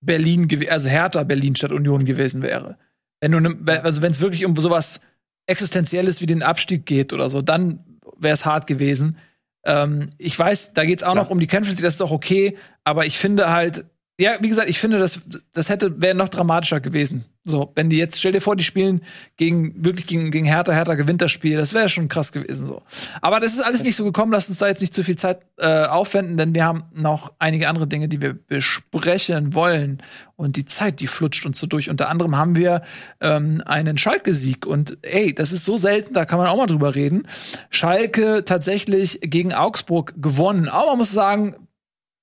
[0.00, 2.78] Berlin, also Hertha Berlin statt Union gewesen wäre.
[3.20, 5.00] Wenn du, ne, also wenn es wirklich um sowas
[5.48, 9.18] Existenzielles wie den Abstieg geht oder so, dann wäre es hart gewesen.
[9.64, 11.24] Ähm, ich weiß, da geht es auch Klar.
[11.24, 13.86] noch um die Kämpfe, das ist auch okay, aber ich finde halt,
[14.18, 15.20] ja, wie gesagt, ich finde, das,
[15.52, 17.26] das hätte, wäre noch dramatischer gewesen.
[17.44, 19.02] So, wenn die jetzt, stell dir vor, die spielen
[19.36, 22.82] gegen, wirklich gegen, gegen Hertha, Hertha gewinnt das Spiel, das wäre schon krass gewesen, so.
[23.20, 25.42] Aber das ist alles nicht so gekommen, lass uns da jetzt nicht zu viel Zeit
[25.58, 30.02] äh, aufwenden, denn wir haben noch einige andere Dinge, die wir besprechen wollen.
[30.34, 31.88] Und die Zeit, die flutscht uns so durch.
[31.88, 32.82] Unter anderem haben wir
[33.20, 34.66] ähm, einen Schalke-Sieg.
[34.66, 37.28] Und ey, das ist so selten, da kann man auch mal drüber reden.
[37.70, 40.68] Schalke tatsächlich gegen Augsburg gewonnen.
[40.68, 41.54] Aber man muss sagen,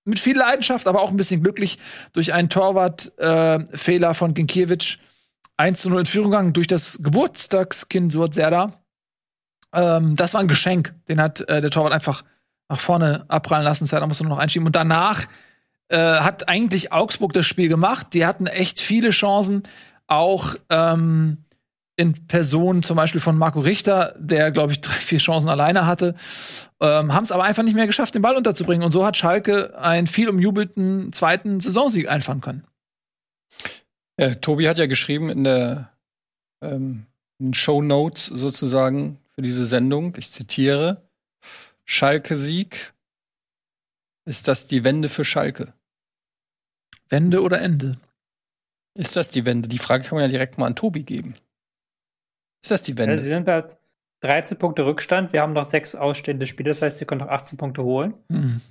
[0.05, 1.79] mit viel Leidenschaft, aber auch ein bisschen glücklich
[2.11, 4.97] durch einen Torwart-Fehler von Ginkiewicz
[5.57, 8.83] 1 zu 0 in Führung gegangen durch das Geburtstagskind Suat Serdar.
[9.73, 10.93] Ähm, das war ein Geschenk.
[11.07, 12.23] Den hat äh, der Torwart einfach
[12.69, 13.85] nach vorne abprallen lassen.
[13.85, 14.65] Serdar musste nur noch einschieben.
[14.65, 15.25] Und danach
[15.89, 18.07] äh, hat eigentlich Augsburg das Spiel gemacht.
[18.13, 19.63] Die hatten echt viele Chancen,
[20.07, 21.42] auch ähm,
[21.95, 26.15] in Person zum Beispiel von Marco Richter, der, glaube ich, drei, vier Chancen alleine hatte,
[26.79, 28.83] ähm, haben es aber einfach nicht mehr geschafft, den Ball unterzubringen.
[28.83, 32.65] Und so hat Schalke einen viel umjubelten zweiten Saisonsieg einfahren können.
[34.19, 35.91] Ja, Tobi hat ja geschrieben in der
[36.61, 37.05] ähm,
[37.39, 41.09] in Show Notes sozusagen für diese Sendung, ich zitiere,
[41.85, 42.93] Schalke-Sieg,
[44.25, 45.73] ist das die Wende für Schalke?
[47.09, 47.97] Wende oder Ende?
[48.95, 49.67] Ist das die Wende?
[49.67, 51.35] Die Frage kann man ja direkt mal an Tobi geben.
[52.63, 53.19] Ist das die Ja, Wende?
[53.19, 53.77] sie sind halt
[54.21, 55.33] 13 Punkte Rückstand.
[55.33, 58.13] Wir haben noch sechs ausstehende Spiele, das heißt, sie können noch 18 Punkte holen.
[58.31, 58.61] Hm.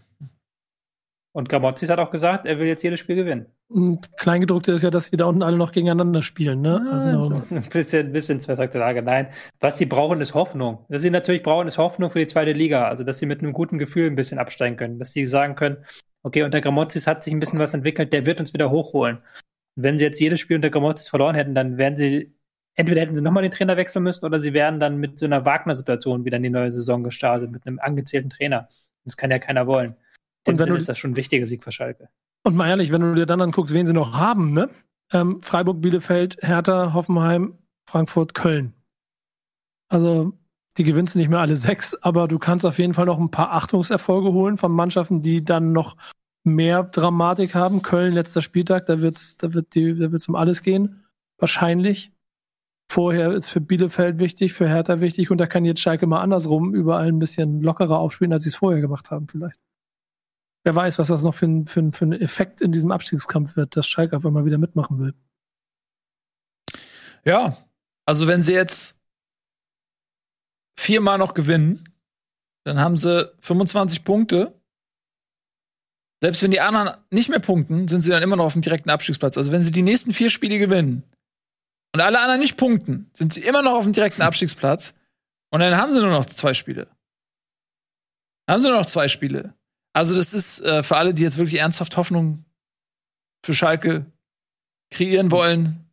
[1.35, 3.47] Und Gramozis hat auch gesagt, er will jetzt jedes Spiel gewinnen.
[3.69, 6.87] Und Kleingedruckte ist ja, dass sie da unten alle noch gegeneinander spielen, ne?
[6.93, 9.03] Also, das ist ein bisschen, ein bisschen zweisagte Lage.
[9.03, 9.29] Nein,
[9.59, 10.85] was sie brauchen, ist Hoffnung.
[10.89, 12.87] Was sie natürlich brauchen, ist Hoffnung für die zweite Liga.
[12.87, 14.99] Also, dass sie mit einem guten Gefühl ein bisschen absteigen können.
[14.99, 15.79] Dass sie sagen können,
[16.23, 19.17] okay, unter Gramozis hat sich ein bisschen was entwickelt, der wird uns wieder hochholen.
[19.75, 22.35] Und wenn sie jetzt jedes Spiel unter Gramozis verloren hätten, dann wären sie,
[22.75, 25.45] entweder hätten sie nochmal den Trainer wechseln müssen oder sie wären dann mit so einer
[25.45, 28.69] Wagner-Situation wieder in die neue Saison gestartet, mit einem angezählten Trainer.
[29.05, 29.91] Das kann ja keiner wollen.
[29.91, 29.97] Und
[30.47, 32.09] wenn Dann du- ist das schon ein wichtiger Sieg für Schalke.
[32.45, 34.69] Und mal ehrlich, wenn du dir dann anguckst, wen sie noch haben, ne?
[35.13, 37.59] Ähm, Freiburg, Bielefeld, Hertha, Hoffenheim,
[37.89, 38.73] Frankfurt, Köln.
[39.89, 40.33] Also,
[40.79, 43.31] die gewinnst du nicht mehr alle sechs, aber du kannst auf jeden Fall noch ein
[43.31, 45.97] paar Achtungserfolge holen von Mannschaften, die dann noch
[46.45, 47.83] mehr Dramatik haben.
[47.83, 51.05] Köln, letzter Spieltag, da wird's, da wird die, da wird's um alles gehen.
[51.39, 52.12] Wahrscheinlich.
[52.93, 56.75] Vorher ist für Bielefeld wichtig, für Hertha wichtig und da kann jetzt Schalke mal andersrum
[56.75, 59.59] überall ein bisschen lockerer aufspielen, als sie es vorher gemacht haben, vielleicht.
[60.63, 63.57] Wer weiß, was das noch für ein, für, ein, für ein Effekt in diesem Abstiegskampf
[63.57, 65.15] wird, dass Schalke auf einmal wieder mitmachen will.
[67.25, 67.57] Ja,
[68.05, 69.01] also wenn sie jetzt
[70.79, 71.89] viermal noch gewinnen,
[72.65, 74.61] dann haben sie 25 Punkte.
[76.21, 78.91] Selbst wenn die anderen nicht mehr punkten, sind sie dann immer noch auf dem direkten
[78.91, 79.39] Abstiegsplatz.
[79.39, 81.05] Also wenn sie die nächsten vier Spiele gewinnen
[81.93, 84.95] und alle anderen nicht punkten, sind sie immer noch auf dem direkten Abstiegsplatz.
[85.51, 86.87] Und dann haben sie nur noch zwei Spiele.
[88.47, 89.55] Dann haben sie nur noch zwei Spiele.
[89.93, 92.45] Also das ist äh, für alle, die jetzt wirklich ernsthaft Hoffnung
[93.45, 94.07] für Schalke
[94.91, 95.91] kreieren wollen.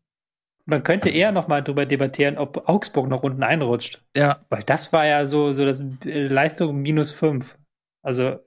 [0.65, 4.01] Man könnte eher noch mal drüber debattieren, ob Augsburg noch unten einrutscht.
[4.15, 7.57] Ja, Weil das war ja so, so das äh, Leistung minus fünf.
[8.01, 8.39] Also,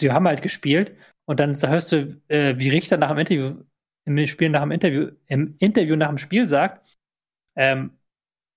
[0.00, 3.62] die haben halt gespielt und dann hörst du, äh, wie Richter nach dem Interview,
[4.06, 6.96] im Spiel nach dem Interview, im Interview nach dem Spiel sagt,
[7.56, 7.90] ähm,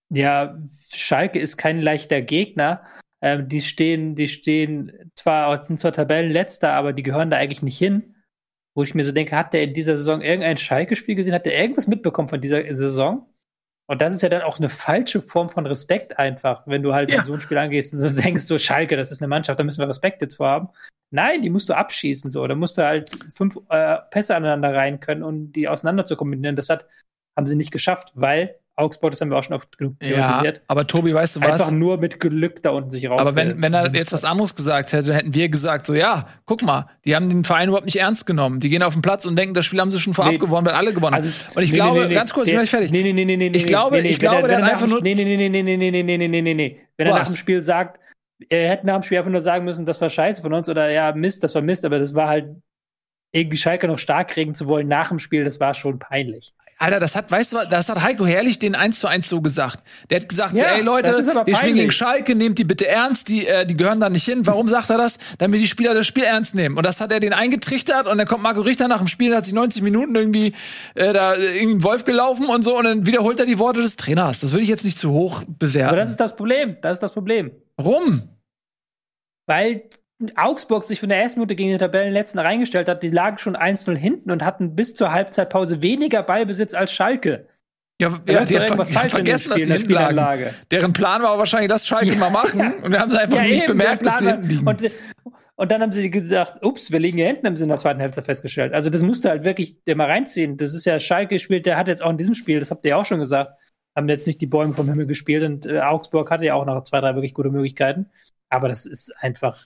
[0.09, 0.57] ja,
[0.93, 2.85] Schalke ist kein leichter Gegner.
[3.21, 7.77] Ähm, die stehen, die stehen zwar, sind zwar Tabellenletzter, aber die gehören da eigentlich nicht
[7.77, 8.15] hin.
[8.75, 11.33] Wo ich mir so denke, hat der in dieser Saison irgendein Schalke-Spiel gesehen?
[11.33, 13.25] Hat der irgendwas mitbekommen von dieser Saison?
[13.87, 17.11] Und das ist ja dann auch eine falsche Form von Respekt einfach, wenn du halt
[17.11, 17.19] Ja.
[17.19, 19.81] in so ein Spiel angehst und denkst, so Schalke, das ist eine Mannschaft, da müssen
[19.81, 20.69] wir Respekt jetzt vor haben.
[21.11, 22.45] Nein, die musst du abschießen, so.
[22.47, 26.55] Da musst du halt fünf äh, Pässe aneinander rein können, um die auseinander zu kombinieren.
[26.55, 26.85] Das hat,
[27.35, 30.09] haben sie nicht geschafft, weil Augsburg, das haben wir auch schon oft genug ja.
[30.09, 31.49] thematisiert, Aber Tobi, weißt du was?
[31.49, 33.19] einfach nur mit Glück da unten sich raus.
[33.19, 36.27] Aber wenn, wenn er jetzt was anderes gesagt hätte, dann hätten wir gesagt, so ja,
[36.45, 38.61] guck mal, die haben den Verein überhaupt nicht ernst genommen.
[38.61, 40.37] Die gehen auf den Platz und denken, das Spiel haben sie schon vorab Nee.
[40.37, 41.23] gewonnen, weil alle gewonnen haben.
[41.25, 42.91] Also, und ich nee, glaube, nee, ganz kurz, ich bin der- gleich fertig.
[42.91, 44.71] Nee, nee, nee, nee, nee, Ich glaube- nee, nee, ich glaube, er- der hat er
[44.71, 46.79] einfach nur- Nee, nee, nee, nee, nee, nee, nee, nee, nee, nee, nee, nee.
[46.95, 47.99] Wenn er nach dem Spiel sagt,
[48.47, 50.89] er hätte nach dem Spiel einfach nur sagen müssen, das war scheiße von uns oder
[50.89, 52.55] ja, Mist, das war Mist, aber das war halt
[53.31, 56.53] irgendwie Schalke noch stark kriegen zu wollen nach dem Spiel, das war schon peinlich.
[56.81, 59.41] Alter, das hat, weißt du was, das hat Heiko Herrlich den 1 zu 1 so
[59.41, 59.79] gesagt.
[60.09, 61.91] Der hat gesagt, so, Ja, ey Leute, wir spielen gegen.
[61.91, 64.47] Schalke, nehmt die bitte ernst, die, äh, die gehören da nicht hin.
[64.47, 65.17] Warum sagt er das?
[65.39, 66.77] Damit die Spieler das Spiel ernst nehmen.
[66.77, 69.43] Und das hat er den eingetrichtert und dann kommt Marco Richter nach dem Spiel, hat
[69.43, 70.53] sich 90 Minuten irgendwie
[70.95, 73.97] äh, da äh, irgendwie Wolf gelaufen und so und dann wiederholt er die Worte des
[73.97, 74.39] Trainers.
[74.39, 75.89] Das würde ich jetzt nicht zu hoch bewerten.
[75.89, 77.51] Aber das ist das Problem, das ist das Problem.
[77.75, 78.23] Warum?
[79.47, 79.83] Weil
[80.35, 83.95] Augsburg sich von der ersten Minute gegen den Tabellenletzten reingestellt hat, die lagen schon 1-0
[83.95, 87.47] hinten und hatten bis zur Halbzeitpause weniger Ballbesitz als Schalke.
[88.01, 90.53] Ja, ja die ver falsch vergessen, dass sie in der hinten lagen.
[90.71, 92.73] Deren Plan war wahrscheinlich, das Schalke mal machen.
[92.83, 94.67] Und wir haben sie einfach Ja, nicht eben, bemerkt, der dass sie hinten liegen.
[94.67, 94.91] Und,
[95.55, 97.99] und dann haben sie gesagt, ups, wir liegen hier hinten, haben sie in der zweiten
[97.99, 98.73] Hälfte festgestellt.
[98.73, 100.55] Also das musst du halt wirklich dir mal reinziehen.
[100.55, 102.91] Das ist ja Schalke gespielt, der hat jetzt auch in diesem Spiel, das habt ihr
[102.91, 103.51] ja auch schon gesagt,
[103.93, 106.81] haben jetzt nicht die Bäume vom Himmel gespielt und äh, Augsburg hatte ja auch noch
[106.83, 108.05] zwei, drei wirklich gute Möglichkeiten.
[108.47, 109.65] Aber das ist einfach,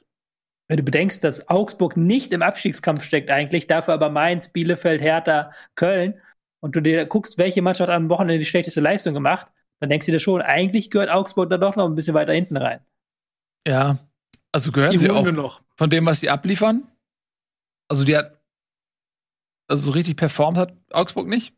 [0.67, 5.51] wenn du bedenkst, dass Augsburg nicht im Abstiegskampf steckt eigentlich, dafür aber Mainz, Bielefeld, Hertha,
[5.75, 6.21] Köln
[6.61, 9.47] und du dir guckst, welche Mannschaft am Wochenende die schlechteste Leistung gemacht,
[9.79, 12.57] dann denkst du dir schon, eigentlich gehört Augsburg da doch noch ein bisschen weiter hinten
[12.57, 12.79] rein.
[13.67, 13.99] ja,
[14.51, 15.61] also gehören Die sie holen auch wir noch.
[15.75, 16.87] von dem, was sie abliefern.
[17.89, 18.39] Also die hat,
[19.67, 21.53] also so richtig performt hat Augsburg nicht.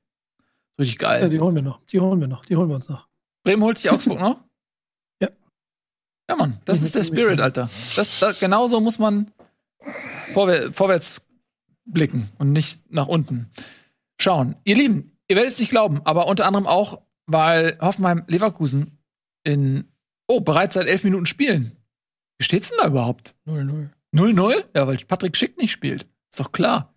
[0.77, 1.21] So Richtig geil.
[1.21, 1.85] Ja, die holen wir noch.
[1.87, 2.45] Die holen wir noch.
[2.45, 3.07] Die holen wir uns noch.
[3.43, 4.43] Bremen holt sich Augsburg noch?
[6.29, 6.35] Ja.
[6.35, 7.69] Mann, das Ich ist der Spirit, Alter.
[7.95, 9.31] Das, das, genauso muss man
[10.33, 11.27] vorwär, vorwärts
[11.85, 13.49] blicken und nicht nach unten
[14.19, 14.55] schauen.
[14.63, 18.97] Ihr Lieben, ihr werdet es nicht glauben, aber unter anderem auch, weil Hoffenheim Leverkusen
[19.43, 19.85] in,
[20.27, 21.71] oh, bereits seit elf Minuten spielen.
[22.37, 23.35] Wie steht's denn da überhaupt?
[23.47, 23.89] 0-0.
[24.13, 24.63] 0-0?
[24.75, 26.07] Ja, weil Patrick Schick nicht spielt.
[26.31, 26.93] Ist doch klar,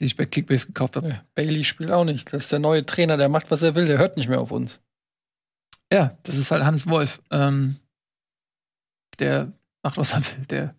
[0.00, 1.08] den ich bei Kickbase gekauft habe.
[1.08, 2.32] Ja, Bailey spielt auch nicht.
[2.32, 3.86] Das ist der neue Trainer, der macht, was er will.
[3.86, 4.80] Der hört nicht mehr auf uns.
[5.92, 7.20] Ja, das ist halt Hannes Wolf.
[7.30, 7.76] Ähm,
[9.18, 10.46] der macht, was er will.
[10.50, 10.74] Der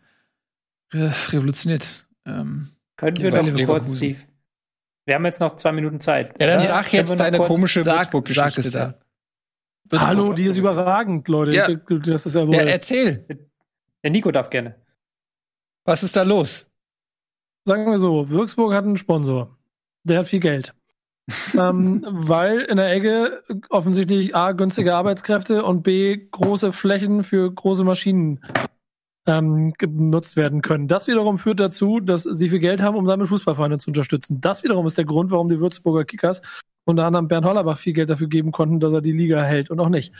[0.93, 2.07] re revolutioniert.
[2.25, 4.17] Ähm, Können Die wir noch kurz die.
[5.05, 6.39] Wir haben jetzt noch zwei Minuten Zeit.
[6.39, 6.67] Ja, dann oder?
[6.67, 8.99] sag jetzt noch deine komische Würzburg-Geschichte da.
[9.91, 10.01] ja.
[10.01, 11.53] Hallo, die ist überragend, Leute.
[11.53, 11.67] Ja.
[11.67, 12.55] Das ist ja wohl.
[12.55, 13.25] Ja, erzähl.
[14.03, 14.75] Der Nico darf gerne.
[15.85, 16.67] Was ist da los?
[17.65, 19.57] Sagen wir so, Würzburg hat einen Sponsor.
[20.03, 20.73] Der hat viel Geld.
[21.57, 27.83] Ähm, weil in der Ecke offensichtlich A, günstige Arbeitskräfte und B, große Flächen für große
[27.83, 28.39] Maschinen
[29.25, 30.87] ähm, genutzt werden können.
[30.87, 34.41] Das wiederum führt dazu, dass sie viel Geld haben, um damit Fußballvereine zu unterstützen.
[34.41, 36.41] Das wiederum ist der Grund, warum die Würzburger Kickers
[36.85, 39.79] unter anderem Bernd Hollerbach viel Geld dafür geben konnten, dass er die Liga hält und
[39.79, 40.13] auch nicht.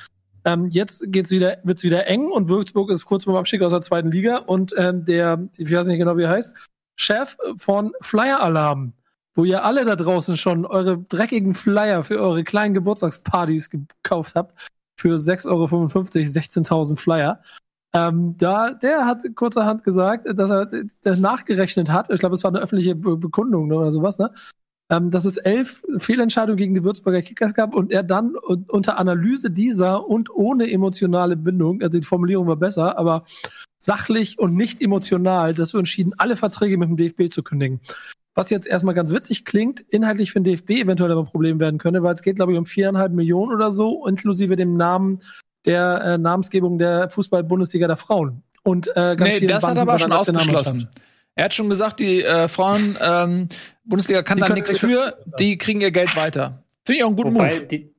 [0.45, 3.81] Ähm, jetzt geht's wieder, wird's wieder eng und Würzburg ist kurz beim Abstieg aus der
[3.81, 6.55] zweiten Liga und ähm, der, ich weiß nicht genau, wie er heißt,
[6.95, 8.93] Chef von Flyer Alarm,
[9.39, 14.53] wo ihr alle da draußen schon eure dreckigen Flyer für eure kleinen Geburtstagspartys gekauft habt,
[14.99, 17.41] für 6,55 Euro, 16.000 Flyer.
[17.93, 20.69] Ähm, da, der hat kurzerhand gesagt, dass er
[21.03, 22.09] das nachgerechnet hat.
[22.09, 24.29] Ich glaube, es war eine öffentliche Be Bekundung ne, oder sowas, ne?
[24.91, 28.97] Ähm, dass es elf Fehlentscheidungen gegen die Würzburger Kickers gab und er dann un unter
[28.97, 33.23] Analyse dieser und ohne emotionale Bindung, also die Formulierung war besser, aber
[33.77, 37.79] sachlich und nicht emotional, dass wir entschieden, alle Verträge mit dem DFB zu kündigen.
[38.35, 41.77] Was jetzt erstmal ganz witzig klingt, inhaltlich für den DFB eventuell aber ein Problem werden
[41.77, 45.19] könnte, weil es geht, glaube ich, um viereinhalb Millionen oder so, inklusive dem Namen
[45.65, 48.43] der äh, Namensgebung der Fußball-Bundesliga der Frauen.
[48.63, 50.89] Und äh, ganz nee, das hat Banden er aber schon ausgeschlossen.
[51.35, 53.49] Er hat schon gesagt, die äh, Frauen ähm,
[53.85, 56.63] Bundesliga kann Die da nichts für, die kriegen ihr Geld weiter.
[56.83, 57.65] Finde ich auch einen guten Wobei, Move.
[57.65, 57.93] die,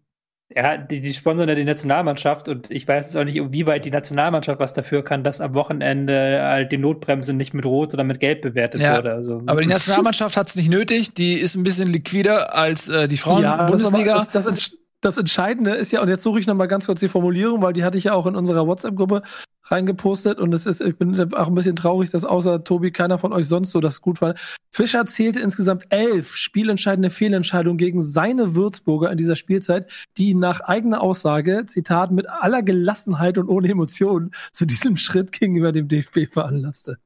[0.55, 3.91] ja, die, die sponsern ja die Nationalmannschaft und ich weiß jetzt auch nicht, inwieweit die
[3.91, 8.19] Nationalmannschaft was dafür kann, dass am Wochenende halt die Notbremse nicht mit Rot oder mit
[8.19, 9.13] Gelb bewertet Ja, wurde.
[9.13, 11.15] Also, Aber die Nationalmannschaft hat es nicht nötig.
[11.15, 14.15] Die ist ein bisschen liquider als äh, die Ja, Frauen-Bundesliga.
[14.15, 17.01] Das, das, das, das Entscheidende ist ja, und jetzt suche ich noch mal ganz kurz
[17.01, 19.23] die Formulierung, weil die hatte ich ja auch in unserer WhatsApp-Gruppe
[19.65, 23.33] reingepostet und es ist, ich bin auch ein bisschen traurig, dass außer Tobi keiner von
[23.33, 24.39] euch sonst so das gut fand.
[24.73, 30.61] Fischer zählte insgesamt elf spielentscheidende Fehlentscheidungen gegen seine Würzburger in dieser Spielzeit, die ihn nach
[30.61, 36.31] eigener Aussage, Zitat, mit aller Gelassenheit und ohne Emotionen zu diesem Schritt gegenüber dem DFB
[36.31, 36.99] veranlasste.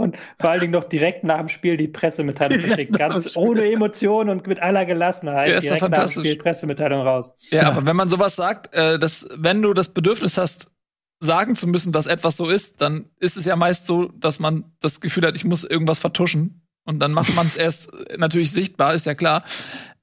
[0.00, 2.96] Und vor allen Dingen noch direkt nach dem Spiel die Pressemitteilung geschickt.
[2.96, 5.48] Ganz ohne Emotionen und mit aller Gelassenheit.
[5.48, 6.28] Ja, ist direkt nach dem fantastisch.
[6.28, 7.34] Spiel Pressemitteilung raus.
[7.50, 10.70] Ja, aber wenn man sowas sagt, äh, dass wenn du das Bedürfnis hast,
[11.18, 14.72] sagen zu müssen, dass etwas so ist, dann ist es ja meist so, dass man
[14.78, 16.62] das Gefühl hat, ich muss irgendwas vertuschen.
[16.84, 19.42] Und dann macht man es erst natürlich sichtbar, ist ja klar.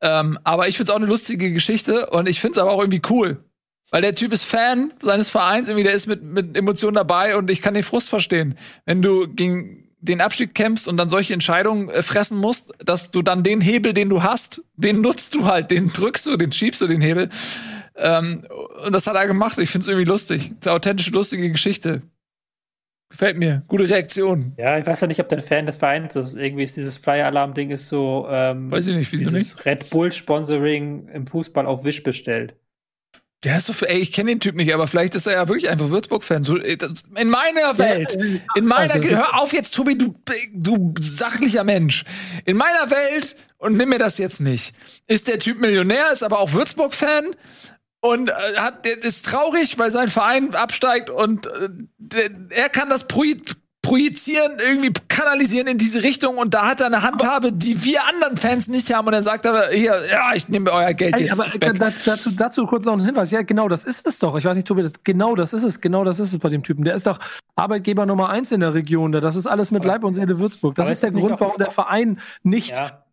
[0.01, 2.79] Ähm, aber ich finde es auch eine lustige Geschichte und ich finde es aber auch
[2.79, 3.45] irgendwie cool.
[3.91, 7.49] Weil der Typ ist Fan seines Vereins, irgendwie, der ist mit, mit Emotionen dabei und
[7.49, 8.57] ich kann den Frust verstehen.
[8.85, 13.21] Wenn du gegen den Abstieg kämpfst und dann solche Entscheidungen äh, fressen musst, dass du
[13.21, 16.81] dann den Hebel, den du hast, den nutzt du halt, den drückst du, den schiebst
[16.81, 17.29] du, den Hebel.
[17.95, 18.45] Ähm,
[18.85, 19.57] und das hat er gemacht.
[19.57, 20.53] Ich finde es irgendwie lustig.
[20.63, 22.01] Eine authentische, lustige Geschichte.
[23.09, 23.63] Gefällt mir.
[23.67, 24.53] Gute Reaktion.
[24.57, 26.35] Ja, ich weiß ja nicht, ob der Fan des Vereins ist.
[26.35, 31.27] Irgendwie ist dieses Flyer-Alarm-Ding ist so ähm, Weiß ich nicht, wieso dieses Red Bull-Sponsoring im
[31.27, 32.55] Fußball auf Wisch bestellt.
[33.45, 35.69] Der ist so, ey, ich kenne den Typ nicht, aber vielleicht ist er ja wirklich
[35.69, 36.43] einfach Würzburg-Fan.
[36.43, 36.77] So, äh,
[37.15, 38.17] in meiner Welt,
[38.55, 40.15] in meiner, Also, hör auf jetzt, Tobi, du,
[40.51, 42.05] du sachlicher Mensch.
[42.45, 46.39] In meiner Welt, und nimm mir das jetzt nicht, ist der Typ Millionär, ist aber
[46.39, 47.35] auch Würzburg-Fan
[47.99, 53.05] und äh, hat, ist traurig, weil sein Verein absteigt und äh, er kann das
[53.85, 58.37] projizieren, irgendwie kanalisieren in diese Richtung und da hat er eine Handhabe, die wir anderen
[58.37, 61.39] Fans nicht haben und er sagt aber, hier, ja, ich nehme euer Geld Ey, jetzt
[61.39, 61.77] aber weg.
[61.77, 63.31] da, dazu, dazu kurz noch ein Hinweis.
[63.31, 64.35] Ja, genau, das ist es doch.
[64.37, 65.81] Ich weiß nicht, Tobi, das, genau das ist es.
[65.81, 66.83] Genau das ist es bei dem Typen.
[66.83, 67.19] Der ist doch
[67.55, 69.11] Arbeitgeber Nummer eins in der Region.
[69.11, 69.21] da.
[69.21, 70.75] Das ist alles mit Leib und Seele Würzburg.
[70.75, 73.03] Das aber ist der Grund, warum der Verein nicht Ja.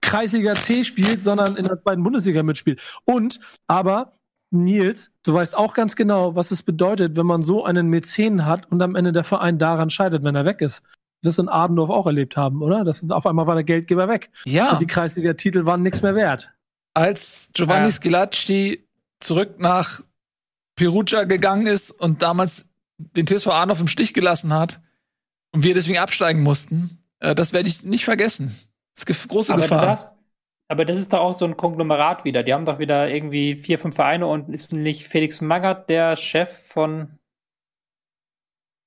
[0.00, 2.80] Kreisliga C spielt, sondern in der zweiten Bundesliga mitspielt.
[3.04, 4.17] Und, aber,
[4.50, 8.70] Nils, du weißt auch ganz genau, was es bedeutet, wenn man so einen Mäzen hat
[8.72, 10.82] und am Ende der Verein daran scheitert, wenn er weg ist.
[11.22, 12.84] Das in Adendorf auch erlebt haben, oder?
[12.84, 14.30] Das, auf einmal war der Geldgeber weg.
[14.44, 16.50] ja, Und die Kreisliga-Titel waren nichts mehr wert.
[16.94, 17.92] als Giovanni Ja.
[17.92, 18.86] Schilacci
[19.20, 20.00] zurück nach
[20.76, 22.64] Perugia gegangen ist und damals
[22.98, 24.80] den TSV Arnhoff im Stich gelassen hat
[25.52, 28.56] und wir deswegen absteigen mussten, äh, das werde ich nicht vergessen.
[28.94, 29.80] Das ist große Aber, du Gefahr.
[29.86, 30.10] darfst,
[30.68, 32.42] aber das ist doch auch so ein Konglomerat wieder.
[32.42, 36.50] Die haben doch wieder irgendwie vier, fünf Vereine und ist nicht Felix Magath der Chef
[36.50, 37.18] von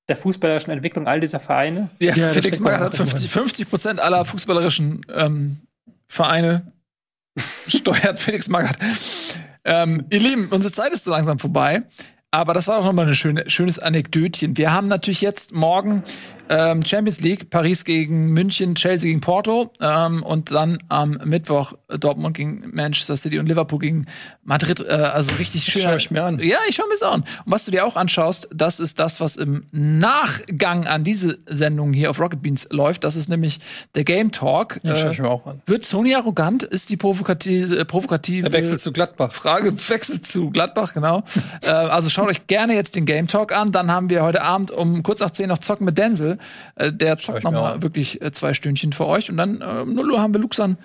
[0.08, 1.90] der fußballerischen Entwicklung all dieser Vereine?
[2.00, 3.08] Ja, Ja, Felix Magath hat drin.
[3.08, 5.62] 50, 50 Prozent aller fußballerischen ähm,
[6.08, 6.72] Vereine
[7.68, 8.78] steuert Felix Magath.
[9.64, 11.84] Ähm, ihr Lieben, unsere Zeit ist so langsam vorbei.
[12.34, 14.56] Aber das war doch nochmal ein schöne, schönes Anekdötchen.
[14.56, 16.04] Wir haben natürlich jetzt morgen
[16.52, 21.98] ähm, Champions League, Paris gegen München, Chelsea gegen Porto ähm, und dann am Mittwoch äh,
[21.98, 24.06] Dortmund gegen Manchester City und Liverpool gegen
[24.44, 24.82] Madrid.
[24.82, 25.84] Äh, also richtig schön.
[25.84, 26.40] schau ich mir an.
[26.40, 27.22] Ja, ich schau mir das an.
[27.22, 31.94] Und was du dir auch anschaust, das ist das, was im Nachgang an diese Sendung
[31.94, 33.04] hier auf Rocket Beans läuft.
[33.06, 33.60] Das ist nämlich
[33.96, 34.80] der Game Talk.
[34.84, 35.62] Ja, schau Äh, ich mir auch an.
[35.66, 36.64] wird Sony arrogant?
[36.64, 39.32] Ist die provokative, äh, provokative Der Wechsel zu Gladbach.
[39.34, 41.24] Frage wechselt zu Gladbach, genau.
[41.62, 43.72] äh, also schaut euch gerne jetzt den Game Talk an.
[43.72, 46.40] Dann haben wir heute Abend um kurz nach 10 noch Zocken mit Denzel.
[46.76, 49.30] Äh, der zockt nochmal wirklich äh, zwei Stündchen für euch.
[49.30, 50.78] Und dann äh, um 0 Uhr haben wir Luxan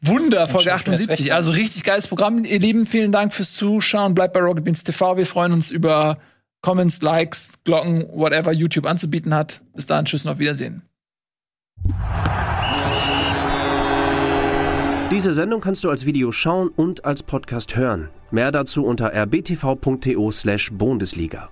[0.00, 1.08] Wunder, Folge schau ich mir erst 78.
[1.08, 1.36] recht an.
[1.36, 2.44] Also richtig geiles Programm.
[2.44, 4.14] Ihr Lieben, vielen Dank fürs Zuschauen.
[4.14, 5.16] Bleibt bei Rocket Beans TV.
[5.16, 6.18] Wir freuen uns über
[6.60, 9.62] Comments, Likes, Glocken, whatever YouTube anzubieten hat.
[9.74, 10.82] Bis dahin, tschüss und auf Wiedersehen.
[15.10, 18.10] Diese Sendung kannst du als Video schauen und als Podcast hören.
[18.30, 21.48] Mehr dazu unter rbtv.to/bundesliga.